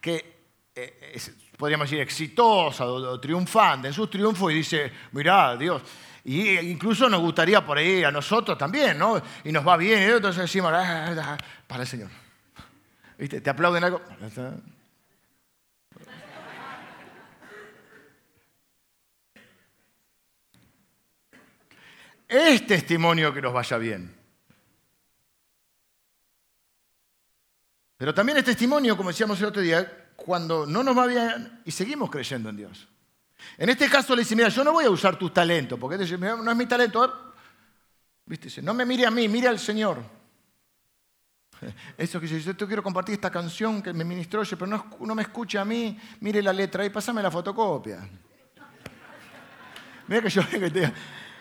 que 0.00 0.36
eh, 0.74 1.12
es, 1.12 1.30
podríamos 1.54 1.90
decir, 1.90 2.00
exitosa 2.00 2.86
o, 2.86 3.20
triunfante 3.20 3.88
en 3.88 3.92
sus 3.92 4.08
triunfos 4.08 4.50
y 4.52 4.54
dice, 4.54 4.90
mirá, 5.12 5.54
Dios. 5.54 5.82
Y 6.24 6.58
incluso 6.70 7.10
nos 7.10 7.20
gustaría 7.20 7.62
por 7.62 7.76
ahí 7.76 8.04
a 8.04 8.10
nosotros 8.10 8.56
también, 8.56 8.96
¿no? 8.96 9.20
Y 9.44 9.52
nos 9.52 9.68
va 9.68 9.76
bien, 9.76 10.00
y 10.00 10.12
entonces 10.12 10.40
decimos, 10.40 10.72
ah, 10.74 11.08
ah, 11.10 11.14
ah, 11.22 11.38
para 11.66 11.82
el 11.82 11.88
Señor. 11.88 12.08
¿Viste? 13.18 13.42
¿Te 13.42 13.50
aplauden 13.50 13.84
algo? 13.84 14.00
Es 22.26 22.66
testimonio 22.66 23.34
que 23.34 23.42
nos 23.42 23.52
vaya 23.52 23.76
bien. 23.76 24.25
Pero 27.96 28.12
también 28.14 28.38
es 28.38 28.44
testimonio, 28.44 28.96
como 28.96 29.10
decíamos 29.10 29.38
el 29.40 29.46
otro 29.46 29.62
día, 29.62 30.10
cuando 30.16 30.66
no 30.66 30.82
nos 30.82 30.96
va 30.96 31.06
bien 31.06 31.60
y 31.64 31.70
seguimos 31.70 32.10
creyendo 32.10 32.50
en 32.50 32.56
Dios. 32.56 32.88
En 33.58 33.68
este 33.68 33.88
caso 33.88 34.14
le 34.14 34.22
dice, 34.22 34.36
mira, 34.36 34.48
yo 34.48 34.64
no 34.64 34.72
voy 34.72 34.84
a 34.84 34.90
usar 34.90 35.16
tus 35.16 35.32
talentos, 35.32 35.78
porque 35.78 35.96
dice, 35.98 36.18
no 36.18 36.50
es 36.50 36.56
mi 36.56 36.66
talento. 36.66 37.34
¿Viste? 38.26 38.60
No 38.60 38.74
me 38.74 38.84
mire 38.84 39.06
a 39.06 39.10
mí, 39.10 39.28
mire 39.28 39.46
al 39.46 39.58
Señor. 39.58 40.02
Eso 41.96 42.20
que 42.20 42.26
dice, 42.26 42.54
yo 42.54 42.66
quiero 42.66 42.82
compartir 42.82 43.14
esta 43.14 43.30
canción 43.30 43.80
que 43.80 43.92
me 43.92 44.04
ministró, 44.04 44.42
pero 44.50 44.66
no, 44.66 45.14
me 45.14 45.22
escuche 45.22 45.58
a 45.58 45.64
mí, 45.64 45.98
mire 46.20 46.42
la 46.42 46.52
letra 46.52 46.84
y 46.84 46.90
pásame 46.90 47.22
la 47.22 47.30
fotocopia. 47.30 48.00
Mira 50.08 50.22
que 50.22 50.28
yo 50.28 50.42
y 50.52 50.58
te 50.58 50.70
digo, 50.70 50.92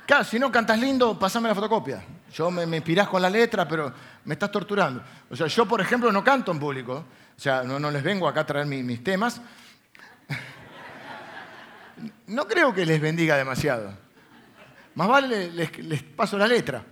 claro, 0.05 0.23
si 0.23 0.39
no 0.39 0.51
cantas 0.51 0.79
lindo, 0.79 1.17
pásame 1.17 1.49
la 1.49 1.55
fotocopia. 1.55 2.03
Yo 2.35 2.51
me, 2.51 2.65
me 2.65 2.77
inspirás 2.77 3.07
con 3.07 3.21
la 3.21 3.29
letra, 3.29 3.65
pero 3.65 3.93
me 4.25 4.33
estás 4.33 4.51
torturando. 4.51 5.01
O 5.29 5.37
sea, 5.37 5.47
yo, 5.47 5.65
por 5.65 5.79
ejemplo, 5.79 6.11
no 6.11 6.21
canto 6.21 6.51
en 6.51 6.59
público. 6.59 7.05
O 7.37 7.39
sea, 7.39 7.63
no, 7.63 7.89
les 7.89 8.03
vengo 8.03 8.27
acá 8.27 8.41
a 8.41 8.45
traer 8.45 8.65
mis, 8.65 9.01
temas. 9.01 9.41
No 12.27 12.45
creo 12.45 12.73
que 12.73 12.85
les 12.85 12.99
bendiga 12.99 13.37
demasiado. 13.37 13.97
Más 14.95 15.07
vale 15.07 15.49
les, 15.49 16.03
paso 16.03 16.37
la 16.37 16.45
letra. 16.45 16.83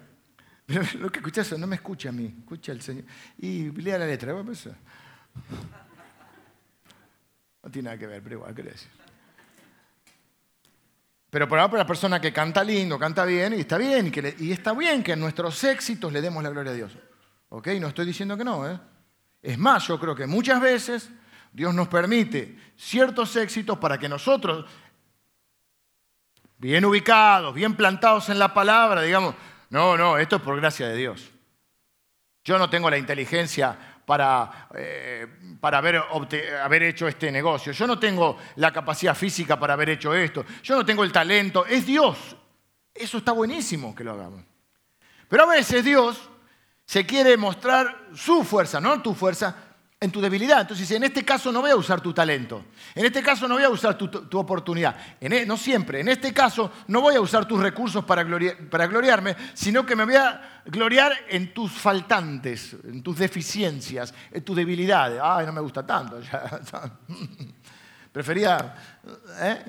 Pero 0.65 0.81
lo 0.99 1.11
que 1.11 1.19
escuchás 1.19 1.59
no 1.59 1.67
me 1.67 1.75
escucha 1.75 2.07
a 2.07 2.13
mí, 2.13 2.35
escucha 2.39 2.71
al 2.71 2.81
Señor. 2.81 3.03
Y 3.37 3.69
lea 3.71 3.97
la 3.97 4.05
letra. 4.05 4.31
No 4.31 4.51
tiene 7.69 7.87
nada 7.87 7.97
que 7.97 8.07
ver, 8.07 8.23
pero 8.23 8.35
igual, 8.35 8.55
¿qué 8.55 8.63
decir? 8.63 9.02
Pero 11.33 11.49
por 11.49 11.57
ahora 11.57 11.79
la 11.79 11.87
persona 11.87 12.21
que 12.21 12.31
canta 12.31 12.63
lindo, 12.63 12.99
canta 12.99 13.25
bien, 13.25 13.53
y 13.53 13.61
está 13.61 13.79
bien, 13.79 14.13
y, 14.13 14.45
y 14.45 14.51
está 14.51 14.71
bien 14.73 15.01
que 15.01 15.13
en 15.13 15.19
nuestros 15.19 15.63
éxitos 15.63 16.13
le 16.13 16.21
demos 16.21 16.43
la 16.43 16.51
gloria 16.51 16.71
a 16.71 16.75
Dios. 16.75 16.95
¿Ok? 17.49 17.69
No 17.81 17.87
estoy 17.87 18.05
diciendo 18.05 18.37
que 18.37 18.43
no. 18.43 18.69
¿eh? 18.69 18.79
Es 19.41 19.57
más, 19.57 19.87
yo 19.87 19.99
creo 19.99 20.13
que 20.13 20.27
muchas 20.27 20.61
veces 20.61 21.09
Dios 21.51 21.73
nos 21.73 21.87
permite 21.87 22.55
ciertos 22.77 23.35
éxitos 23.35 23.79
para 23.79 23.97
que 23.97 24.07
nosotros, 24.07 24.67
bien 26.59 26.85
ubicados, 26.85 27.55
bien 27.55 27.75
plantados 27.75 28.29
en 28.29 28.37
la 28.37 28.53
palabra, 28.53 29.01
digamos, 29.01 29.33
no, 29.71 29.97
no, 29.97 30.19
esto 30.19 30.35
es 30.35 30.41
por 30.43 30.55
gracia 30.57 30.87
de 30.87 30.97
Dios. 30.97 31.31
Yo 32.43 32.59
no 32.59 32.69
tengo 32.69 32.91
la 32.91 32.99
inteligencia 32.99 33.92
para, 34.05 34.69
eh, 34.75 35.27
para 35.59 35.77
haber, 35.77 36.03
haber 36.61 36.83
hecho 36.83 37.07
este 37.07 37.31
negocio. 37.31 37.71
Yo 37.71 37.87
no 37.87 37.99
tengo 37.99 38.37
la 38.55 38.71
capacidad 38.71 39.15
física 39.15 39.59
para 39.59 39.73
haber 39.73 39.89
hecho 39.89 40.13
esto. 40.13 40.45
Yo 40.63 40.75
no 40.75 40.85
tengo 40.85 41.03
el 41.03 41.11
talento. 41.11 41.65
Es 41.65 41.85
Dios. 41.85 42.35
Eso 42.93 43.17
está 43.17 43.31
buenísimo 43.31 43.95
que 43.95 44.03
lo 44.03 44.13
hagamos. 44.13 44.43
Pero 45.27 45.43
a 45.43 45.47
veces 45.47 45.83
Dios 45.83 46.29
se 46.85 47.05
quiere 47.05 47.37
mostrar 47.37 48.07
su 48.13 48.43
fuerza, 48.43 48.79
no 48.79 49.01
tu 49.01 49.15
fuerza, 49.15 49.55
en 50.03 50.11
tu 50.11 50.19
debilidad. 50.19 50.61
Entonces 50.61 50.87
dice, 50.87 50.97
en 50.97 51.03
este 51.03 51.23
caso 51.23 51.51
no 51.51 51.61
voy 51.61 51.71
a 51.71 51.75
usar 51.75 52.01
tu 52.01 52.13
talento, 52.13 52.65
en 52.93 53.05
este 53.05 53.23
caso 53.23 53.47
no 53.47 53.55
voy 53.55 53.63
a 53.63 53.69
usar 53.69 53.97
tu, 53.97 54.37
oportunidad, 54.37 54.95
e, 55.19 55.45
no 55.45 55.55
siempre, 55.55 56.01
en 56.01 56.09
este 56.09 56.33
caso 56.33 56.71
no 56.87 57.01
voy 57.01 57.15
a 57.15 57.21
usar 57.21 57.47
tus 57.47 57.59
recursos 57.59 58.03
para, 58.03 58.25
para 58.69 58.87
gloriarme, 58.87 59.35
sino 59.53 59.85
que 59.85 59.95
me 59.95 60.03
voy 60.03 60.15
a 60.15 60.61
gloriar 60.65 61.13
en 61.29 61.53
tus 61.53 61.71
faltantes, 61.71 62.75
en 62.83 63.01
tus 63.01 63.17
deficiencias, 63.17 64.13
en 64.31 64.43
tus 64.43 64.55
debilidades. 64.55 65.19
Ay, 65.23 65.45
no 65.45 65.53
me 65.53 65.61
gusta 65.61 65.85
tanto. 65.85 66.19
Prefería... 68.11 68.75
¿eh? 69.39 69.63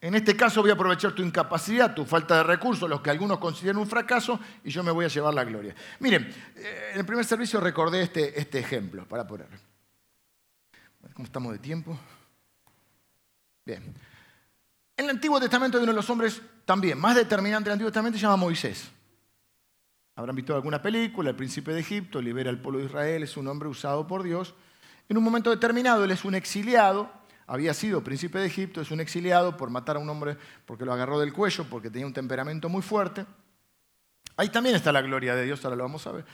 En 0.00 0.14
este 0.14 0.36
caso 0.36 0.60
voy 0.60 0.70
a 0.70 0.74
aprovechar 0.74 1.12
tu 1.12 1.22
incapacidad, 1.22 1.92
tu 1.92 2.04
falta 2.04 2.36
de 2.36 2.42
recursos, 2.44 2.88
los 2.88 3.00
que 3.00 3.10
algunos 3.10 3.38
consideran 3.38 3.78
un 3.78 3.86
fracaso, 3.86 4.38
y 4.62 4.70
yo 4.70 4.84
me 4.84 4.92
voy 4.92 5.04
a 5.04 5.08
llevar 5.08 5.34
la 5.34 5.44
gloria. 5.44 5.74
Miren, 5.98 6.32
eh, 6.54 6.90
en 6.92 7.00
el 7.00 7.06
primer 7.06 7.24
servicio 7.24 7.58
recordé 7.60 8.02
este, 8.02 8.38
este 8.38 8.60
ejemplo, 8.60 9.06
para 9.06 9.26
poner. 9.26 9.48
¿Cómo 11.14 11.26
estamos 11.26 11.52
de 11.52 11.58
tiempo? 11.58 11.98
Bien. 13.66 13.82
En 14.96 15.04
el 15.04 15.10
Antiguo 15.10 15.40
Testamento 15.40 15.78
hay 15.78 15.82
uno 15.82 15.92
de 15.92 15.96
los 15.96 16.10
hombres 16.10 16.40
también 16.64 16.98
más 16.98 17.16
determinante 17.16 17.68
del 17.68 17.72
Antiguo 17.72 17.90
Testamento, 17.90 18.18
se 18.18 18.22
llama 18.22 18.36
Moisés. 18.36 18.88
Habrán 20.14 20.36
visto 20.36 20.54
alguna 20.54 20.80
película, 20.80 21.30
el 21.30 21.36
príncipe 21.36 21.72
de 21.72 21.80
Egipto, 21.80 22.22
libera 22.22 22.50
al 22.50 22.60
pueblo 22.60 22.78
de 22.78 22.86
Israel, 22.86 23.24
es 23.24 23.36
un 23.36 23.48
hombre 23.48 23.68
usado 23.68 24.06
por 24.06 24.22
Dios. 24.22 24.54
En 25.08 25.16
un 25.16 25.24
momento 25.24 25.50
determinado, 25.50 26.04
él 26.04 26.10
es 26.12 26.24
un 26.24 26.36
exiliado, 26.36 27.10
había 27.48 27.72
sido 27.72 28.04
príncipe 28.04 28.38
de 28.38 28.46
Egipto, 28.46 28.82
es 28.82 28.90
un 28.90 29.00
exiliado 29.00 29.56
por 29.56 29.70
matar 29.70 29.96
a 29.96 29.98
un 29.98 30.08
hombre 30.10 30.36
porque 30.66 30.84
lo 30.84 30.92
agarró 30.92 31.18
del 31.18 31.32
cuello, 31.32 31.64
porque 31.64 31.90
tenía 31.90 32.06
un 32.06 32.12
temperamento 32.12 32.68
muy 32.68 32.82
fuerte. 32.82 33.24
Ahí 34.36 34.50
también 34.50 34.76
está 34.76 34.92
la 34.92 35.00
gloria 35.00 35.34
de 35.34 35.46
Dios, 35.46 35.64
ahora 35.64 35.76
lo 35.76 35.84
vamos 35.84 36.06
a 36.06 36.12
ver. 36.12 36.26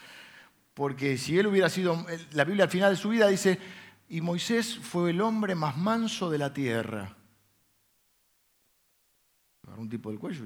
Porque 0.74 1.16
si 1.16 1.38
él 1.38 1.46
hubiera 1.46 1.70
sido, 1.70 2.04
la 2.32 2.44
Biblia 2.44 2.64
al 2.64 2.70
final 2.70 2.90
de 2.90 2.96
su 2.96 3.10
vida 3.10 3.28
dice, 3.28 3.60
y 4.08 4.20
Moisés 4.20 4.76
fue 4.76 5.10
el 5.10 5.20
hombre 5.20 5.54
más 5.54 5.76
manso 5.76 6.28
de 6.28 6.38
la 6.38 6.52
tierra. 6.52 7.16
Agarró 9.62 9.82
un 9.82 9.88
tipo 9.88 10.10
del 10.10 10.18
cuello. 10.18 10.42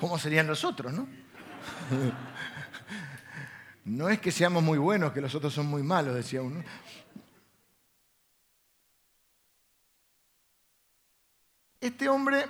¿Cómo 0.00 0.18
serían 0.18 0.46
nosotros, 0.46 0.92
no? 0.92 1.06
No 3.86 4.08
es 4.08 4.18
que 4.18 4.32
seamos 4.32 4.64
muy 4.64 4.78
buenos, 4.78 5.12
que 5.12 5.20
los 5.20 5.32
otros 5.36 5.54
son 5.54 5.66
muy 5.66 5.84
malos, 5.84 6.12
decía 6.12 6.42
uno. 6.42 6.60
Este 11.86 12.08
hombre, 12.08 12.46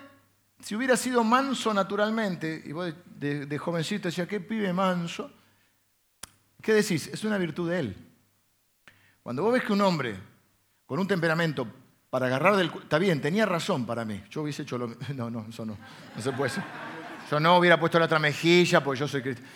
si 0.61 0.74
hubiera 0.74 0.97
sido 0.97 1.22
manso 1.22 1.74
naturalmente, 1.74 2.62
y 2.64 2.72
vos 2.72 2.91
de, 3.05 3.59
jovencito 3.59 4.09
decías, 4.09 4.26
qué 4.26 4.41
pibe 4.41 4.72
manso, 4.72 5.30
¿qué 6.62 6.72
decís? 6.72 7.09
Es 7.09 7.22
una 7.22 7.37
virtud 7.37 7.68
de 7.68 7.78
él. 7.78 7.97
Cuando 9.22 9.43
vos 9.43 9.53
ves 9.53 9.62
que 9.62 9.74
un 9.74 9.82
hombre 9.82 10.18
con 10.87 10.99
un 10.99 11.07
temperamento 11.07 11.68
para 12.09 12.28
agarrar 12.28 12.57
del... 12.57 12.68
Está 12.68 12.99
bien, 12.99 13.20
tenía 13.20 13.45
razón 13.45 13.84
para 13.84 14.07
mí. 14.07 14.24
Yo 14.30 14.41
hubiese 14.41 14.62
hecho 14.62 14.78
lo 14.78 14.87
No, 15.14 15.28
no, 15.28 15.45
eso 15.51 15.66
no. 15.66 15.76
No 16.16 16.22
se 16.22 16.32
puede. 16.32 16.53
Yo 17.30 17.39
no 17.39 17.59
hubiera 17.59 17.78
puesto 17.78 17.99
la 17.99 18.07
otra 18.07 18.18
mejilla 18.18 18.82
porque 18.82 19.01
yo 19.01 19.07
soy 19.07 19.20
cristiano. 19.20 19.51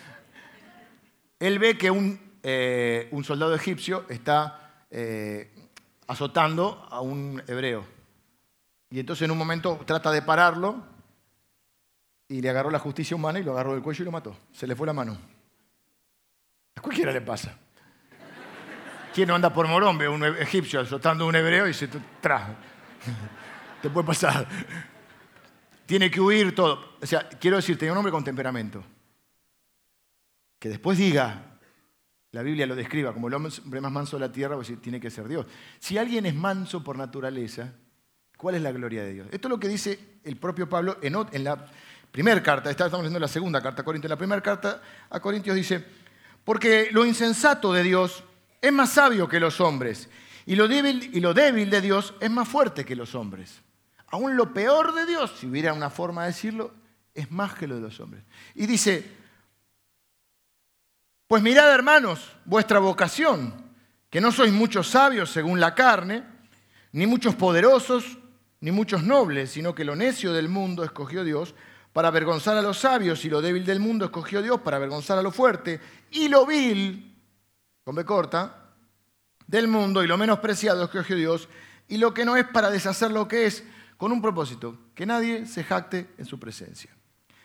Él 1.39 1.57
ve 1.57 1.75
que 1.75 1.89
un, 1.89 2.19
eh, 2.43 3.07
un 3.09 3.23
soldado 3.23 3.55
egipcio 3.55 4.05
está 4.09 4.85
eh, 4.91 5.51
azotando 6.05 6.87
a 6.91 7.01
un 7.01 7.41
hebreo. 7.47 8.00
Y 8.91 8.99
entonces 8.99 9.23
en 9.23 9.31
un 9.31 9.37
momento 9.37 9.79
trata 9.85 10.11
de 10.11 10.21
pararlo 10.21 10.83
y 12.27 12.41
le 12.41 12.49
agarró 12.49 12.69
la 12.69 12.79
justicia 12.79 13.15
humana 13.15 13.39
y 13.39 13.43
lo 13.43 13.53
agarró 13.53 13.73
del 13.73 13.81
cuello 13.81 14.03
y 14.03 14.05
lo 14.05 14.11
mató. 14.11 14.37
Se 14.51 14.67
le 14.67 14.75
fue 14.75 14.85
la 14.85 14.93
mano. 14.93 15.17
A 16.75 16.81
cualquiera 16.81 17.11
le 17.11 17.21
pasa. 17.21 17.57
¿Quién 19.13 19.29
no 19.29 19.35
anda 19.35 19.53
por 19.53 19.65
a 19.65 19.89
un 19.89 20.23
egipcio 20.39 20.81
azotando 20.81 21.23
a 21.23 21.27
un 21.27 21.35
hebreo 21.35 21.67
y 21.67 21.73
se 21.73 21.87
trajo. 22.21 22.53
Te 23.81 23.89
puede 23.89 24.07
pasar. 24.07 24.47
Tiene 25.85 26.11
que 26.11 26.21
huir 26.21 26.53
todo. 26.53 26.97
O 27.01 27.05
sea, 27.05 27.27
quiero 27.27 27.57
decir, 27.57 27.77
tenía 27.77 27.93
un 27.93 27.97
hombre 27.97 28.11
con 28.11 28.23
temperamento. 28.23 28.83
Que 30.59 30.69
después 30.69 30.97
diga, 30.97 31.59
la 32.31 32.41
Biblia 32.43 32.65
lo 32.65 32.75
describa 32.75 33.13
como 33.13 33.27
el 33.27 33.33
hombre 33.33 33.81
más 33.81 33.91
manso 33.91 34.17
de 34.17 34.27
la 34.27 34.31
tierra, 34.31 34.55
pues 34.55 34.71
tiene 34.81 34.99
que 34.99 35.09
ser 35.09 35.27
Dios. 35.27 35.45
Si 35.79 35.97
alguien 35.97 36.25
es 36.25 36.35
manso 36.35 36.83
por 36.83 36.97
naturaleza, 36.97 37.73
¿Cuál 38.41 38.55
es 38.55 38.63
la 38.63 38.71
gloria 38.71 39.03
de 39.03 39.13
Dios? 39.13 39.27
Esto 39.29 39.47
es 39.47 39.49
lo 39.51 39.59
que 39.59 39.67
dice 39.67 39.99
el 40.23 40.35
propio 40.35 40.67
Pablo 40.67 40.97
en, 41.03 41.13
la 41.43 41.63
primera 42.11 42.41
carta, 42.41 42.71
estamos 42.71 42.97
leyendo 42.97 43.19
la 43.19 43.27
segunda 43.27 43.61
carta 43.61 43.83
a 43.83 43.85
Corintios, 43.85 44.09
en 44.09 44.15
la 44.15 44.17
primera 44.17 44.41
carta 44.41 44.81
a 45.11 45.19
Corintios 45.19 45.55
dice, 45.55 45.85
porque 46.43 46.89
lo 46.91 47.05
insensato 47.05 47.71
de 47.71 47.83
Dios 47.83 48.23
es 48.59 48.73
más 48.73 48.93
sabio 48.93 49.29
que 49.29 49.39
los 49.39 49.61
hombres, 49.61 50.09
y 50.47 50.55
lo 50.55 50.67
débil, 50.67 51.11
y 51.13 51.19
lo 51.19 51.35
débil 51.35 51.69
de 51.69 51.81
Dios 51.81 52.15
es 52.19 52.31
más 52.31 52.47
fuerte 52.47 52.83
que 52.83 52.95
los 52.95 53.13
hombres. 53.13 53.61
Aún 54.07 54.35
lo 54.35 54.51
peor 54.51 54.95
de 54.95 55.05
Dios, 55.05 55.35
si 55.39 55.45
hubiera 55.45 55.71
una 55.73 55.91
forma 55.91 56.23
de 56.23 56.29
decirlo, 56.29 56.73
es 57.13 57.29
más 57.29 57.53
que 57.53 57.67
lo 57.67 57.75
de 57.75 57.81
los 57.81 57.99
hombres. 57.99 58.23
Y 58.55 58.65
dice, 58.65 59.07
pues 61.27 61.43
mirad 61.43 61.71
hermanos, 61.71 62.35
vuestra 62.45 62.79
vocación, 62.79 63.53
que 64.09 64.19
no 64.19 64.31
sois 64.31 64.51
muchos 64.51 64.87
sabios 64.87 65.29
según 65.29 65.59
la 65.59 65.75
carne, 65.75 66.23
ni 66.91 67.05
muchos 67.05 67.35
poderosos, 67.35 68.17
ni 68.61 68.71
muchos 68.71 69.03
nobles, 69.03 69.51
sino 69.51 69.75
que 69.75 69.83
lo 69.83 69.95
necio 69.95 70.31
del 70.33 70.47
mundo 70.47 70.83
escogió 70.83 71.23
Dios 71.23 71.53
para 71.93 72.07
avergonzar 72.07 72.55
a 72.57 72.61
los 72.61 72.77
sabios, 72.77 73.25
y 73.25 73.29
lo 73.29 73.41
débil 73.41 73.65
del 73.65 73.79
mundo 73.79 74.05
escogió 74.05 74.41
Dios 74.41 74.61
para 74.61 74.77
avergonzar 74.77 75.17
a 75.17 75.23
lo 75.23 75.31
fuerte, 75.31 75.81
y 76.11 76.29
lo 76.29 76.45
vil, 76.45 77.17
con 77.83 77.95
B 77.95 78.05
corta, 78.05 78.69
del 79.45 79.67
mundo, 79.67 80.03
y 80.03 80.07
lo 80.07 80.17
menospreciado 80.17 80.83
escogió 80.83 81.15
Dios, 81.15 81.49
y 81.87 81.97
lo 81.97 82.13
que 82.13 82.23
no 82.23 82.37
es 82.37 82.45
para 82.47 82.69
deshacer 82.69 83.11
lo 83.11 83.27
que 83.27 83.45
es, 83.47 83.63
con 83.97 84.11
un 84.11 84.21
propósito, 84.21 84.77
que 84.95 85.05
nadie 85.05 85.45
se 85.45 85.63
jacte 85.63 86.09
en 86.17 86.25
su 86.25 86.39
presencia. 86.39 86.91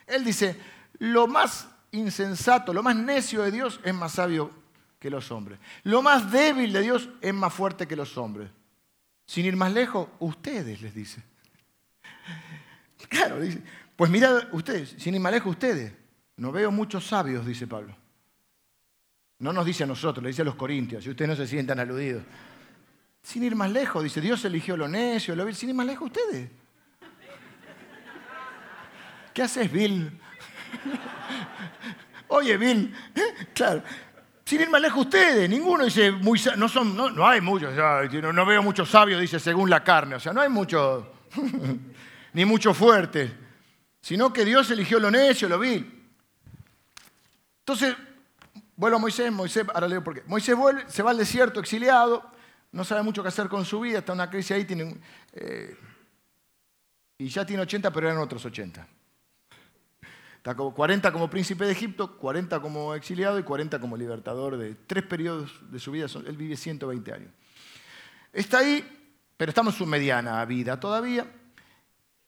Él 0.05 0.23
dice, 0.23 0.57
lo 0.99 1.27
más 1.27 1.67
insensato, 1.91 2.73
lo 2.73 2.83
más 2.83 2.95
necio 2.95 3.41
de 3.41 3.51
Dios 3.51 3.79
es 3.83 3.93
más 3.93 4.13
sabio 4.13 4.51
que 4.99 5.09
los 5.09 5.31
hombres. 5.31 5.59
Lo 5.83 6.01
más 6.01 6.31
débil 6.31 6.71
de 6.71 6.81
Dios 6.81 7.09
es 7.21 7.33
más 7.33 7.53
fuerte 7.53 7.87
que 7.87 7.95
los 7.95 8.17
hombres. 8.17 8.49
Sin 9.27 9.45
ir 9.45 9.55
más 9.55 9.71
lejos, 9.71 10.07
ustedes, 10.19 10.81
les 10.81 10.95
dice. 10.95 11.21
Claro, 13.09 13.39
dice. 13.39 13.61
Pues 13.95 14.11
mirad 14.11 14.47
ustedes, 14.51 14.95
sin 14.97 15.13
ir 15.13 15.21
más 15.21 15.31
lejos, 15.31 15.51
ustedes. 15.51 15.93
No 16.37 16.51
veo 16.51 16.71
muchos 16.71 17.05
sabios, 17.05 17.45
dice 17.45 17.67
Pablo. 17.67 17.95
No 19.39 19.53
nos 19.53 19.65
dice 19.65 19.83
a 19.83 19.87
nosotros, 19.87 20.23
le 20.23 20.29
dice 20.29 20.41
a 20.41 20.45
los 20.45 20.55
corintios, 20.55 21.05
y 21.05 21.09
ustedes 21.09 21.29
no 21.29 21.35
se 21.35 21.47
sientan 21.47 21.79
aludidos. 21.79 22.23
Sin 23.21 23.43
ir 23.43 23.55
más 23.55 23.71
lejos, 23.71 24.03
dice, 24.03 24.19
Dios 24.19 24.43
eligió 24.45 24.75
lo 24.75 24.87
necio, 24.87 25.35
lo 25.35 25.45
vil, 25.45 25.55
sin 25.55 25.69
ir 25.69 25.75
más 25.75 25.85
lejos 25.85 26.07
ustedes. 26.07 26.49
¿Qué 29.33 29.43
haces, 29.43 29.71
Bill? 29.71 30.11
Oye, 32.29 32.57
Bill, 32.57 32.93
claro, 33.53 33.83
sin 34.47 34.61
ir 34.61 34.69
más 34.69 34.81
lejos 34.81 35.01
ustedes, 35.01 35.49
ninguno 35.49 35.83
dice, 35.83 36.09
muy, 36.09 36.39
no, 36.55 36.69
son, 36.69 36.95
no, 36.95 37.27
hay 37.27 37.41
muchos, 37.41 37.75
no, 37.75 38.45
veo 38.45 38.63
muchos 38.63 38.89
sabios, 38.89 39.19
dice, 39.19 39.41
según 39.41 39.69
la 39.69 39.83
carne, 39.83 40.15
o 40.15 40.21
sea, 40.21 40.31
no 40.31 40.39
hay 40.39 40.47
muchos, 40.47 41.03
ni 42.31 42.45
mucho 42.45 42.73
fuerte, 42.73 43.29
sino 43.99 44.31
que 44.31 44.45
Dios 44.45 44.71
eligió 44.71 45.01
lo 45.01 45.11
necio, 45.11 45.49
lo 45.49 45.59
vil. 45.59 46.01
Entonces, 47.59 47.93
vuelvo 48.77 48.95
a 48.95 49.01
Moisés, 49.01 49.29
Moisés, 49.33 49.65
ahora 49.73 49.89
leo 49.89 50.01
por 50.01 50.13
qué. 50.13 50.23
Moisés 50.27 50.55
vuelve, 50.55 50.85
se 50.87 51.03
va 51.03 51.11
al 51.11 51.17
desierto 51.17 51.59
exiliado, 51.59 52.31
no 52.71 52.85
sabe 52.85 53.03
mucho 53.03 53.21
qué 53.21 53.27
hacer 53.27 53.49
con 53.49 53.65
su 53.65 53.81
vida, 53.81 53.99
está 53.99 54.13
una 54.13 54.29
crisis 54.29 54.51
ahí, 54.51 54.63
tiene, 54.63 54.95
eh, 55.33 55.77
y 57.17 57.27
ya 57.27 57.45
tiene 57.45 57.63
80, 57.63 57.91
pero 57.91 58.07
eran 58.07 58.21
otros 58.21 58.45
80. 58.45 58.87
40 60.55 61.11
como 61.11 61.29
príncipe 61.29 61.65
de 61.65 61.71
Egipto, 61.71 62.17
40 62.17 62.59
como 62.59 62.93
exiliado 62.95 63.39
y 63.39 63.43
40 63.43 63.79
como 63.79 63.97
libertador 63.97 64.57
de 64.57 64.75
tres 64.75 65.03
periodos 65.03 65.51
de 65.71 65.79
su 65.79 65.91
vida. 65.91 66.07
Él 66.25 66.37
vive 66.37 66.55
120 66.55 67.13
años. 67.13 67.31
Está 68.31 68.59
ahí, 68.59 68.83
pero 69.35 69.49
estamos 69.49 69.73
en 69.73 69.77
su 69.79 69.85
mediana 69.85 70.43
vida 70.45 70.79
todavía. 70.79 71.27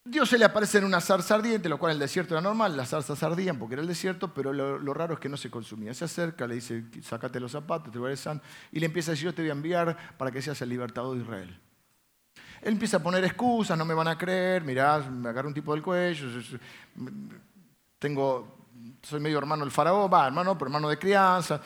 Dios 0.04 0.30
se 0.30 0.38
le 0.40 0.46
aparece 0.46 0.80
en 0.80 0.86
una 0.86 1.02
zarza 1.02 1.36
ardiente, 1.36 1.70
lo 1.70 1.78
cual 1.78 1.92
en 1.92 1.96
el 1.98 2.00
desierto 2.00 2.34
era 2.34 2.42
normal, 2.42 2.76
las 2.76 2.90
zarzas 2.90 3.22
ardían 3.22 3.60
porque 3.60 3.76
era 3.76 3.82
el 3.82 3.88
desierto, 3.88 4.34
pero 4.34 4.54
lo, 4.54 4.94
raro 4.94 5.14
es 5.14 5.20
que 5.20 5.30
no 5.30 5.38
se 5.38 5.52
consumía. 5.52 5.94
Se 5.94 6.06
acerca, 6.06 6.48
le 6.48 6.56
dice, 6.56 6.86
sacate 7.04 7.40
los 7.40 7.52
zapatos, 7.52 7.92
te 7.92 8.00
voy 8.00 8.14
a 8.14 8.42
y 8.72 8.80
le 8.80 8.86
empieza 8.86 9.12
a 9.12 9.14
decir, 9.14 9.26
yo 9.26 9.36
te 9.36 9.44
voy 9.44 9.50
a 9.50 9.54
enviar 9.54 10.18
para 10.18 10.32
que 10.32 10.42
seas 10.42 10.60
el 10.62 10.70
libertador 10.70 11.16
de 11.16 11.24
Israel. 11.24 11.60
Él 12.62 12.74
empieza 12.74 12.98
a 12.98 13.04
poner 13.04 13.24
excusas, 13.24 13.78
no 13.78 13.86
me 13.86 13.94
van 13.94 14.08
a 14.08 14.18
creer, 14.18 14.64
mirá, 14.64 15.00
me 15.00 15.30
agarré 15.30 15.48
un 15.48 15.54
tipo 15.54 15.74
del 15.74 15.84
cuello, 15.84 16.28
tengo, 18.00 18.66
soy 19.04 19.20
medio 19.20 19.38
hermano 19.38 19.64
del 19.64 19.72
faraón, 19.72 20.10
va, 20.12 20.28
hermano, 20.28 20.58
pero 20.58 20.68
hermano 20.68 20.90
de 20.90 20.98
crianza, 20.98 21.62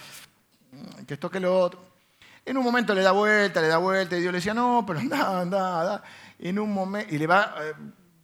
que 1.08 1.14
esto 1.14 1.30
que 1.30 1.40
lo 1.40 1.58
otro. 1.58 1.94
En 2.46 2.58
un 2.58 2.64
momento 2.64 2.94
le 2.94 3.02
da 3.02 3.12
vuelta, 3.12 3.62
le 3.62 3.68
da 3.68 3.78
vuelta, 3.78 4.18
y 4.18 4.22
Dios 4.22 4.34
le 4.34 4.40
decía, 4.40 4.54
no, 4.54 4.84
pero 4.86 5.00
anda, 5.00 5.42
anda, 5.42 5.82
anda. 5.82 6.04
En 6.40 6.60
un 6.60 6.74
momento, 6.74 7.16
y 7.16 7.18
le 7.18 7.28
va 7.28 7.56
eh, 7.62 7.74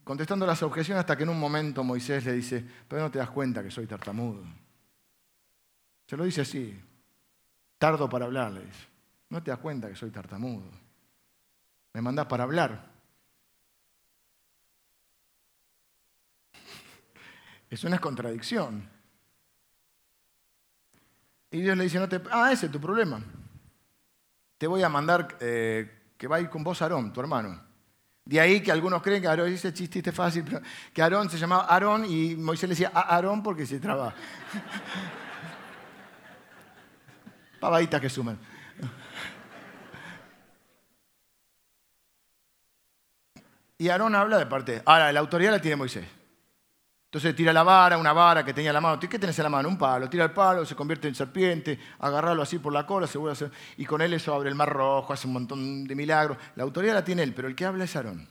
contestando 0.04 0.46
las 0.46 0.62
objeciones 0.64 1.00
hasta 1.00 1.16
que 1.16 1.24
en 1.24 1.30
un 1.30 1.40
momento 1.40 1.84
Moisés 1.84 2.26
le 2.26 2.34
dice, 2.34 2.66
pero 2.88 3.02
no 3.04 3.12
te 3.12 3.20
das 3.20 3.30
cuenta 3.30 3.64
que 3.64 3.72
soy 3.72 3.86
tartamudo. 3.86 4.44
Se 6.06 6.18
lo 6.18 6.26
dice 6.26 6.42
así, 6.42 6.78
tardo 7.78 8.10
para 8.10 8.26
hablarles. 8.26 8.76
No 9.30 9.42
te 9.44 9.52
das 9.52 9.60
cuenta 9.60 9.88
que 9.88 9.96
soy 9.96 10.10
tartamudo. 10.10 10.66
Me 11.94 12.02
mandás 12.02 12.26
para 12.26 12.44
hablar. 12.44 12.99
Es 17.70 17.84
una 17.84 18.00
contradicción. 18.00 18.90
Y 21.52 21.62
Dios 21.62 21.78
le 21.78 21.84
dice, 21.84 22.00
no 22.00 22.10
te... 22.10 22.22
ah, 22.32 22.52
ese 22.52 22.68
es 22.68 22.72
tu 22.72 22.80
problema. 22.80 23.22
Te 24.58 24.68
voy 24.68 24.84
a 24.84 24.90
mandar 24.90 25.38
eh, 25.40 26.14
que 26.18 26.28
va 26.28 26.38
a 26.38 26.42
ir 26.42 26.50
con 26.50 26.64
vos 26.64 26.82
Aarón, 26.82 27.14
tu 27.14 27.22
hermano. 27.22 27.68
De 28.26 28.40
ahí 28.40 28.62
que 28.62 28.72
algunos 28.72 29.02
creen 29.02 29.22
que 29.22 29.28
Aarón, 29.28 29.50
dice 29.50 29.74
chiste 29.74 30.12
fácil, 30.12 30.44
pero 30.44 30.62
que 30.94 31.02
Aarón 31.02 31.30
se 31.30 31.38
llamaba 31.38 31.66
Aarón 31.66 32.06
y 32.06 32.36
Moisés 32.36 32.70
le 32.70 32.74
decía 32.74 32.92
Aarón 32.94 33.42
porque 33.42 33.66
se 33.66 33.80
traba. 33.80 34.14
Pavaditas 37.60 38.02
que 38.02 38.10
suman. 38.10 38.38
Y 43.78 43.90
Aarón 43.90 44.14
habla 44.14 44.38
de 44.38 44.46
parte. 44.46 44.84
Ahora, 44.86 45.12
la 45.12 45.22
autoridad 45.22 45.52
la 45.52 45.62
tiene 45.62 45.78
Moisés. 45.78 46.19
Entonces 47.10 47.36
tira 47.36 47.52
la 47.52 47.64
vara, 47.64 47.98
una 47.98 48.14
vara 48.14 48.46
que 48.46 48.54
tenía 48.54 48.70
en 48.70 48.76
la 48.76 48.82
mano. 48.82 49.00
¿Qué 49.00 49.18
tenés 49.18 49.38
en 49.40 49.44
la 49.44 49.50
mano? 49.50 49.68
Un 49.68 49.80
palo. 49.80 50.08
Tira 50.08 50.26
el 50.26 50.32
palo, 50.32 50.64
se 50.64 50.76
convierte 50.76 51.08
en 51.08 51.16
serpiente, 51.16 51.80
agarrarlo 51.98 52.44
así 52.44 52.60
por 52.60 52.72
la 52.72 52.86
cola, 52.86 53.08
se 53.08 53.18
vuelve 53.18 53.32
a 53.32 53.34
hacer. 53.34 53.52
Y 53.78 53.86
con 53.86 54.00
él 54.04 54.14
eso 54.14 54.32
abre 54.32 54.48
el 54.50 54.54
mar 54.54 54.70
rojo, 54.70 55.12
hace 55.12 55.26
un 55.26 55.34
montón 55.34 55.88
de 55.88 55.96
milagros. 55.96 56.38
La 56.56 56.62
autoridad 56.62 56.94
la 56.94 57.04
tiene 57.04 57.24
él, 57.24 57.34
pero 57.34 57.48
el 57.48 57.56
que 57.56 57.66
habla 57.66 57.86
es 57.86 57.96
Aarón. 57.96 58.28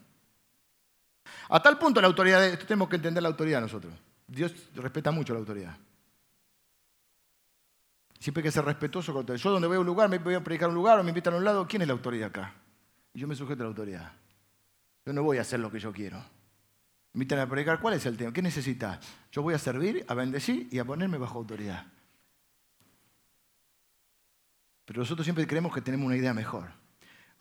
A 1.48 1.60
tal 1.60 1.76
punto 1.76 2.00
la 2.00 2.06
autoridad, 2.06 2.46
esto 2.46 2.66
tenemos 2.66 2.88
que 2.88 2.94
entender 2.94 3.20
la 3.20 3.30
autoridad 3.30 3.60
nosotros. 3.60 3.92
Dios 4.28 4.52
respeta 4.76 5.10
mucho 5.10 5.32
la 5.32 5.40
autoridad. 5.40 5.76
Siempre 8.20 8.42
hay 8.42 8.44
que 8.44 8.52
ser 8.52 8.64
respetuoso 8.64 9.12
con 9.12 9.26
todo. 9.26 9.36
Yo 9.36 9.50
donde 9.50 9.66
voy 9.66 9.78
a 9.78 9.80
un 9.80 9.86
lugar, 9.86 10.08
me 10.08 10.18
voy 10.18 10.34
a 10.34 10.44
predicar 10.44 10.66
a 10.66 10.68
un 10.68 10.76
lugar 10.76 11.02
me 11.02 11.08
invitan 11.08 11.34
a 11.34 11.38
un 11.38 11.44
lado, 11.44 11.66
¿quién 11.66 11.82
es 11.82 11.88
la 11.88 11.94
autoridad 11.94 12.28
acá? 12.28 12.54
Yo 13.12 13.26
me 13.26 13.34
sujeto 13.34 13.62
a 13.62 13.64
la 13.64 13.70
autoridad. 13.70 14.12
Yo 15.04 15.12
no 15.12 15.24
voy 15.24 15.38
a 15.38 15.40
hacer 15.40 15.58
lo 15.58 15.68
que 15.68 15.80
yo 15.80 15.92
quiero. 15.92 16.22
Invitan 17.14 17.38
a 17.38 17.48
predicar, 17.48 17.80
¿cuál 17.80 17.94
es 17.94 18.06
el 18.06 18.16
tema? 18.16 18.32
¿Qué 18.32 18.42
necesitas? 18.42 18.98
Yo 19.32 19.42
voy 19.42 19.54
a 19.54 19.58
servir, 19.58 20.04
a 20.08 20.14
bendecir 20.14 20.68
y 20.70 20.78
a 20.78 20.84
ponerme 20.84 21.18
bajo 21.18 21.38
autoridad. 21.38 21.86
Pero 24.84 25.00
nosotros 25.00 25.24
siempre 25.24 25.46
creemos 25.46 25.74
que 25.74 25.80
tenemos 25.80 26.06
una 26.06 26.16
idea 26.16 26.32
mejor. 26.32 26.70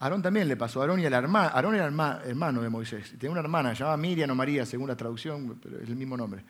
Aarón 0.00 0.22
también 0.22 0.46
le 0.46 0.56
pasó. 0.56 0.80
Aarón, 0.80 1.00
y 1.00 1.04
el 1.04 1.12
hermano, 1.12 1.50
Aarón 1.52 1.74
era 1.74 1.86
hermano 1.86 2.62
de 2.62 2.68
Moisés. 2.68 3.10
Tenía 3.12 3.30
una 3.30 3.40
hermana, 3.40 3.72
llamada 3.72 3.96
Miriam 3.96 4.30
o 4.30 4.34
María, 4.34 4.64
según 4.64 4.88
la 4.88 4.96
traducción, 4.96 5.58
pero 5.60 5.80
es 5.80 5.88
el 5.88 5.96
mismo 5.96 6.16
nombre. 6.16 6.44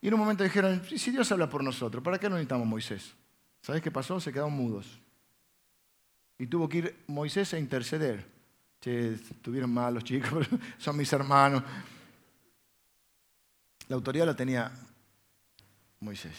Y 0.00 0.08
en 0.08 0.14
un 0.14 0.20
momento 0.20 0.44
dijeron, 0.44 0.82
si 0.84 1.10
Dios 1.10 1.30
habla 1.32 1.48
por 1.48 1.64
nosotros, 1.64 2.02
¿para 2.02 2.18
qué 2.18 2.28
necesitamos 2.28 2.66
Moisés? 2.66 3.14
¿Sabes 3.62 3.80
qué 3.80 3.90
pasó? 3.90 4.20
Se 4.20 4.32
quedaron 4.32 4.52
mudos. 4.52 5.00
Y 6.36 6.46
tuvo 6.46 6.68
que 6.68 6.78
ir 6.78 7.04
Moisés 7.06 7.54
a 7.54 7.58
interceder. 7.58 8.26
Che, 8.80 9.14
estuvieron 9.14 9.72
mal 9.72 9.94
los 9.94 10.04
chicos, 10.04 10.46
son 10.78 10.96
mis 10.96 11.10
hermanos. 11.12 11.62
La 13.88 13.96
autoridad 13.96 14.26
la 14.26 14.36
tenía 14.36 14.72
Moisés. 16.00 16.36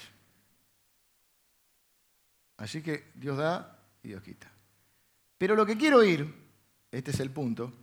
Así 2.57 2.81
que 2.81 3.11
Dios 3.15 3.37
da 3.37 3.79
y 4.01 4.09
Dios 4.09 4.23
quita. 4.23 4.51
Pero 5.37 5.55
lo 5.55 5.65
que 5.65 5.77
quiero 5.77 5.97
oír, 5.97 6.33
este 6.91 7.11
es 7.11 7.19
el 7.19 7.31
punto, 7.31 7.73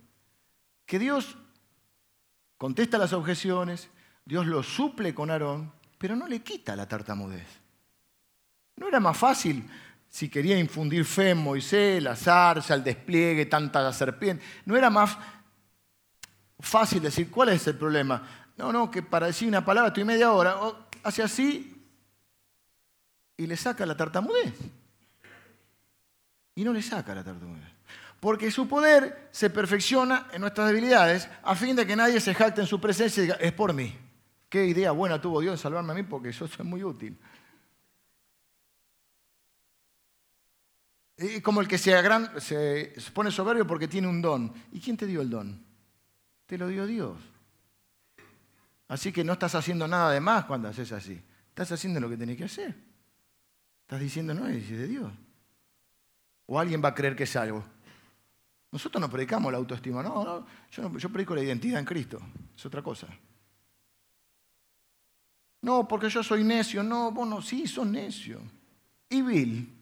que 0.85 0.99
Dios 0.99 1.37
contesta 2.57 2.97
las 2.97 3.13
objeciones, 3.13 3.89
Dios 4.25 4.45
lo 4.47 4.63
suple 4.63 5.13
con 5.13 5.29
Aarón, 5.29 5.71
pero 5.97 6.15
no 6.15 6.27
le 6.27 6.41
quita 6.41 6.75
la 6.75 6.87
tartamudez. 6.87 7.47
¿No 8.75 8.87
era 8.87 8.99
más 8.99 9.17
fácil 9.17 9.69
si 10.09 10.29
quería 10.29 10.57
infundir 10.57 11.05
fe 11.05 11.31
en 11.31 11.37
Moisés, 11.37 12.01
la 12.01 12.15
zarza, 12.15 12.73
el 12.73 12.83
despliegue, 12.83 13.45
tanta 13.45 13.91
serpiente? 13.93 14.43
¿No 14.65 14.75
era 14.75 14.89
más 14.89 15.17
fácil 16.59 17.01
decir 17.01 17.29
cuál 17.29 17.49
es 17.49 17.67
el 17.67 17.77
problema? 17.77 18.42
No, 18.57 18.71
no, 18.71 18.91
que 18.91 19.01
para 19.01 19.27
decir 19.27 19.47
una 19.47 19.65
palabra 19.65 19.89
estoy 19.89 20.03
media 20.03 20.31
hora, 20.31 20.57
hace 21.03 21.23
así 21.23 21.73
y 23.37 23.47
le 23.47 23.57
saca 23.57 23.85
la 23.85 23.97
tartamudez. 23.97 24.53
Y 26.55 26.63
no 26.63 26.71
le 26.71 26.81
saca 26.81 27.15
la 27.15 27.23
tartamudez. 27.23 27.73
Porque 28.19 28.51
su 28.51 28.67
poder 28.67 29.27
se 29.31 29.49
perfecciona 29.49 30.27
en 30.31 30.41
nuestras 30.41 30.67
debilidades 30.67 31.27
a 31.43 31.55
fin 31.55 31.75
de 31.75 31.85
que 31.85 31.95
nadie 31.95 32.21
se 32.21 32.33
jacte 32.33 32.61
en 32.61 32.67
su 32.67 32.79
presencia 32.79 33.21
y 33.21 33.25
diga, 33.25 33.35
es 33.35 33.51
por 33.51 33.73
mí. 33.73 33.97
Qué 34.47 34.65
idea 34.65 34.91
buena 34.91 35.19
tuvo 35.19 35.41
Dios 35.41 35.59
de 35.59 35.61
salvarme 35.61 35.91
a 35.91 35.95
mí 35.95 36.03
porque 36.03 36.31
yo 36.31 36.47
soy 36.47 36.65
muy 36.65 36.83
útil. 36.83 37.17
Y 41.17 41.41
como 41.41 41.59
el 41.59 41.67
que 41.67 41.77
se, 41.77 41.91
se 42.39 43.11
pone 43.13 43.31
soberbio 43.31 43.67
porque 43.67 43.87
tiene 43.87 44.07
un 44.07 44.21
don. 44.21 44.53
¿Y 44.71 44.79
quién 44.79 44.95
te 44.95 45.05
dio 45.05 45.21
el 45.21 45.29
don? 45.29 45.63
Te 46.45 46.57
lo 46.57 46.67
dio 46.67 46.85
Dios. 46.85 47.17
Así 48.93 49.11
que 49.11 49.23
no 49.23 49.33
estás 49.33 49.55
haciendo 49.55 49.87
nada 49.87 50.11
de 50.11 50.19
más 50.19 50.45
cuando 50.45 50.67
haces 50.67 50.91
así. 50.91 51.19
Estás 51.49 51.71
haciendo 51.71 51.99
lo 51.99 52.07
que 52.07 52.15
tenés 52.15 52.37
que 52.37 52.43
hacer. 52.43 52.75
Estás 53.81 53.99
diciendo, 53.99 54.35
no, 54.35 54.47
es 54.47 54.69
de 54.69 54.87
Dios. 54.87 55.11
O 56.45 56.59
alguien 56.59 56.79
va 56.79 56.89
a 56.89 56.93
creer 56.93 57.15
que 57.15 57.23
es 57.23 57.35
algo. 57.35 57.63
Nosotros 58.71 59.01
no 59.01 59.09
predicamos 59.09 59.51
la 59.51 59.57
autoestima, 59.57 60.03
no, 60.03 60.23
no 60.23 60.45
yo, 60.99 61.09
predico 61.09 61.33
la 61.33 61.41
identidad 61.41 61.79
en 61.79 61.85
Cristo, 61.85 62.21
es 62.55 62.63
otra 62.67 62.83
cosa. 62.83 63.07
No, 65.61 65.87
porque 65.87 66.07
yo 66.07 66.21
soy 66.21 66.43
necio, 66.43 66.83
no, 66.83 67.11
vos 67.11 67.27
no, 67.27 67.41
sí, 67.41 67.65
sos 67.65 67.87
necio. 67.87 68.41
Y 69.09 69.23
vil. 69.23 69.73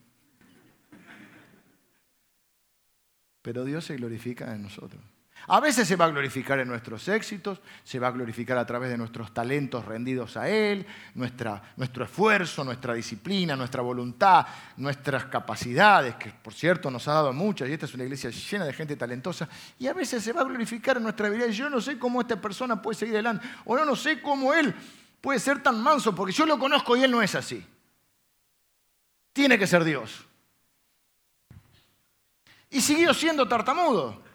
Pero 3.42 3.66
Dios 3.66 3.84
se 3.84 3.98
glorifica 3.98 4.56
en 4.56 4.62
nosotros. 4.62 5.04
A 5.48 5.60
veces 5.60 5.88
se 5.88 5.96
va 5.96 6.06
a 6.06 6.10
glorificar 6.10 6.60
en 6.60 6.68
nuestros 6.68 7.08
éxitos, 7.08 7.60
se 7.84 8.00
va 8.00 8.08
a 8.08 8.12
glorificar 8.12 8.58
a 8.58 8.66
través 8.66 8.90
de 8.90 8.98
nuestros 8.98 9.34
talentos 9.34 9.84
rendidos 9.86 10.38
a 10.38 10.48
Él, 10.50 10.86
nuestro 11.16 11.62
esfuerzo, 12.04 12.64
nuestra 12.64 12.94
disciplina, 12.94 13.56
nuestra 13.56 13.82
voluntad, 13.82 14.46
nuestras 14.78 15.26
capacidades, 15.26 16.16
que 16.16 16.30
por 16.30 16.54
cierto 16.54 16.92
nos 16.92 17.08
ha 17.08 17.14
dado 17.14 17.34
muchas, 17.34 17.68
y 17.68 17.74
esta 17.74 17.86
es 17.86 17.94
una 17.94 18.04
iglesia 18.04 18.30
llena 18.30 18.66
de 18.66 18.74
gente 18.74 18.96
talentosa, 18.96 19.50
y 19.80 19.88
a 19.88 19.94
veces 19.94 20.24
se 20.24 20.32
va 20.32 20.42
a 20.42 20.46
glorificar 20.46 20.98
en 20.98 21.04
nuestra 21.04 21.28
vida. 21.28 21.48
Yo 21.48 21.70
no 21.70 21.82
sé 21.82 21.98
cómo 21.98 22.22
esta 22.22 22.40
persona 22.40 22.82
puede 22.82 22.98
seguir 22.98 23.16
adelante, 23.16 23.48
o 23.66 23.76
no, 23.76 23.84
no 23.84 23.96
sé 23.96 24.22
cómo 24.22 24.54
Él 24.54 24.74
puede 25.20 25.40
ser 25.40 25.62
tan 25.64 25.82
manso, 25.82 26.16
porque 26.16 26.34
yo 26.34 26.46
lo 26.46 26.58
conozco 26.60 26.96
y 26.96 27.04
Él 27.04 27.12
no 27.12 27.22
es 27.22 27.36
así. 27.36 27.66
Tiene 29.34 29.58
que 29.58 29.66
ser 29.66 29.84
Dios. 29.84 30.26
Y 32.70 32.80
siguió 32.80 33.14
siendo 33.14 33.48
tartamudo. 33.48 34.31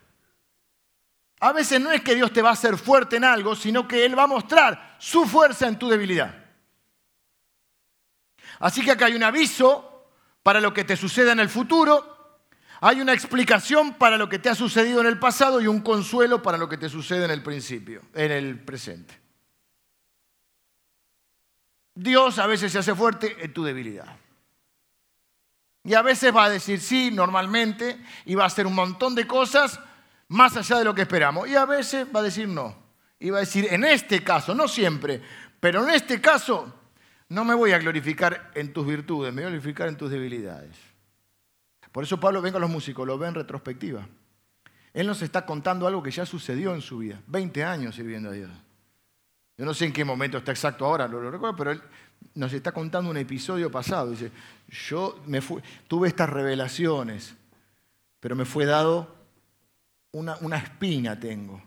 A 1.41 1.53
veces 1.53 1.81
no 1.81 1.93
es 1.93 2.01
que 2.03 2.15
Dios 2.15 2.33
te 2.33 2.43
va 2.43 2.51
a 2.51 2.55
hacer 2.55 2.79
fuerte 2.79 3.17
en 3.17 3.25
algo, 3.25 3.55
sino 3.55 3.87
que 3.87 4.05
Él 4.05 4.19
va 4.19 4.25
a 4.25 4.29
mostrar 4.29 4.97
su 4.99 5.27
fuerza 5.27 5.69
en 5.69 5.79
tu 5.79 5.89
debilidad. 5.89 6.35
Así 8.59 8.83
que 8.83 8.93
acá 8.93 9.07
hay 9.07 9.15
un 9.15 9.23
aviso 9.23 10.11
para 10.43 10.61
lo 10.61 10.73
que 10.73 10.85
te 10.85 10.97
suceda 10.97 11.33
en 11.33 11.41
el 11.41 11.49
futuro, 11.49 12.17
hay 12.81 13.01
una 13.01 13.13
explicación 13.13 13.95
para 13.95 14.17
lo 14.17 14.29
que 14.29 14.39
te 14.39 14.49
ha 14.49 14.55
sucedido 14.55 15.01
en 15.01 15.07
el 15.07 15.19
pasado 15.19 15.61
y 15.61 15.67
un 15.67 15.81
consuelo 15.81 16.43
para 16.43 16.59
lo 16.59 16.69
que 16.69 16.79
te 16.79 16.89
sucede 16.89 17.25
en 17.25 17.31
el 17.31 17.43
principio, 17.43 18.03
en 18.15 18.33
el 18.33 18.59
presente. 18.61 19.19
Dios 21.95 22.39
a 22.39 22.47
veces 22.47 22.73
se 22.73 22.79
hace 22.79 22.95
fuerte 22.95 23.37
en 23.43 23.53
tu 23.53 23.65
debilidad. 23.65 24.17
Y 25.83 25.95
a 25.95 26.03
veces 26.03 26.35
va 26.35 26.45
a 26.45 26.51
decir 26.51 26.81
sí, 26.81 27.11
normalmente, 27.11 27.99
y 28.25 28.35
va 28.35 28.45
a 28.45 28.49
hacer 28.49 28.67
un 28.67 28.75
montón 28.75 29.15
de 29.15 29.27
cosas 29.27 29.81
más 30.29 30.57
allá 30.57 30.79
de 30.79 30.85
lo 30.85 30.95
que 30.95 31.03
esperamos. 31.03 31.49
Y 31.49 31.55
a 31.55 31.65
veces 31.65 32.07
va 32.15 32.21
a 32.21 32.25
decir 32.25 32.49
no. 32.49 32.77
Y 33.19 33.31
va 33.31 33.39
a 33.39 33.41
decir, 33.41 33.67
en 33.71 33.85
este 33.85 34.23
caso, 34.23 34.55
no 34.55 34.69
siempre, 34.69 35.23
pero 35.59 35.83
en 35.85 35.95
este 35.95 36.21
caso, 36.21 36.73
no 37.29 37.45
me 37.45 37.55
voy 37.55 37.73
a 37.73 37.79
glorificar 37.79 38.51
en 38.55 38.73
tus 38.73 38.87
virtudes, 38.87 39.33
me 39.33 39.43
voy 39.43 39.47
a 39.47 39.51
glorificar 39.51 39.89
en 39.89 39.97
tus 39.97 40.11
debilidades. 40.11 40.77
Por 41.91 42.05
eso 42.05 42.21
Pablo, 42.21 42.43
venga 42.43 42.59
a 42.59 42.61
los 42.61 42.69
músicos, 42.69 43.07
lo 43.07 43.17
ve 43.17 43.29
en 43.29 43.35
retrospectiva. 43.35 44.07
Él 44.93 45.07
nos 45.07 45.23
está 45.23 45.47
contando 45.47 45.87
algo 45.87 46.03
que 46.03 46.11
ya 46.11 46.27
sucedió 46.27 46.75
en 46.75 46.83
su 46.83 46.99
vida. 46.99 47.21
20 47.27 47.65
años 47.65 47.95
sirviendo 47.95 48.29
a 48.29 48.33
Dios. 48.33 48.51
Yo 49.57 49.65
no 49.65 49.73
sé 49.73 49.87
en 49.87 49.95
qué 49.95 50.05
momento 50.05 50.37
está 50.37 50.53
exacto 50.53 50.85
ahora, 50.85 51.09
no 51.09 51.19
lo 51.19 51.31
recuerdo, 51.31 51.57
pero 51.57 51.71
él 51.71 51.83
nos 52.35 52.53
está 52.53 52.73
contando 52.73 53.11
un 53.11 53.17
episodio 53.17 53.71
pasado. 53.71 54.11
Dice, 54.11 54.31
yo 54.69 55.19
tuve 55.89 56.09
estas 56.09 56.29
revelaciones, 56.29 57.35
pero 58.21 58.37
me 58.37 58.45
fue 58.45 58.67
dado 58.67 59.16
una, 60.19 60.57
espina 60.57 61.19
tengo, 61.19 61.63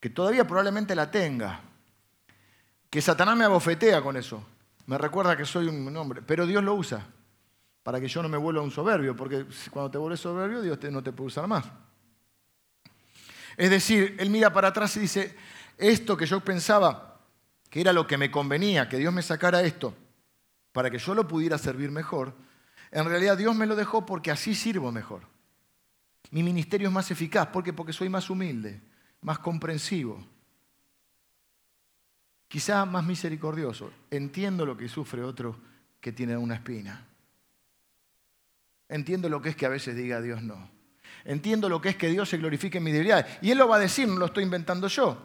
que 0.00 0.10
todavía 0.10 0.46
probablemente 0.46 0.94
la 0.94 1.10
tenga, 1.10 1.60
que 2.90 3.02
Satanás 3.02 3.36
me 3.36 3.44
abofetea 3.44 4.02
con 4.02 4.16
eso, 4.16 4.42
me 4.86 4.98
recuerda 4.98 5.36
que 5.36 5.44
soy 5.44 5.68
un 5.68 5.96
hombre, 5.96 6.22
pero 6.22 6.46
Dios 6.46 6.64
lo 6.64 6.74
usa 6.74 7.06
para 7.88 8.00
que 8.00 8.08
yo 8.08 8.22
no 8.22 8.28
me 8.28 8.36
vuelva 8.36 8.60
un 8.60 8.70
soberbio, 8.70 9.16
porque 9.16 9.46
cuando 9.70 9.90
te 9.90 9.96
vuelves 9.96 10.20
soberbio 10.20 10.60
Dios 10.60 10.78
no 10.90 11.02
te 11.02 11.10
puede 11.10 11.28
usar 11.28 11.46
más. 11.46 11.64
Es 13.56 13.70
decir, 13.70 14.14
Él 14.18 14.28
mira 14.28 14.52
para 14.52 14.68
atrás 14.68 14.94
y 14.98 15.00
dice, 15.00 15.34
esto 15.78 16.14
que 16.14 16.26
yo 16.26 16.40
pensaba 16.40 17.18
que 17.70 17.80
era 17.80 17.94
lo 17.94 18.06
que 18.06 18.18
me 18.18 18.30
convenía, 18.30 18.90
que 18.90 18.98
Dios 18.98 19.10
me 19.10 19.22
sacara 19.22 19.62
esto, 19.62 19.94
para 20.72 20.90
que 20.90 20.98
yo 20.98 21.14
lo 21.14 21.26
pudiera 21.26 21.56
servir 21.56 21.90
mejor, 21.90 22.34
en 22.90 23.06
realidad 23.06 23.38
Dios 23.38 23.56
me 23.56 23.64
lo 23.64 23.74
dejó 23.74 24.04
porque 24.04 24.30
así 24.30 24.54
sirvo 24.54 24.92
mejor. 24.92 25.22
Mi 26.30 26.42
ministerio 26.42 26.88
es 26.88 26.94
más 26.94 27.10
eficaz, 27.10 27.48
porque 27.48 27.72
porque 27.72 27.92
soy 27.92 28.08
más 28.08 28.28
humilde, 28.28 28.80
más 29.22 29.38
comprensivo, 29.38 30.24
quizá 32.48 32.84
más 32.84 33.04
misericordioso. 33.04 33.90
Entiendo 34.10 34.66
lo 34.66 34.76
que 34.76 34.88
sufre 34.88 35.22
otro 35.22 35.58
que 36.00 36.12
tiene 36.12 36.36
una 36.36 36.54
espina. 36.54 37.06
Entiendo 38.88 39.28
lo 39.28 39.42
que 39.42 39.50
es 39.50 39.56
que 39.56 39.66
a 39.66 39.70
veces 39.70 39.96
diga 39.96 40.20
Dios 40.20 40.42
no. 40.42 40.70
Entiendo 41.24 41.68
lo 41.68 41.80
que 41.80 41.90
es 41.90 41.96
que 41.96 42.08
Dios 42.08 42.28
se 42.28 42.38
glorifique 42.38 42.78
en 42.78 42.84
mi 42.84 42.92
debilidad. 42.92 43.26
Y 43.42 43.50
Él 43.50 43.58
lo 43.58 43.68
va 43.68 43.76
a 43.76 43.80
decir, 43.80 44.08
no 44.08 44.16
lo 44.16 44.26
estoy 44.26 44.44
inventando 44.44 44.88
yo. 44.88 45.18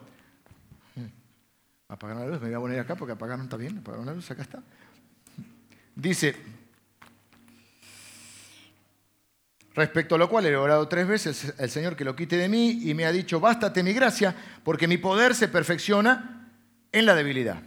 Apagar 1.87 2.17
la 2.17 2.27
luz, 2.27 2.41
me 2.41 2.47
voy 2.47 2.55
a 2.55 2.59
poner 2.59 2.79
acá 2.79 2.95
porque 2.95 3.13
apagaron 3.13 3.45
está 3.45 3.57
bien. 3.57 3.77
Apagaron 3.77 4.05
la 4.05 4.13
luz, 4.13 4.29
acá 4.31 4.41
está. 4.41 4.63
Dice, 5.95 6.35
respecto 9.75 10.15
a 10.15 10.17
lo 10.17 10.29
cual 10.29 10.45
he 10.45 10.55
orado 10.55 10.87
tres 10.87 11.07
veces 11.07 11.53
el 11.57 11.69
Señor 11.69 11.95
que 11.95 12.05
lo 12.05 12.15
quite 12.15 12.37
de 12.37 12.49
mí 12.49 12.81
y 12.83 12.93
me 12.93 13.05
ha 13.05 13.11
dicho, 13.11 13.39
bástate 13.39 13.83
mi 13.83 13.93
gracia, 13.93 14.35
porque 14.63 14.87
mi 14.87 14.97
poder 14.97 15.35
se 15.35 15.47
perfecciona 15.47 16.49
en 16.91 17.05
la 17.05 17.15
debilidad. 17.15 17.57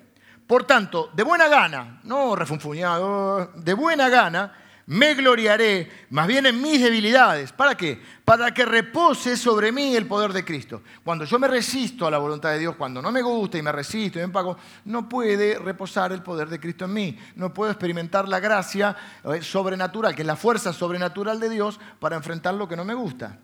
Por 0.47 0.65
tanto, 0.65 1.11
de 1.15 1.25
buena 1.25 1.49
gana, 1.49 2.01
no 2.05 2.37
refunfuñado, 2.37 3.53
de 3.57 3.75
buena 3.75 4.09
gana, 4.09 4.53
me 4.87 5.14
gloriaré 5.14 6.07
más 6.11 6.28
bien 6.28 6.47
en 6.47 6.62
mis 6.62 6.80
debilidades. 6.80 7.53
¿Para 7.53 7.76
qué? 7.76 8.01
Para 8.24 8.55
que 8.55 8.64
repose 8.64 9.37
sobre 9.37 9.72
mí 9.72 9.97
el 9.97 10.07
poder 10.07 10.32
de 10.32 10.45
Cristo. 10.45 10.82
Cuando 11.05 11.24
yo 11.24 11.39
me 11.41 11.49
resisto 11.49 12.07
a 12.07 12.11
la 12.11 12.18
voluntad 12.18 12.51
de 12.51 12.61
Dios, 12.61 12.76
cuando 12.76 13.03
no 13.03 13.11
me 13.11 13.20
gusta 13.20 13.59
y 13.59 13.62
me 13.62 13.72
resisto 13.72 14.18
y 14.18 14.20
me 14.20 14.26
empago, 14.26 14.57
no 14.84 15.09
puede 15.09 15.59
reposar 15.59 16.12
el 16.12 16.22
poder 16.22 16.49
de 16.49 16.61
Cristo 16.61 16.84
en 16.84 16.93
mí. 16.93 17.18
No 17.34 17.53
puedo 17.53 17.72
experimentar 17.72 18.28
la 18.28 18.39
gracia 18.39 18.97
eh, 19.24 19.43
sobrenatural, 19.43 20.14
que 20.14 20.22
es 20.22 20.26
la 20.26 20.37
fuerza 20.37 20.72
sobrenatural 20.72 21.41
de 21.41 21.51
Dios 21.51 21.80
para 21.99 22.16
enfrentar 22.16 22.55
lo 22.55 22.68
que 22.68 22.76
no 22.76 22.84
me 22.84 22.95
gusta. 22.95 23.41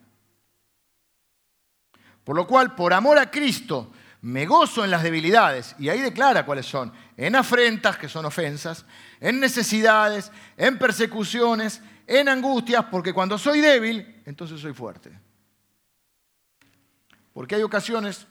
Por 2.22 2.36
lo 2.36 2.46
cual, 2.46 2.76
por 2.76 2.92
amor 2.92 3.18
a 3.18 3.32
Cristo, 3.32 3.90
me 4.22 4.46
gozo 4.46 4.84
en 4.84 4.92
las 4.92 5.02
debilidades, 5.02 5.74
y 5.80 5.88
ahí 5.88 6.00
declara 6.00 6.46
cuáles 6.46 6.66
son, 6.66 6.92
en 7.16 7.34
afrentas, 7.34 7.96
que 7.98 8.08
son 8.08 8.24
ofensas, 8.24 8.86
en 9.22 9.38
necesidades, 9.38 10.32
en 10.56 10.76
persecuciones, 10.78 11.80
en 12.08 12.28
angustias, 12.28 12.84
porque 12.90 13.14
cuando 13.14 13.38
soy 13.38 13.60
débil, 13.60 14.20
entonces 14.26 14.60
soy 14.60 14.74
fuerte. 14.74 15.16
Porque 17.32 17.54
hay 17.54 17.62
ocasiones 17.62 18.26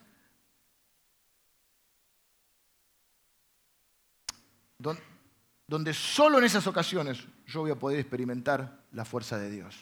donde 5.66 5.94
solo 5.94 6.40
en 6.40 6.44
esas 6.44 6.68
ocasiones 6.68 7.26
yo 7.48 7.62
voy 7.62 7.72
a 7.72 7.80
poder 7.80 8.00
experimentar 8.00 8.84
la 8.92 9.06
fuerza 9.06 9.38
de 9.38 9.50
Dios. 9.50 9.78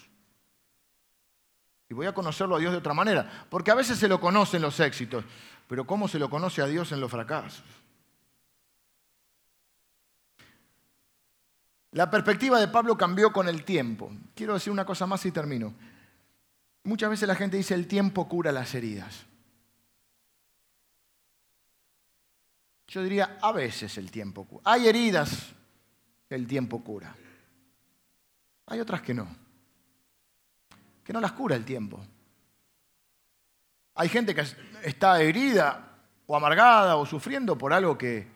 Y 1.88 1.94
voy 1.94 2.06
a 2.06 2.14
conocerlo 2.14 2.54
a 2.54 2.60
Dios 2.60 2.70
de 2.70 2.78
otra 2.78 2.94
manera, 2.94 3.48
porque 3.50 3.72
a 3.72 3.74
veces 3.74 3.98
se 3.98 4.06
lo 4.06 4.20
conocen 4.20 4.62
los 4.62 4.78
éxitos, 4.78 5.24
pero 5.66 5.84
¿cómo 5.84 6.06
se 6.06 6.20
lo 6.20 6.30
conoce 6.30 6.62
a 6.62 6.66
Dios 6.66 6.92
en 6.92 7.00
los 7.00 7.10
fracasos? 7.10 7.79
La 11.92 12.10
perspectiva 12.10 12.60
de 12.60 12.68
Pablo 12.68 12.96
cambió 12.96 13.32
con 13.32 13.48
el 13.48 13.64
tiempo. 13.64 14.12
Quiero 14.34 14.54
decir 14.54 14.72
una 14.72 14.84
cosa 14.84 15.06
más 15.06 15.24
y 15.26 15.32
termino. 15.32 15.74
Muchas 16.84 17.10
veces 17.10 17.26
la 17.26 17.34
gente 17.34 17.56
dice 17.56 17.74
el 17.74 17.88
tiempo 17.88 18.28
cura 18.28 18.52
las 18.52 18.74
heridas. 18.74 19.26
Yo 22.86 23.02
diría, 23.02 23.38
a 23.40 23.52
veces 23.52 23.98
el 23.98 24.10
tiempo 24.10 24.44
cura. 24.44 24.62
Hay 24.64 24.88
heridas 24.88 25.52
que 26.28 26.34
el 26.34 26.46
tiempo 26.46 26.82
cura. 26.82 27.14
Hay 28.66 28.80
otras 28.80 29.02
que 29.02 29.14
no. 29.14 29.28
Que 31.04 31.12
no 31.12 31.20
las 31.20 31.32
cura 31.32 31.56
el 31.56 31.64
tiempo. 31.64 32.00
Hay 33.94 34.08
gente 34.08 34.34
que 34.34 34.44
está 34.82 35.20
herida 35.20 35.98
o 36.26 36.36
amargada 36.36 36.96
o 36.96 37.04
sufriendo 37.04 37.58
por 37.58 37.72
algo 37.72 37.98
que, 37.98 38.28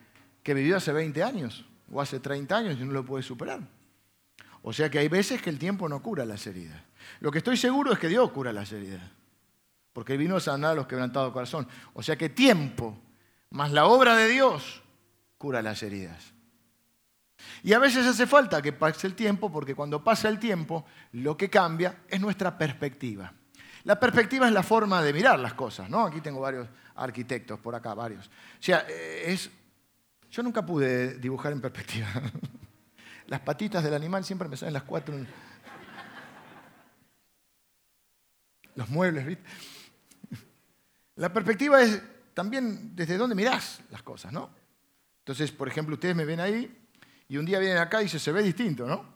vivió 0.45 0.77
hace 0.77 0.93
20 0.93 1.23
años 1.23 1.65
o 1.91 2.01
hace 2.01 2.21
30 2.21 2.57
años 2.57 2.77
y 2.81 2.85
no 2.85 2.93
lo 2.93 3.05
puede 3.05 3.23
superar. 3.23 3.61
O 4.63 4.73
sea 4.73 4.91
que 4.91 4.99
hay 4.99 5.09
veces 5.09 5.43
que 5.43 5.51
el 5.51 5.59
tiempo 5.59 5.89
no 5.89 6.03
cura 6.03 6.25
las 6.25 6.47
heridas. 6.47 6.83
Lo 7.21 7.31
que 7.31 7.39
estoy 7.39 7.57
seguro 7.57 7.93
es 7.93 7.99
que 7.99 8.09
Dios 8.09 8.31
cura 8.31 8.53
las 8.53 8.73
heridas. 8.73 9.03
Porque 9.93 10.17
vino 10.17 10.37
a 10.37 10.41
sanar 10.41 10.73
a 10.73 10.75
los 10.75 10.87
quebrantados 10.87 11.29
de 11.29 11.33
corazón. 11.35 11.69
O 11.93 12.03
sea 12.03 12.17
que 12.17 12.31
tiempo, 12.31 12.99
más 13.51 13.73
la 13.73 13.87
obra 13.87 14.17
de 14.17 14.29
Dios, 14.29 14.83
cura 15.39 15.61
las 15.61 15.83
heridas. 15.83 16.33
Y 17.63 17.73
a 17.73 17.79
veces 17.79 18.07
hace 18.07 18.27
falta 18.27 18.63
que 18.63 18.73
pase 18.73 19.07
el 19.07 19.15
tiempo, 19.15 19.53
porque 19.53 19.75
cuando 19.75 20.03
pasa 20.03 20.29
el 20.29 20.39
tiempo, 20.39 20.87
lo 21.13 21.37
que 21.37 21.51
cambia 21.51 22.03
es 22.09 22.21
nuestra 22.21 22.57
perspectiva. 22.57 23.33
La 23.85 24.01
perspectiva 24.01 24.47
es 24.47 24.53
la 24.53 24.63
forma 24.63 25.03
de 25.03 25.13
mirar 25.13 25.39
las 25.39 25.53
cosas, 25.53 25.91
¿no? 25.91 26.07
Aquí 26.07 26.23
tengo 26.23 26.41
varios 26.41 26.67
arquitectos, 26.95 27.59
por 27.61 27.75
acá 27.75 27.93
varios. 27.93 28.27
O 28.27 28.31
sea, 28.63 28.87
eh, 28.89 29.25
es, 29.27 29.51
yo 30.35 30.43
nunca 30.43 30.67
pude 30.67 31.15
dibujar 31.19 31.53
en 31.53 31.61
perspectiva. 31.61 32.09
Las 33.29 33.41
patitas 33.41 33.85
del 33.85 33.95
animal 33.95 34.25
siempre 34.25 34.49
me 34.49 34.57
salen 34.57 34.75
las 34.75 34.83
cuatro. 34.83 35.15
Los 38.75 38.89
muebles, 38.89 39.25
¿viste? 39.25 39.45
La 41.17 41.33
perspectiva 41.33 41.81
es 41.81 42.03
también 42.35 42.97
desde 42.97 43.17
dónde 43.17 43.37
mirás 43.37 43.81
las 43.91 44.03
cosas, 44.03 44.33
¿no? 44.33 44.51
Entonces, 45.21 45.53
por 45.53 45.69
ejemplo, 45.69 45.95
ustedes 45.95 46.17
me 46.17 46.25
ven 46.25 46.41
ahí 46.41 46.85
y 47.29 47.37
un 47.37 47.47
día 47.47 47.61
vienen 47.61 47.79
acá 47.79 48.03
y 48.03 48.09
se 48.09 48.33
ve 48.33 48.43
distinto, 48.43 48.89
¿no? 48.89 49.15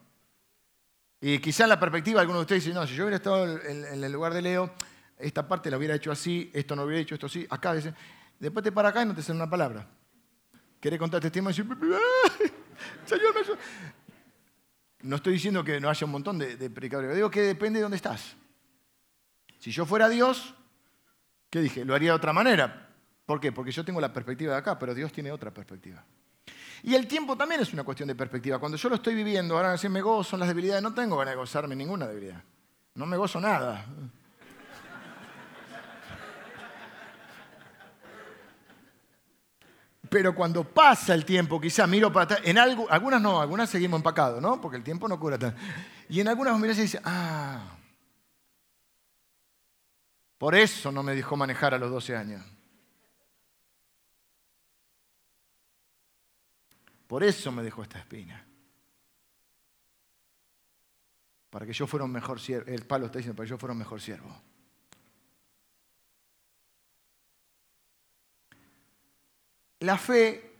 Y 1.21 1.41
quizá 1.41 1.65
en 1.65 1.71
la 1.71 1.81
perspectiva 1.81 2.21
algunos 2.21 2.43
de 2.43 2.43
ustedes 2.43 2.65
dicen, 2.65 2.81
no, 2.81 2.87
si 2.87 2.95
yo 2.95 3.03
hubiera 3.03 3.17
estado 3.17 3.61
en, 3.61 4.05
el 4.05 4.13
lugar 4.13 4.33
de 4.33 4.41
Leo, 4.41 4.73
esta 5.19 5.49
parte 5.49 5.69
la 5.69 5.77
hubiera 5.79 5.97
hecho 5.97 6.13
así, 6.13 6.49
esto 6.55 6.77
no 6.77 6.85
hubiera 6.85 7.03
hecho 7.03 7.17
esto 7.17 7.27
así, 7.27 7.45
acá, 7.51 7.75
después 8.39 8.63
te 8.63 8.71
para 8.71 8.91
acá 8.91 9.03
y 9.03 9.07
no 9.07 9.17
te 9.17 9.23
sale 9.23 9.37
una 9.37 9.51
palabra. 9.51 9.98
¿Querés 10.81 10.99
contar 10.99 11.21
testimonio 11.21 11.65
Señor, 13.05 13.35
no 15.03 15.17
estoy 15.17 15.35
diciendo 15.35 15.65
que 15.65 15.81
no 15.81 15.89
haya 15.91 16.05
un 16.05 16.13
montón 16.13 16.39
de, 16.39 16.57
de 16.57 16.71
predicadores, 16.71 17.15
digo 17.15 17.31
que 17.31 17.43
depende 17.43 17.79
de 17.79 17.83
dónde 17.83 17.97
estás. 17.97 18.37
Si 19.59 19.71
yo 19.71 19.85
fuera 19.87 20.09
Dios, 20.09 20.55
¿qué 21.51 21.61
dije? 21.61 21.85
Lo 21.85 21.95
haría 21.95 22.11
de 22.11 22.17
otra 22.17 22.33
manera. 22.33 22.89
¿Por 23.27 23.41
qué? 23.41 23.53
Porque 23.53 23.73
yo 23.73 23.85
tengo 23.85 24.01
la 24.01 24.13
perspectiva 24.13 24.53
de 24.53 24.59
acá, 24.59 24.79
pero 24.79 24.95
Dios 24.95 25.13
tiene 25.13 25.31
otra 25.33 25.53
perspectiva. 25.53 26.05
Y 26.83 26.95
el 26.95 27.07
tiempo 27.07 27.37
también 27.37 27.61
es 27.61 27.73
una 27.73 27.85
cuestión 27.85 28.07
de 28.07 28.15
perspectiva. 28.15 28.59
Cuando 28.59 28.79
yo 28.79 28.89
lo 28.89 28.95
estoy 28.95 29.15
viviendo, 29.15 29.57
ahora 29.57 29.73
decir 29.73 29.91
me 29.91 30.01
gozo 30.01 30.37
en 30.37 30.41
las 30.41 30.49
debilidades, 30.49 30.83
no 30.83 30.95
tengo 30.95 31.17
ganas 31.17 31.33
de 31.33 31.39
gozarme 31.39 31.75
ninguna 31.75 32.07
debilidad. 32.07 32.43
No 32.95 33.07
me 33.07 33.17
gozo 33.17 33.41
nada. 33.41 33.85
Pero 40.11 40.35
cuando 40.35 40.65
pasa 40.65 41.15
el 41.15 41.25
tiempo, 41.25 41.61
quizá 41.61 41.87
miro 41.87 42.13
para 42.13 42.25
atrás, 42.25 42.41
en 42.45 42.59
algo, 42.59 42.87
algunas 42.91 43.21
no, 43.21 43.41
algunas 43.41 43.69
seguimos 43.69 43.99
empacados, 43.99 44.41
¿no? 44.41 44.61
Porque 44.61 44.77
el 44.77 44.85
tiempo 44.85 45.09
no 45.09 45.19
cura 45.19 45.39
tanto. 45.39 45.61
Y 46.09 46.21
en 46.21 46.29
algunas 46.29 46.59
miras 46.59 46.79
y 46.79 46.83
dice, 46.83 47.01
ah, 47.05 47.77
por 50.39 50.55
eso 50.55 50.93
no 50.93 51.03
me 51.03 51.15
dejó 51.15 51.37
manejar 51.37 51.75
a 51.75 51.79
los 51.79 51.91
12 51.91 52.17
años. 52.17 52.45
Por 57.09 57.25
eso 57.25 57.51
me 57.51 57.63
dejó 57.63 57.83
esta 57.83 57.99
espina. 57.99 58.47
Para 61.51 61.67
que 61.67 61.73
yo 61.73 61.87
fuera 61.87 62.05
un 62.05 62.13
mejor 62.13 62.39
siervo. 62.39 62.71
El 62.71 62.85
palo 62.85 63.07
está 63.07 63.19
diciendo, 63.19 63.37
para 63.37 63.47
que 63.47 63.51
yo 63.51 63.59
fuera 63.59 63.73
un 63.73 63.79
mejor 63.79 64.01
siervo. 64.01 64.43
La 69.81 69.97
fe 69.99 70.53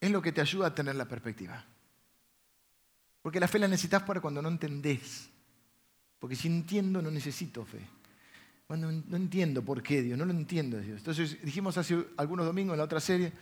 es 0.00 0.10
lo 0.10 0.22
que 0.22 0.32
te 0.32 0.40
ayuda 0.40 0.68
a 0.68 0.74
tener 0.74 0.94
la 0.94 1.06
perspectiva. 1.06 1.64
Porque 3.20 3.40
la 3.40 3.48
fe 3.48 3.58
la 3.58 3.68
necesitas 3.68 4.02
para 4.02 4.20
cuando 4.20 4.42
no 4.42 4.48
entendés. 4.48 5.28
Porque 6.18 6.36
si 6.36 6.48
entiendo, 6.48 7.00
no 7.02 7.10
necesito 7.10 7.64
fe. 7.64 7.80
Cuando 8.66 8.90
no 8.90 9.16
entiendo 9.16 9.62
por 9.62 9.82
qué 9.82 10.02
Dios, 10.02 10.18
no 10.18 10.24
lo 10.24 10.32
entiendo 10.32 10.80
Dios. 10.80 10.98
Entonces 10.98 11.42
dijimos 11.42 11.76
hace 11.76 12.06
algunos 12.16 12.46
domingos 12.46 12.74
en 12.74 12.78
la 12.78 12.84
otra 12.84 13.00
serie, 13.00 13.32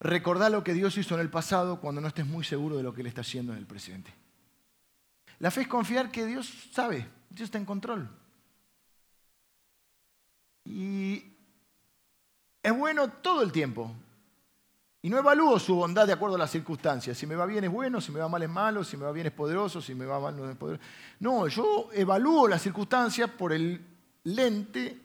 Recordá 0.00 0.48
lo 0.48 0.64
que 0.64 0.72
Dios 0.72 0.96
hizo 0.96 1.14
en 1.14 1.20
el 1.20 1.28
pasado 1.28 1.78
cuando 1.78 2.00
no 2.00 2.08
estés 2.08 2.26
muy 2.26 2.42
seguro 2.42 2.78
de 2.78 2.82
lo 2.82 2.94
que 2.94 3.02
Él 3.02 3.06
está 3.06 3.20
haciendo 3.20 3.52
en 3.52 3.58
el 3.58 3.66
presente. 3.66 4.10
La 5.38 5.50
fe 5.50 5.62
es 5.62 5.68
confiar 5.68 6.10
que 6.10 6.24
Dios 6.24 6.50
sabe, 6.72 7.06
Dios 7.28 7.46
está 7.46 7.58
en 7.58 7.66
control. 7.66 8.08
es 12.62 12.76
bueno 12.76 13.10
todo 13.10 13.42
el 13.42 13.52
tiempo. 13.52 13.94
Y 15.02 15.08
no 15.08 15.18
evalúo 15.18 15.58
su 15.58 15.74
bondad 15.74 16.06
de 16.06 16.12
acuerdo 16.12 16.36
a 16.36 16.38
las 16.38 16.50
circunstancias. 16.50 17.16
Si 17.16 17.26
me 17.26 17.34
va 17.34 17.46
bien 17.46 17.64
es 17.64 17.70
bueno, 17.70 18.00
si 18.00 18.12
me 18.12 18.20
va 18.20 18.28
mal 18.28 18.42
es 18.42 18.50
malo, 18.50 18.84
si 18.84 18.96
me 18.96 19.04
va 19.04 19.12
bien 19.12 19.26
es 19.26 19.32
poderoso, 19.32 19.80
si 19.80 19.94
me 19.94 20.04
va 20.04 20.20
mal 20.20 20.36
no 20.36 20.50
es 20.50 20.56
poderoso. 20.56 20.82
No, 21.20 21.46
yo 21.48 21.88
evalúo 21.92 22.46
las 22.46 22.60
circunstancias 22.60 23.30
por 23.30 23.52
el 23.52 23.80
lente 24.24 25.00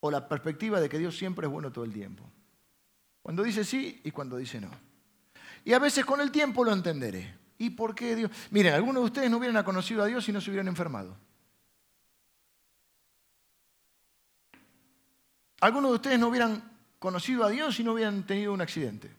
o 0.00 0.10
la 0.10 0.28
perspectiva 0.28 0.78
de 0.80 0.90
que 0.90 0.98
Dios 0.98 1.16
siempre 1.16 1.46
es 1.46 1.52
bueno 1.52 1.72
todo 1.72 1.86
el 1.86 1.92
tiempo. 1.92 2.22
Cuando 3.22 3.42
dice 3.42 3.64
sí 3.64 4.02
y 4.04 4.10
cuando 4.10 4.36
dice 4.36 4.60
no. 4.60 4.68
Y 5.64 5.72
a 5.72 5.78
veces 5.78 6.04
con 6.04 6.20
el 6.20 6.30
tiempo 6.30 6.62
lo 6.62 6.72
entenderé. 6.72 7.38
¿Y 7.56 7.70
por 7.70 7.94
qué 7.94 8.14
Dios? 8.14 8.30
Miren, 8.50 8.74
algunos 8.74 9.02
de 9.02 9.06
ustedes 9.06 9.30
no 9.30 9.38
hubieran 9.38 9.64
conocido 9.64 10.02
a 10.02 10.06
Dios 10.06 10.22
si 10.22 10.32
no 10.32 10.42
se 10.42 10.50
hubieran 10.50 10.68
enfermado. 10.68 11.16
Algunos 15.60 15.92
de 15.92 15.94
ustedes 15.94 16.18
no 16.18 16.28
hubieran 16.28 16.73
conocido 17.04 17.44
a 17.44 17.50
Dios 17.50 17.76
si 17.76 17.84
no 17.84 17.92
hubieran 17.92 18.22
tenido 18.22 18.54
un 18.54 18.62
accidente. 18.62 19.14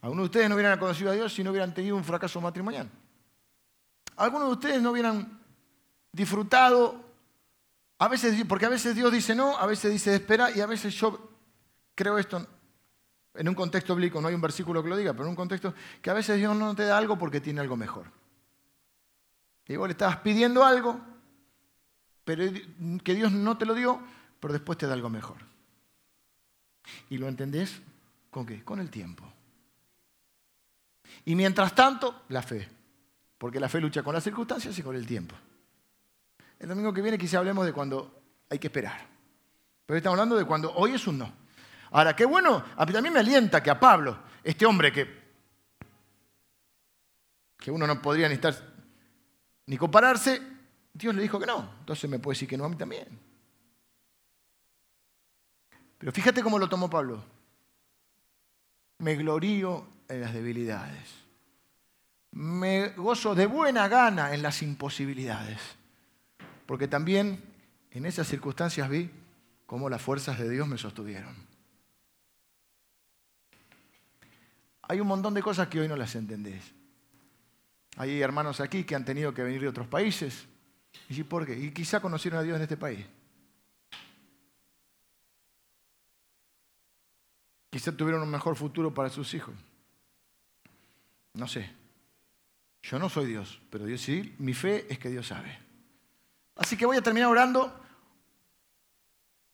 Algunos 0.00 0.22
de 0.22 0.24
ustedes 0.24 0.48
no 0.48 0.54
hubieran 0.54 0.78
conocido 0.78 1.10
a 1.10 1.14
Dios 1.14 1.30
si 1.34 1.44
no 1.44 1.50
hubieran 1.50 1.74
tenido 1.74 1.94
un 1.94 2.02
fracaso 2.02 2.40
matrimonial. 2.40 2.88
Algunos 4.16 4.48
de 4.48 4.52
ustedes 4.54 4.80
no 4.80 4.92
hubieran 4.92 5.38
disfrutado, 6.10 7.04
a 7.98 8.08
veces, 8.08 8.46
porque 8.48 8.64
a 8.64 8.70
veces 8.70 8.96
Dios 8.96 9.12
dice 9.12 9.34
no, 9.34 9.58
a 9.58 9.66
veces 9.66 9.92
dice 9.92 10.14
espera 10.14 10.50
y 10.52 10.62
a 10.62 10.66
veces 10.66 10.94
yo 10.94 11.32
creo 11.94 12.16
esto 12.16 12.46
en 13.34 13.46
un 13.46 13.54
contexto 13.54 13.94
bíblico, 13.94 14.22
no 14.22 14.28
hay 14.28 14.34
un 14.34 14.40
versículo 14.40 14.82
que 14.82 14.88
lo 14.88 14.96
diga, 14.96 15.12
pero 15.12 15.24
en 15.24 15.30
un 15.30 15.36
contexto 15.36 15.74
que 16.00 16.08
a 16.08 16.14
veces 16.14 16.38
Dios 16.38 16.56
no 16.56 16.74
te 16.74 16.84
da 16.84 16.96
algo 16.96 17.18
porque 17.18 17.42
tiene 17.42 17.60
algo 17.60 17.76
mejor. 17.76 18.06
Y 19.66 19.76
vos 19.76 19.86
le 19.86 19.92
estabas 19.92 20.16
pidiendo 20.16 20.64
algo, 20.64 20.98
pero 22.24 22.42
que 23.04 23.14
Dios 23.14 23.30
no 23.32 23.58
te 23.58 23.66
lo 23.66 23.74
dio, 23.74 24.00
pero 24.40 24.54
después 24.54 24.78
te 24.78 24.86
da 24.86 24.94
algo 24.94 25.10
mejor. 25.10 25.50
¿Y 27.08 27.18
lo 27.18 27.28
entendés 27.28 27.80
con 28.30 28.46
qué? 28.46 28.64
Con 28.64 28.80
el 28.80 28.90
tiempo. 28.90 29.24
Y 31.24 31.34
mientras 31.34 31.74
tanto, 31.74 32.22
la 32.28 32.42
fe. 32.42 32.68
Porque 33.38 33.60
la 33.60 33.68
fe 33.68 33.80
lucha 33.80 34.02
con 34.02 34.14
las 34.14 34.24
circunstancias 34.24 34.78
y 34.78 34.82
con 34.82 34.94
el 34.94 35.06
tiempo. 35.06 35.34
El 36.58 36.68
domingo 36.68 36.92
que 36.92 37.02
viene 37.02 37.18
quizá 37.18 37.38
hablemos 37.38 37.64
de 37.64 37.72
cuando 37.72 38.22
hay 38.48 38.58
que 38.58 38.66
esperar. 38.66 39.06
Pero 39.86 39.96
estamos 39.96 40.18
hablando 40.18 40.36
de 40.36 40.44
cuando 40.44 40.72
hoy 40.74 40.92
es 40.92 41.06
un 41.06 41.18
no. 41.18 41.32
Ahora, 41.92 42.14
qué 42.14 42.24
bueno, 42.24 42.62
a 42.76 42.86
mí 42.86 42.92
también 42.92 43.12
me 43.12 43.20
alienta 43.20 43.62
que 43.62 43.70
a 43.70 43.80
Pablo, 43.80 44.18
este 44.44 44.64
hombre 44.66 44.92
que, 44.92 45.20
que 47.56 47.70
uno 47.70 47.86
no 47.86 48.00
podría 48.00 48.28
ni 48.28 48.34
estar 48.34 48.54
ni 49.66 49.76
compararse, 49.76 50.42
Dios 50.92 51.14
le 51.14 51.22
dijo 51.22 51.40
que 51.40 51.46
no. 51.46 51.74
Entonces 51.80 52.08
me 52.10 52.18
puede 52.18 52.34
decir 52.34 52.48
que 52.48 52.56
no 52.56 52.64
a 52.64 52.68
mí 52.68 52.76
también. 52.76 53.29
Pero 56.00 56.12
fíjate 56.12 56.42
cómo 56.42 56.58
lo 56.58 56.66
tomó 56.66 56.88
Pablo. 56.88 57.22
Me 58.98 59.16
glorío 59.16 59.86
en 60.08 60.22
las 60.22 60.32
debilidades. 60.32 61.10
Me 62.32 62.88
gozo 62.88 63.34
de 63.34 63.44
buena 63.44 63.86
gana 63.86 64.32
en 64.32 64.40
las 64.40 64.62
imposibilidades. 64.62 65.60
Porque 66.64 66.88
también 66.88 67.44
en 67.90 68.06
esas 68.06 68.28
circunstancias 68.28 68.88
vi 68.88 69.10
cómo 69.66 69.90
las 69.90 70.00
fuerzas 70.00 70.38
de 70.38 70.48
Dios 70.48 70.66
me 70.66 70.78
sostuvieron. 70.78 71.36
Hay 74.82 75.00
un 75.00 75.06
montón 75.06 75.34
de 75.34 75.42
cosas 75.42 75.68
que 75.68 75.80
hoy 75.80 75.88
no 75.88 75.96
las 75.96 76.14
entendés. 76.14 76.64
Hay 77.96 78.22
hermanos 78.22 78.60
aquí 78.60 78.84
que 78.84 78.94
han 78.94 79.04
tenido 79.04 79.34
que 79.34 79.42
venir 79.42 79.60
de 79.60 79.68
otros 79.68 79.86
países. 79.86 80.46
¿Y 81.10 81.22
por 81.24 81.44
qué? 81.44 81.58
Y 81.58 81.72
quizá 81.72 82.00
conocieron 82.00 82.40
a 82.40 82.42
Dios 82.42 82.56
en 82.56 82.62
este 82.62 82.78
país. 82.78 83.04
Quizá 87.70 87.92
tuvieron 87.92 88.22
un 88.22 88.30
mejor 88.30 88.56
futuro 88.56 88.92
para 88.92 89.08
sus 89.08 89.32
hijos. 89.32 89.54
No 91.34 91.46
sé. 91.46 91.70
Yo 92.82 92.98
no 92.98 93.08
soy 93.08 93.26
Dios, 93.26 93.60
pero 93.70 93.84
Dios 93.84 94.00
sí, 94.00 94.34
mi 94.38 94.54
fe 94.54 94.86
es 94.90 94.98
que 94.98 95.08
Dios 95.08 95.28
sabe. 95.28 95.58
Así 96.56 96.76
que 96.76 96.86
voy 96.86 96.96
a 96.96 97.02
terminar 97.02 97.28
orando. 97.28 97.72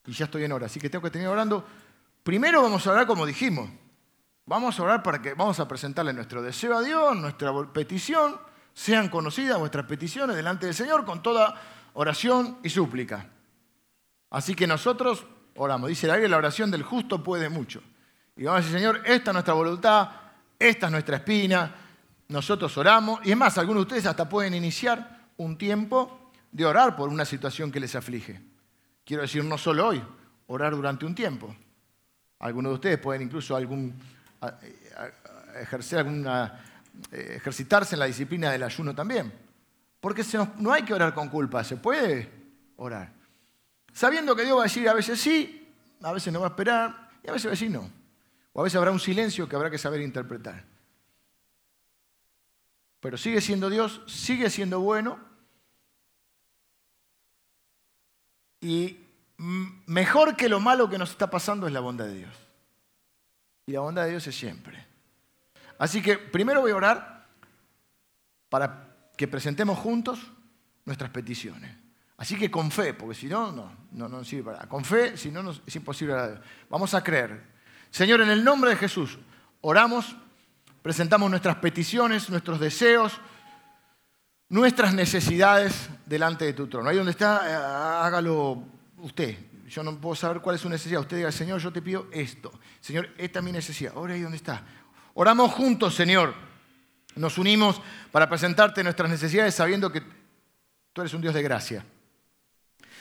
Y 0.07 0.13
ya 0.13 0.27
estoy 0.27 0.45
en 0.45 0.53
hora, 0.53 0.67
así 0.67 0.81
que 0.81 0.89
tengo 0.89 1.03
que 1.03 1.11
terminar 1.11 1.33
orando. 1.33 1.67
Primero 2.23 2.63
vamos 2.63 2.87
a 2.87 2.93
orar 2.93 3.07
como 3.07 3.27
dijimos. 3.27 3.69
Vamos 4.47 4.79
a 4.79 4.83
orar 4.85 5.03
para 5.03 5.21
que 5.21 5.35
vamos 5.35 5.59
a 5.59 5.67
presentarle 5.67 6.13
nuestro 6.13 6.41
deseo 6.41 6.77
a 6.77 6.83
Dios, 6.83 7.17
nuestra 7.17 7.53
petición, 7.73 8.39
sean 8.73 9.09
conocidas 9.09 9.59
vuestras 9.59 9.87
peticiones 9.87 10.37
delante 10.37 10.67
del 10.67 10.75
Señor 10.75 11.05
con 11.05 11.23
toda 11.23 11.61
oración 11.95 12.59
y 12.63 12.71
súplica. 12.71 13.29
Así 14.31 14.55
que 14.55 14.69
nosotros 14.69 15.27
oramos. 15.57 15.89
Dice 15.89 16.07
la 16.07 16.17
la 16.17 16.37
oración 16.37 16.71
del 16.71 16.85
justo 16.85 17.25
puede 17.25 17.49
mucho. 17.49 17.83
Y 18.37 18.45
vamos 18.45 18.61
a 18.61 18.65
decir, 18.65 18.79
Señor, 18.79 19.03
esta 19.05 19.31
es 19.31 19.33
nuestra 19.33 19.55
voluntad, 19.55 20.11
esta 20.59 20.87
es 20.87 20.93
nuestra 20.93 21.17
espina, 21.17 21.75
nosotros 22.29 22.77
oramos. 22.77 23.21
Y 23.25 23.31
es 23.31 23.37
más, 23.37 23.57
algunos 23.59 23.81
de 23.81 23.87
ustedes 23.87 24.07
hasta 24.07 24.29
pueden 24.29 24.55
iniciar 24.55 25.29
un 25.39 25.57
tiempo 25.57 26.31
de 26.53 26.65
orar 26.67 26.97
por 26.97 27.09
una 27.09 27.25
situación 27.25 27.73
que 27.73 27.81
les 27.81 27.95
aflige. 27.95 28.41
Quiero 29.05 29.23
decir, 29.23 29.45
no 29.45 29.57
solo 29.57 29.89
hoy, 29.89 30.03
orar 30.49 30.75
durante 30.75 31.07
un 31.07 31.15
tiempo. 31.15 31.55
Algunos 32.41 32.71
de 32.71 32.75
ustedes 32.75 32.99
pueden 32.99 33.23
incluso 33.23 33.59
ejercer 35.61 36.01
alguna, 36.01 36.65
eh, 37.13 37.35
ejercitarse 37.37 37.95
en 37.95 38.01
la 38.01 38.07
disciplina 38.07 38.51
del 38.51 38.63
ayuno 38.63 38.95
también. 38.95 39.33
Porque 40.01 40.25
no 40.59 40.73
hay 40.73 40.83
que 40.83 40.93
orar 40.93 41.15
con 41.15 41.29
culpa, 41.29 41.65
se 41.65 41.77
puede 41.77 42.31
orar. 42.77 43.13
Sabiendo 43.93 44.37
que 44.37 44.45
Dios 44.45 44.59
va 44.59 44.63
a 44.63 44.65
decir 44.65 44.89
a 44.89 44.95
veces 44.95 45.19
sí, 45.19 45.73
a 46.03 46.13
veces 46.13 46.33
no 46.33 46.41
va 46.41 46.49
a 46.49 46.51
esperar 46.51 47.09
y 47.23 47.29
a 47.29 47.33
veces 47.33 47.47
va 47.47 47.51
a 47.51 47.53
decir 47.53 47.71
no. 47.71 47.91
O 48.57 48.61
a 48.61 48.63
veces 48.65 48.79
habrá 48.79 48.91
un 48.91 48.99
silencio 48.99 49.47
que 49.47 49.55
habrá 49.55 49.71
que 49.71 49.77
saber 49.77 50.01
interpretar. 50.01 50.65
Pero 53.01 53.19
sigue 53.19 53.43
siendo 53.43 53.69
Dios, 53.69 54.01
sigue 54.07 54.49
siendo 54.49 54.81
bueno. 54.81 55.21
Y 58.63 58.97
mejor 59.37 60.37
que 60.37 60.49
lo 60.49 60.59
malo 60.59 60.89
que 60.89 60.97
nos 60.97 61.11
está 61.11 61.29
pasando 61.29 61.67
es 61.67 61.73
la 61.75 61.81
bondad 61.81 62.07
de 62.07 62.15
Dios. 62.15 62.35
Y 63.67 63.73
la 63.73 63.81
bondad 63.81 64.05
de 64.05 64.13
Dios 64.13 64.27
es 64.27 64.35
siempre. 64.35 64.87
Así 65.79 66.01
que 66.01 66.17
primero 66.17 66.63
voy 66.63 66.71
a 66.71 66.77
orar 66.77 67.27
para 68.49 69.11
que 69.19 69.29
presentemos 69.29 69.79
juntos 69.79 70.33
nuestras 70.87 71.11
peticiones. 71.11 71.77
Así 72.17 72.39
que 72.39 72.51
con 72.51 72.71
fe, 72.71 72.95
porque 72.95 73.17
si 73.17 73.27
no, 73.27 73.53
no, 73.53 73.71
no, 73.91 74.09
no 74.09 74.25
sirve 74.25 74.53
para. 74.53 74.67
Con 74.67 74.83
fe, 74.83 75.15
si 75.19 75.31
no, 75.31 75.51
es 75.51 75.77
imposible. 75.77 76.41
Vamos 76.71 76.95
a 76.95 77.05
creer 77.05 77.56
Señor, 77.91 78.21
en 78.21 78.31
el 78.31 78.45
nombre 78.45 78.71
de 78.71 78.77
Jesús, 78.77 79.19
oramos, 79.61 80.17
presentamos 80.83 81.31
nuestras 81.31 81.57
peticiones, 81.57 82.29
nuestros 82.31 82.61
deseos, 82.61 83.21
nuestras 84.49 84.95
necesidades 84.95 85.89
delante 86.05 86.45
de 86.45 86.53
tu 86.53 86.69
trono. 86.69 86.89
Ahí 86.89 86.97
donde 86.97 87.13
está, 87.13 87.51
eh, 87.51 87.55
hágalo 88.05 88.63
usted. 88.99 89.37
Yo 89.69 89.83
no 89.83 90.01
puedo 90.01 90.15
saber 90.15 90.41
cuál 90.41 90.57
es 90.57 90.63
su 90.63 90.69
necesidad. 90.69 91.01
Usted 91.01 91.17
diga, 91.17 91.33
Señor, 91.33 91.61
yo 91.61 91.73
te 91.73 91.83
pido 91.83 92.07
esto. 92.13 92.53
Señor, 92.81 93.11
esta 93.19 93.41
es 93.41 93.45
mi 93.45 93.53
necesidad. 93.53 93.93
Ahora 93.97 94.15
ahí 94.15 94.21
donde 94.21 94.37
está. 94.37 94.63
Oramos 95.15 95.53
juntos, 95.53 95.95
Señor. 95.95 96.35
Nos 97.17 97.39
unimos 97.39 97.81
para 98.13 98.29
presentarte 98.29 98.85
nuestras 98.85 99.11
necesidades 99.11 99.55
sabiendo 99.55 99.91
que 99.91 100.03
tú 100.93 101.01
eres 101.01 101.15
un 101.15 101.23
Dios 101.23 101.35
de 101.35 101.43
gracia. 101.43 101.85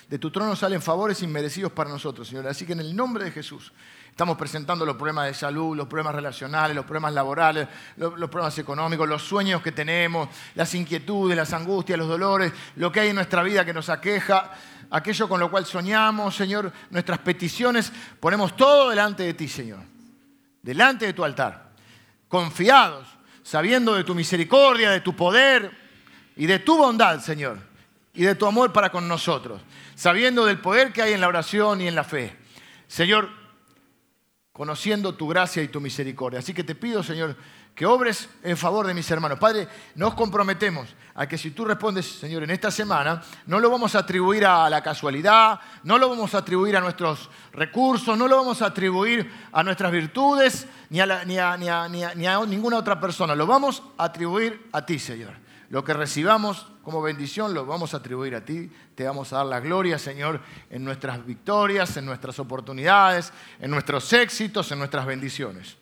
De 0.10 0.20
tu 0.20 0.32
trono 0.32 0.56
salen 0.56 0.82
favores 0.82 1.22
inmerecidos 1.22 1.72
para 1.72 1.90
nosotros, 1.90 2.28
Señor. 2.28 2.48
Así 2.48 2.66
que 2.66 2.74
en 2.74 2.80
el 2.80 2.96
nombre 2.96 3.26
de 3.26 3.32
Jesús 3.32 3.74
Estamos 4.16 4.38
presentando 4.38 4.86
los 4.86 4.96
problemas 4.96 5.26
de 5.26 5.34
salud, 5.34 5.76
los 5.76 5.90
problemas 5.90 6.16
relacionales, 6.16 6.74
los 6.74 6.86
problemas 6.86 7.14
laborales, 7.14 7.68
los, 7.98 8.14
problemas 8.30 8.58
económicos, 8.58 9.10
los 9.10 9.22
sueños 9.22 9.62
que 9.62 9.74
tenemos, 9.74 10.30
las 10.54 10.74
inquietudes, 10.74 11.36
las 11.36 11.52
angustias, 11.52 12.00
los 12.00 12.08
dolores, 12.08 12.54
lo 12.78 12.94
que 12.94 13.02
hay 13.02 13.10
en 13.10 13.16
nuestra 13.16 13.44
vida 13.44 13.66
que 13.66 13.74
nos 13.74 13.90
aqueja, 13.90 14.54
aquello 14.90 15.28
con 15.28 15.42
lo 15.42 15.52
cual 15.52 15.66
soñamos, 15.66 16.34
Señor, 16.34 16.72
nuestras 16.92 17.20
peticiones, 17.20 17.92
ponemos 18.22 18.56
todo 18.56 18.90
delante 18.90 19.24
de 19.24 19.34
ti, 19.34 19.50
Señor, 19.50 19.82
delante 20.62 21.08
de 21.08 21.12
tu 21.12 21.26
altar, 21.26 21.72
confiados, 22.30 23.06
sabiendo 23.44 23.96
de 23.96 24.06
tu 24.06 24.16
misericordia, 24.16 24.92
de 24.92 25.02
tu 25.02 25.14
poder 25.14 25.78
y 26.38 26.46
de 26.46 26.60
tu 26.60 26.78
bondad, 26.78 27.20
Señor, 27.20 27.60
y 28.14 28.24
de 28.24 28.36
tu 28.36 28.46
amor 28.46 28.72
para 28.72 28.90
con 28.94 29.10
nosotros, 29.10 29.60
sabiendo 29.94 30.46
del 30.46 30.60
poder 30.60 30.94
que 30.94 31.02
hay 31.02 31.12
en 31.12 31.20
la 31.20 31.28
oración 31.28 31.82
y 31.82 31.90
en 31.90 31.96
la 31.96 32.06
fe. 32.06 32.34
Señor, 32.88 33.44
conociendo 34.56 35.16
tu 35.16 35.28
gracia 35.28 35.62
y 35.62 35.68
tu 35.68 35.82
misericordia. 35.82 36.40
Así 36.40 36.54
que 36.54 36.64
te 36.64 36.76
pido, 36.76 37.04
Señor, 37.04 37.36
que 37.76 37.86
obres 37.86 38.30
en 38.42 38.56
favor 38.56 38.88
de 38.88 38.94
mis 38.94 39.12
hermanos. 39.12 39.38
Padre, 39.38 39.68
nos 39.96 40.14
comprometemos 40.14 40.88
a 41.14 41.28
que 41.28 41.38
si 41.38 41.52
tú 41.52 41.66
respondes, 41.66 42.06
Señor, 42.06 42.42
en 42.44 42.52
esta 42.52 42.72
semana, 42.72 43.22
no 43.48 43.60
lo 43.60 43.70
vamos 43.70 43.96
a 43.96 44.00
atribuir 44.00 44.46
a 44.46 44.70
la 44.70 44.82
casualidad, 44.82 45.60
no 45.84 45.98
lo 45.98 46.08
vamos 46.08 46.34
a 46.36 46.38
atribuir 46.38 46.78
a 46.78 46.80
nuestros 46.80 47.30
recursos, 47.52 48.18
no 48.18 48.30
lo 48.30 48.38
vamos 48.38 48.62
a 48.62 48.68
atribuir 48.68 49.30
a 49.52 49.62
nuestras 49.62 49.92
virtudes, 49.92 50.68
ni 50.90 51.02
a, 51.02 51.26
ni 51.26 51.38
a 51.38 52.46
ninguna 52.48 52.78
otra 52.78 52.98
persona. 52.98 53.36
Lo 53.36 53.46
vamos 53.46 53.84
a 53.98 54.06
atribuir 54.06 54.70
a 54.72 54.86
ti, 54.86 55.00
Señor. 55.00 55.45
Lo 55.70 55.84
que 55.84 55.94
recibamos 55.94 56.68
como 56.84 57.02
bendición 57.02 57.54
lo 57.54 57.66
vamos 57.66 57.94
a 57.94 57.98
atribuir 57.98 58.36
a 58.36 58.46
ti. 58.46 58.70
Te 58.94 59.06
vamos 59.06 59.34
a 59.34 59.38
dar 59.38 59.46
la 59.48 59.60
gloria, 59.60 59.98
Señor, 59.98 60.40
en 60.70 60.86
nuestras 60.86 61.26
victorias, 61.26 61.98
en 61.98 62.06
nuestras 62.06 62.38
oportunidades, 62.40 63.34
en 63.60 63.72
nuestros 63.72 64.12
éxitos, 64.14 64.72
en 64.72 64.80
nuestras 64.80 65.06
bendiciones. 65.06 65.78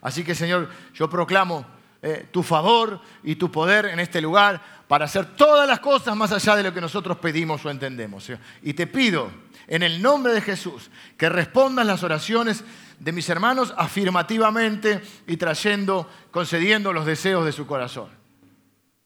Así 0.00 0.24
que, 0.24 0.34
Señor, 0.34 0.70
yo 0.94 1.10
proclamo 1.10 1.66
eh, 2.02 2.28
tu 2.30 2.42
favor 2.42 3.00
y 3.22 3.36
tu 3.36 3.50
poder 3.50 3.86
en 3.86 4.00
este 4.00 4.20
lugar 4.20 4.62
para 4.88 5.06
hacer 5.06 5.36
todas 5.36 5.68
las 5.68 5.80
cosas 5.80 6.16
más 6.16 6.32
allá 6.32 6.56
de 6.56 6.62
lo 6.62 6.72
que 6.72 6.80
nosotros 6.80 7.18
pedimos 7.18 7.64
o 7.64 7.70
entendemos. 7.70 8.30
Y 8.62 8.74
te 8.74 8.86
pido, 8.86 9.30
en 9.66 9.82
el 9.82 10.00
nombre 10.00 10.32
de 10.32 10.40
Jesús, 10.40 10.90
que 11.16 11.28
respondas 11.28 11.86
las 11.86 12.02
oraciones 12.02 12.64
de 12.98 13.12
mis 13.12 13.28
hermanos 13.28 13.74
afirmativamente 13.76 15.02
y 15.26 15.36
trayendo, 15.36 16.08
concediendo 16.30 16.92
los 16.92 17.04
deseos 17.04 17.44
de 17.44 17.52
su 17.52 17.66
corazón. 17.66 18.08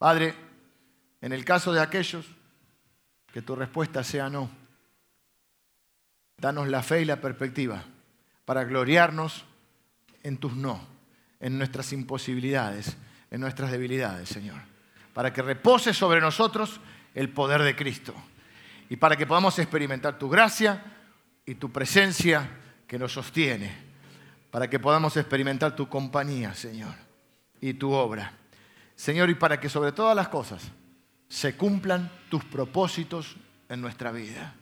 Padre, 0.00 0.34
en 1.20 1.34
el 1.34 1.44
caso 1.44 1.74
de 1.74 1.80
aquellos, 1.82 2.24
que 3.30 3.42
tu 3.42 3.54
respuesta 3.54 4.02
sea 4.02 4.30
no. 4.30 4.48
Danos 6.38 6.68
la 6.68 6.82
fe 6.82 7.02
y 7.02 7.04
la 7.04 7.20
perspectiva 7.20 7.84
para 8.46 8.64
gloriarnos 8.64 9.44
en 10.22 10.38
tus 10.38 10.56
no, 10.56 10.80
en 11.38 11.58
nuestras 11.58 11.92
imposibilidades, 11.92 12.96
en 13.30 13.42
nuestras 13.42 13.70
debilidades, 13.70 14.30
Señor. 14.30 14.62
Para 15.12 15.34
que 15.34 15.42
repose 15.42 15.92
sobre 15.92 16.22
nosotros 16.22 16.80
el 17.14 17.28
poder 17.28 17.62
de 17.62 17.76
Cristo 17.76 18.14
y 18.88 18.96
para 18.96 19.18
que 19.18 19.26
podamos 19.26 19.58
experimentar 19.58 20.18
tu 20.18 20.30
gracia 20.30 20.82
y 21.44 21.56
tu 21.56 21.70
presencia 21.70 22.48
que 22.86 22.98
nos 22.98 23.12
sostiene, 23.12 23.76
para 24.50 24.70
que 24.70 24.78
podamos 24.78 25.18
experimentar 25.18 25.76
tu 25.76 25.90
compañía, 25.90 26.54
Señor, 26.54 26.94
y 27.60 27.74
tu 27.74 27.92
obra. 27.92 28.39
Señor, 29.00 29.30
y 29.30 29.34
para 29.34 29.58
que 29.58 29.70
sobre 29.70 29.92
todas 29.92 30.14
las 30.14 30.28
cosas 30.28 30.62
se 31.26 31.56
cumplan 31.56 32.10
tus 32.28 32.44
propósitos 32.44 33.34
en 33.70 33.80
nuestra 33.80 34.12
vida. 34.12 34.52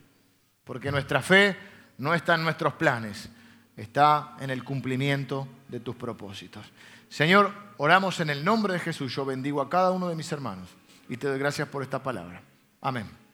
Porque 0.63 0.93
nuestra 0.93 1.23
fe 1.23 1.57
no 1.99 2.15
está 2.15 2.37
en 2.37 2.45
nuestros 2.45 2.75
planes, 2.75 3.29
está 3.77 4.37
en 4.39 4.51
el 4.51 4.63
cumplimiento 4.63 5.49
de 5.67 5.81
tus 5.81 5.97
propósitos. 5.97 6.65
Señor, 7.09 7.53
oramos 7.79 8.21
en 8.21 8.31
el 8.31 8.45
nombre 8.45 8.75
de 8.75 8.79
Jesús. 8.79 9.13
Yo 9.13 9.25
bendigo 9.25 9.61
a 9.61 9.69
cada 9.69 9.91
uno 9.91 10.09
de 10.09 10.15
mis 10.15 10.31
hermanos 10.31 10.69
y 11.09 11.17
te 11.17 11.27
doy 11.27 11.41
gracias 11.41 11.67
por 11.67 11.83
esta 11.83 12.01
palabra. 12.01 12.41
Amén. 12.81 13.28